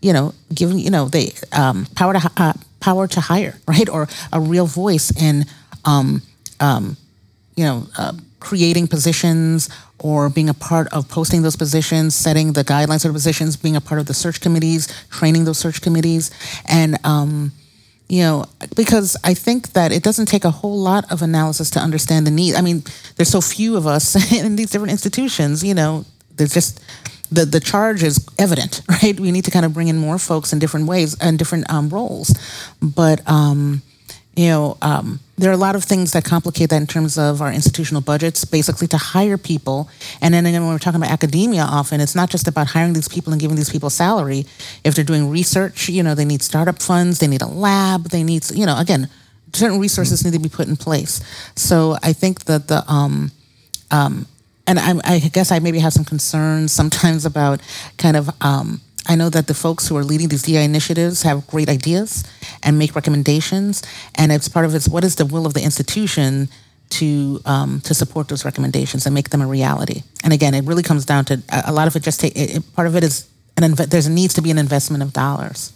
you 0.00 0.12
know, 0.12 0.34
giving 0.54 0.78
you 0.78 0.90
know 0.90 1.08
they 1.08 1.32
um, 1.52 1.86
power 1.96 2.12
to 2.12 2.30
uh, 2.36 2.52
power 2.80 3.06
to 3.08 3.20
hire, 3.20 3.58
right, 3.68 3.88
or 3.88 4.08
a 4.32 4.40
real 4.40 4.66
voice 4.66 5.10
in 5.20 5.46
um, 5.84 6.22
um, 6.60 6.96
you 7.56 7.64
know, 7.64 7.86
uh, 7.98 8.12
creating 8.40 8.88
positions 8.88 9.68
or 9.98 10.28
being 10.28 10.48
a 10.48 10.54
part 10.54 10.88
of 10.88 11.08
posting 11.08 11.42
those 11.42 11.56
positions, 11.56 12.14
setting 12.14 12.52
the 12.54 12.64
guidelines 12.64 13.02
for 13.02 13.12
positions, 13.12 13.56
being 13.56 13.76
a 13.76 13.80
part 13.80 14.00
of 14.00 14.06
the 14.06 14.14
search 14.14 14.40
committees, 14.40 14.88
training 15.10 15.44
those 15.44 15.58
search 15.58 15.80
committees, 15.80 16.30
and 16.66 16.98
um, 17.04 17.52
you 18.12 18.20
know, 18.20 18.44
because 18.76 19.16
I 19.24 19.32
think 19.32 19.72
that 19.72 19.90
it 19.90 20.02
doesn't 20.02 20.26
take 20.26 20.44
a 20.44 20.50
whole 20.50 20.78
lot 20.78 21.10
of 21.10 21.22
analysis 21.22 21.70
to 21.70 21.80
understand 21.80 22.26
the 22.26 22.30
need. 22.30 22.54
I 22.54 22.60
mean, 22.60 22.82
there's 23.16 23.30
so 23.30 23.40
few 23.40 23.74
of 23.74 23.86
us 23.86 24.30
in 24.38 24.56
these 24.56 24.68
different 24.68 24.92
institutions. 24.92 25.64
You 25.64 25.72
know, 25.72 26.04
there's 26.36 26.52
just 26.52 26.78
the 27.30 27.46
the 27.46 27.58
charge 27.58 28.02
is 28.02 28.22
evident, 28.38 28.82
right? 28.88 29.18
We 29.18 29.30
need 29.32 29.46
to 29.46 29.50
kind 29.50 29.64
of 29.64 29.72
bring 29.72 29.88
in 29.88 29.96
more 29.96 30.18
folks 30.18 30.52
in 30.52 30.58
different 30.58 30.88
ways 30.88 31.16
and 31.22 31.38
different 31.38 31.70
um, 31.72 31.88
roles, 31.88 32.36
but. 32.82 33.26
Um, 33.26 33.80
you 34.34 34.48
know, 34.48 34.78
um, 34.80 35.20
there 35.38 35.50
are 35.50 35.54
a 35.54 35.58
lot 35.58 35.74
of 35.74 35.84
things 35.84 36.12
that 36.12 36.24
complicate 36.24 36.70
that 36.70 36.80
in 36.80 36.86
terms 36.86 37.16
of 37.16 37.40
our 37.40 37.52
institutional 37.52 38.02
budgets, 38.02 38.44
basically 38.44 38.86
to 38.88 38.98
hire 38.98 39.38
people. 39.38 39.88
And 40.20 40.34
then 40.34 40.44
again, 40.44 40.62
when 40.62 40.72
we're 40.72 40.78
talking 40.78 41.00
about 41.00 41.10
academia, 41.10 41.62
often 41.62 42.00
it's 42.00 42.14
not 42.14 42.30
just 42.30 42.46
about 42.46 42.68
hiring 42.68 42.92
these 42.92 43.08
people 43.08 43.32
and 43.32 43.40
giving 43.40 43.56
these 43.56 43.70
people 43.70 43.88
salary. 43.90 44.44
If 44.84 44.94
they're 44.94 45.04
doing 45.04 45.30
research, 45.30 45.88
you 45.88 46.02
know, 46.02 46.14
they 46.14 46.26
need 46.26 46.42
startup 46.42 46.82
funds, 46.82 47.18
they 47.18 47.28
need 47.28 47.42
a 47.42 47.46
lab, 47.46 48.10
they 48.10 48.22
need, 48.22 48.48
you 48.50 48.66
know, 48.66 48.78
again, 48.78 49.08
certain 49.54 49.80
resources 49.80 50.24
need 50.24 50.34
to 50.34 50.38
be 50.38 50.48
put 50.48 50.68
in 50.68 50.76
place. 50.76 51.20
So 51.56 51.96
I 52.02 52.12
think 52.12 52.44
that 52.44 52.68
the, 52.68 52.84
um, 52.86 53.32
um, 53.90 54.26
and 54.66 54.78
I, 54.78 54.94
I 55.04 55.18
guess 55.18 55.50
I 55.50 55.58
maybe 55.58 55.78
have 55.80 55.92
some 55.92 56.04
concerns 56.04 56.72
sometimes 56.72 57.24
about 57.24 57.60
kind 57.96 58.16
of. 58.16 58.30
Um, 58.40 58.80
I 59.08 59.16
know 59.16 59.28
that 59.30 59.46
the 59.48 59.54
folks 59.54 59.88
who 59.88 59.96
are 59.96 60.04
leading 60.04 60.28
these 60.28 60.42
DI 60.42 60.60
initiatives 60.60 61.22
have 61.22 61.46
great 61.48 61.68
ideas 61.68 62.22
and 62.62 62.78
make 62.78 62.94
recommendations, 62.94 63.82
and 64.14 64.30
it's 64.30 64.48
part 64.48 64.64
of 64.64 64.74
it's 64.74 64.88
what 64.88 65.02
is 65.04 65.16
the 65.16 65.26
will 65.26 65.44
of 65.44 65.54
the 65.54 65.62
institution 65.62 66.48
to 66.90 67.40
um, 67.46 67.80
to 67.80 67.94
support 67.94 68.28
those 68.28 68.44
recommendations 68.44 69.06
and 69.06 69.14
make 69.14 69.30
them 69.30 69.40
a 69.42 69.46
reality. 69.46 70.02
And 70.22 70.32
again, 70.32 70.54
it 70.54 70.64
really 70.64 70.82
comes 70.84 71.04
down 71.04 71.24
to 71.26 71.42
a 71.50 71.72
lot 71.72 71.88
of 71.88 71.96
it. 71.96 72.02
Just 72.02 72.20
take 72.20 72.36
it, 72.36 72.56
it- 72.56 72.74
part 72.76 72.86
of 72.86 72.94
it 72.94 73.02
is 73.02 73.26
an 73.56 73.64
inve- 73.74 73.88
there's 73.90 74.08
needs 74.08 74.34
to 74.34 74.42
be 74.42 74.50
an 74.50 74.58
investment 74.58 75.02
of 75.02 75.12
dollars. 75.12 75.72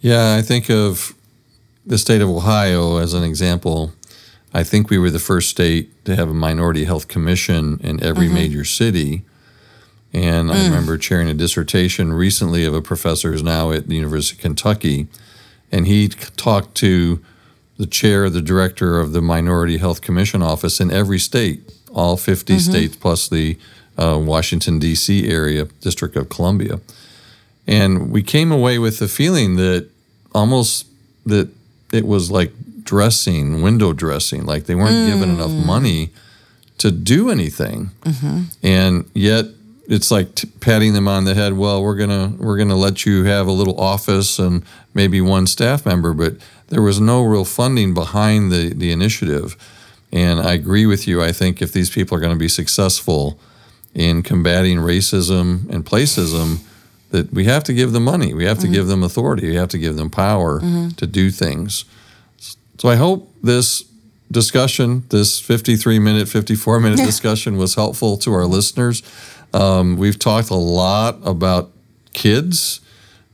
Yeah, 0.00 0.36
I 0.36 0.42
think 0.42 0.70
of 0.70 1.14
the 1.84 1.98
state 1.98 2.20
of 2.22 2.28
Ohio 2.28 2.96
as 2.98 3.14
an 3.14 3.22
example. 3.24 3.92
I 4.54 4.62
think 4.62 4.88
we 4.90 4.98
were 4.98 5.10
the 5.10 5.18
first 5.18 5.50
state 5.50 6.04
to 6.06 6.16
have 6.16 6.30
a 6.30 6.34
minority 6.34 6.84
health 6.84 7.08
commission 7.08 7.78
in 7.82 8.02
every 8.02 8.28
major 8.28 8.64
city. 8.64 9.22
And 10.16 10.50
I 10.50 10.56
mm. 10.56 10.64
remember 10.64 10.96
chairing 10.96 11.28
a 11.28 11.34
dissertation 11.34 12.14
recently 12.14 12.64
of 12.64 12.72
a 12.72 12.80
professor 12.80 13.32
who's 13.32 13.42
now 13.42 13.70
at 13.70 13.86
the 13.86 13.96
University 13.96 14.38
of 14.38 14.40
Kentucky. 14.40 15.08
And 15.70 15.86
he 15.86 16.08
talked 16.08 16.74
to 16.76 17.22
the 17.76 17.86
chair, 17.86 18.30
the 18.30 18.40
director 18.40 18.98
of 18.98 19.12
the 19.12 19.20
Minority 19.20 19.76
Health 19.76 20.00
Commission 20.00 20.40
office 20.40 20.80
in 20.80 20.90
every 20.90 21.18
state, 21.18 21.70
all 21.92 22.16
50 22.16 22.54
mm-hmm. 22.54 22.70
states 22.70 22.96
plus 22.96 23.28
the 23.28 23.58
uh, 23.98 24.18
Washington, 24.18 24.78
D.C. 24.78 25.28
area, 25.28 25.66
District 25.82 26.16
of 26.16 26.30
Columbia. 26.30 26.80
And 27.66 28.10
we 28.10 28.22
came 28.22 28.50
away 28.50 28.78
with 28.78 29.00
the 29.00 29.08
feeling 29.08 29.56
that 29.56 29.90
almost 30.34 30.86
that 31.26 31.50
it 31.92 32.06
was 32.06 32.30
like 32.30 32.52
dressing, 32.82 33.60
window 33.60 33.92
dressing, 33.92 34.46
like 34.46 34.64
they 34.64 34.74
weren't 34.74 35.12
given 35.12 35.28
enough 35.28 35.50
mm. 35.50 35.66
money 35.66 36.08
to 36.78 36.90
do 36.90 37.28
anything. 37.28 37.90
Mm-hmm. 38.00 38.42
And 38.62 39.10
yet 39.12 39.46
it's 39.88 40.10
like 40.10 40.34
t- 40.34 40.48
patting 40.60 40.92
them 40.94 41.08
on 41.08 41.24
the 41.24 41.34
head. 41.34 41.54
Well, 41.54 41.82
we're 41.82 41.96
gonna 41.96 42.34
we're 42.38 42.58
gonna 42.58 42.76
let 42.76 43.06
you 43.06 43.24
have 43.24 43.46
a 43.46 43.52
little 43.52 43.78
office 43.80 44.38
and 44.38 44.64
maybe 44.94 45.20
one 45.20 45.46
staff 45.46 45.86
member, 45.86 46.12
but 46.12 46.36
there 46.68 46.82
was 46.82 47.00
no 47.00 47.22
real 47.22 47.44
funding 47.44 47.94
behind 47.94 48.50
the 48.50 48.72
the 48.74 48.92
initiative. 48.92 49.56
And 50.12 50.40
I 50.40 50.52
agree 50.54 50.86
with 50.86 51.06
you. 51.08 51.22
I 51.22 51.32
think 51.32 51.60
if 51.60 51.72
these 51.72 51.90
people 51.90 52.16
are 52.16 52.20
going 52.20 52.32
to 52.32 52.38
be 52.38 52.48
successful 52.48 53.38
in 53.92 54.22
combating 54.22 54.78
racism 54.78 55.68
and 55.68 55.84
placism, 55.84 56.60
that 57.10 57.32
we 57.32 57.44
have 57.44 57.64
to 57.64 57.72
give 57.72 57.92
them 57.92 58.04
money. 58.04 58.32
We 58.32 58.44
have 58.44 58.58
to 58.58 58.64
mm-hmm. 58.64 58.74
give 58.74 58.86
them 58.86 59.02
authority. 59.02 59.48
We 59.48 59.56
have 59.56 59.68
to 59.70 59.78
give 59.78 59.96
them 59.96 60.10
power 60.10 60.60
mm-hmm. 60.60 60.90
to 60.90 61.06
do 61.06 61.30
things. 61.30 61.84
So 62.78 62.88
I 62.88 62.96
hope 62.96 63.32
this 63.42 63.84
discussion, 64.30 65.04
this 65.08 65.40
53 65.40 65.98
minute, 65.98 66.28
54 66.28 66.80
minute 66.80 66.98
discussion 67.04 67.56
was 67.56 67.74
helpful 67.74 68.16
to 68.18 68.32
our 68.32 68.46
listeners. 68.46 69.02
Um, 69.56 69.96
we've 69.96 70.18
talked 70.18 70.50
a 70.50 70.54
lot 70.54 71.18
about 71.24 71.72
kids, 72.12 72.82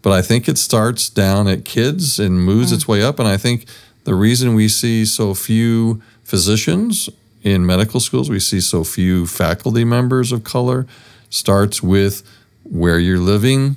but 0.03 0.13
I 0.13 0.23
think 0.23 0.49
it 0.49 0.57
starts 0.57 1.09
down 1.09 1.49
at 1.49 1.65
kids 1.65 2.21
and 2.21 2.41
moves 2.41 2.71
its 2.71 2.87
way 2.87 3.03
up. 3.03 3.19
And 3.19 3.27
I 3.27 3.37
think 3.37 3.67
the 4.05 4.15
reason 4.15 4.55
we 4.55 4.69
see 4.69 5.05
so 5.05 5.35
few 5.35 6.01
physicians 6.23 7.09
in 7.43 7.67
medical 7.67 7.99
schools, 7.99 8.31
we 8.31 8.39
see 8.39 8.61
so 8.61 8.85
few 8.85 9.27
faculty 9.27 9.83
members 9.83 10.31
of 10.31 10.45
color, 10.45 10.87
starts 11.29 11.83
with 11.83 12.23
where 12.63 13.01
you're 13.01 13.19
living, 13.19 13.77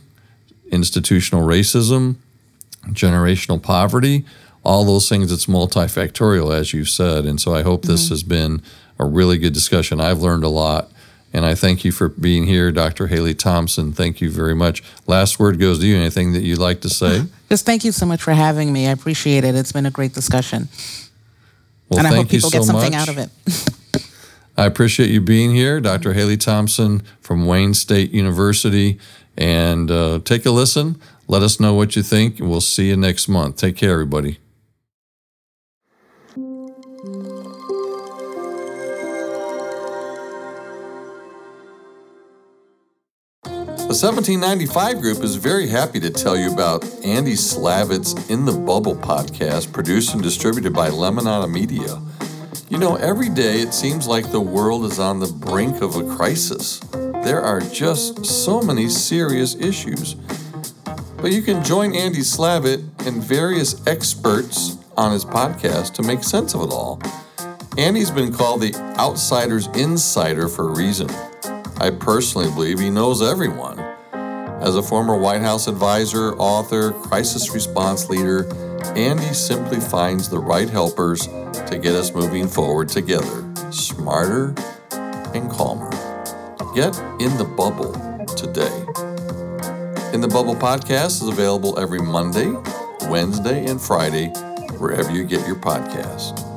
institutional 0.71 1.47
racism, 1.47 2.17
generational 2.89 3.59
poverty, 3.59 4.23
all 4.63 4.85
those 4.85 5.09
things. 5.09 5.31
It's 5.31 5.47
multifactorial, 5.47 6.55
as 6.55 6.73
you 6.73 6.85
said. 6.85 7.25
And 7.25 7.41
so 7.41 7.55
I 7.55 7.63
hope 7.63 7.85
this 7.85 8.09
has 8.09 8.21
been 8.21 8.61
a 8.99 9.05
really 9.05 9.39
good 9.39 9.53
discussion. 9.53 9.99
I've 9.99 10.19
learned 10.19 10.43
a 10.43 10.49
lot. 10.49 10.91
And 11.33 11.45
I 11.45 11.53
thank 11.53 11.83
you 11.83 11.91
for 11.91 12.07
being 12.07 12.45
here, 12.45 12.71
Dr. 12.71 13.07
Hayley 13.07 13.33
Thompson. 13.33 13.91
Thank 13.91 14.21
you 14.21 14.29
very 14.31 14.55
much. 14.55 14.81
Last 15.05 15.37
word 15.37 15.59
goes 15.59 15.79
to 15.79 15.85
you. 15.85 15.97
Anything 15.97 16.31
that 16.33 16.43
you'd 16.43 16.59
like 16.59 16.79
to 16.81 16.89
say? 16.89 17.23
Just 17.49 17.65
thank 17.65 17.83
you 17.83 17.91
so 17.91 18.05
much 18.05 18.21
for 18.21 18.31
having 18.31 18.71
me. 18.71 18.87
I 18.87 18.91
appreciate 18.91 19.43
it. 19.43 19.53
It's 19.53 19.73
been 19.73 19.85
a 19.85 19.91
great 19.91 20.13
discussion, 20.13 20.69
Well, 21.89 21.99
and 21.99 22.07
I 22.07 22.15
hope 22.15 22.29
people 22.29 22.49
so 22.49 22.59
get 22.59 22.65
something 22.65 22.91
much. 22.93 23.01
out 23.01 23.09
of 23.09 23.17
it. 23.17 23.29
I 24.57 24.65
appreciate 24.65 25.09
you 25.09 25.19
being 25.19 25.53
here, 25.53 25.81
Dr. 25.81 26.13
Hayley 26.13 26.37
Thompson 26.37 27.03
from 27.19 27.45
Wayne 27.45 27.73
State 27.73 28.11
University. 28.11 28.97
And 29.37 29.91
uh, 29.91 30.19
take 30.23 30.45
a 30.45 30.51
listen. 30.51 30.95
Let 31.27 31.43
us 31.43 31.59
know 31.59 31.73
what 31.73 31.97
you 31.97 32.03
think. 32.03 32.39
and 32.39 32.49
We'll 32.49 32.61
see 32.61 32.87
you 32.87 32.95
next 32.95 33.27
month. 33.27 33.57
Take 33.57 33.75
care, 33.75 33.91
everybody. 33.91 34.37
The 43.95 44.07
1795 44.07 45.01
Group 45.01 45.23
is 45.23 45.37
very 45.37 45.69
happy 45.69 46.01
to 46.01 46.09
tell 46.09 46.35
you 46.35 46.51
about 46.51 46.83
Andy 47.05 47.31
Slavitt's 47.31 48.29
In 48.29 48.43
the 48.43 48.51
Bubble 48.51 48.93
podcast, 48.93 49.71
produced 49.71 50.13
and 50.13 50.21
distributed 50.21 50.73
by 50.73 50.89
Lemonada 50.89 51.49
Media. 51.49 52.01
You 52.67 52.77
know, 52.77 52.97
every 52.97 53.29
day 53.29 53.61
it 53.61 53.73
seems 53.73 54.05
like 54.05 54.33
the 54.33 54.41
world 54.41 54.83
is 54.83 54.99
on 54.99 55.21
the 55.21 55.27
brink 55.27 55.81
of 55.81 55.95
a 55.95 56.13
crisis. 56.13 56.79
There 57.23 57.41
are 57.41 57.61
just 57.61 58.25
so 58.25 58.61
many 58.61 58.89
serious 58.89 59.55
issues. 59.55 60.15
But 61.15 61.31
you 61.31 61.41
can 61.41 61.63
join 61.63 61.95
Andy 61.95 62.19
Slavitt 62.19 62.83
and 63.07 63.23
various 63.23 63.87
experts 63.87 64.77
on 64.97 65.13
his 65.13 65.23
podcast 65.23 65.93
to 65.93 66.03
make 66.03 66.21
sense 66.21 66.53
of 66.53 66.63
it 66.63 66.69
all. 66.69 67.01
Andy's 67.77 68.11
been 68.11 68.33
called 68.33 68.59
the 68.59 68.75
outsider's 68.99 69.67
insider 69.67 70.49
for 70.49 70.67
a 70.67 70.75
reason. 70.75 71.07
I 71.77 71.89
personally 71.89 72.49
believe 72.49 72.79
he 72.79 72.89
knows 72.89 73.21
everyone. 73.21 73.79
As 74.61 74.75
a 74.77 74.81
former 74.81 75.17
White 75.17 75.41
House 75.41 75.67
advisor, 75.67 76.33
author, 76.35 76.91
crisis 76.91 77.53
response 77.53 78.09
leader, 78.09 78.47
Andy 78.95 79.33
simply 79.33 79.79
finds 79.79 80.29
the 80.29 80.39
right 80.39 80.69
helpers 80.69 81.27
to 81.27 81.77
get 81.81 81.93
us 81.93 82.13
moving 82.13 82.47
forward 82.47 82.87
together, 82.87 83.43
smarter 83.71 84.55
and 85.33 85.51
calmer. 85.51 85.89
Get 86.73 86.97
in 87.19 87.37
the 87.37 87.45
bubble 87.57 87.93
today. 88.35 88.85
In 90.13 90.21
the 90.21 90.29
Bubble 90.29 90.55
podcast 90.55 91.21
is 91.21 91.27
available 91.27 91.77
every 91.77 91.99
Monday, 91.99 92.53
Wednesday, 93.09 93.65
and 93.65 93.81
Friday, 93.81 94.27
wherever 94.77 95.11
you 95.11 95.25
get 95.25 95.45
your 95.45 95.57
podcast. 95.57 96.54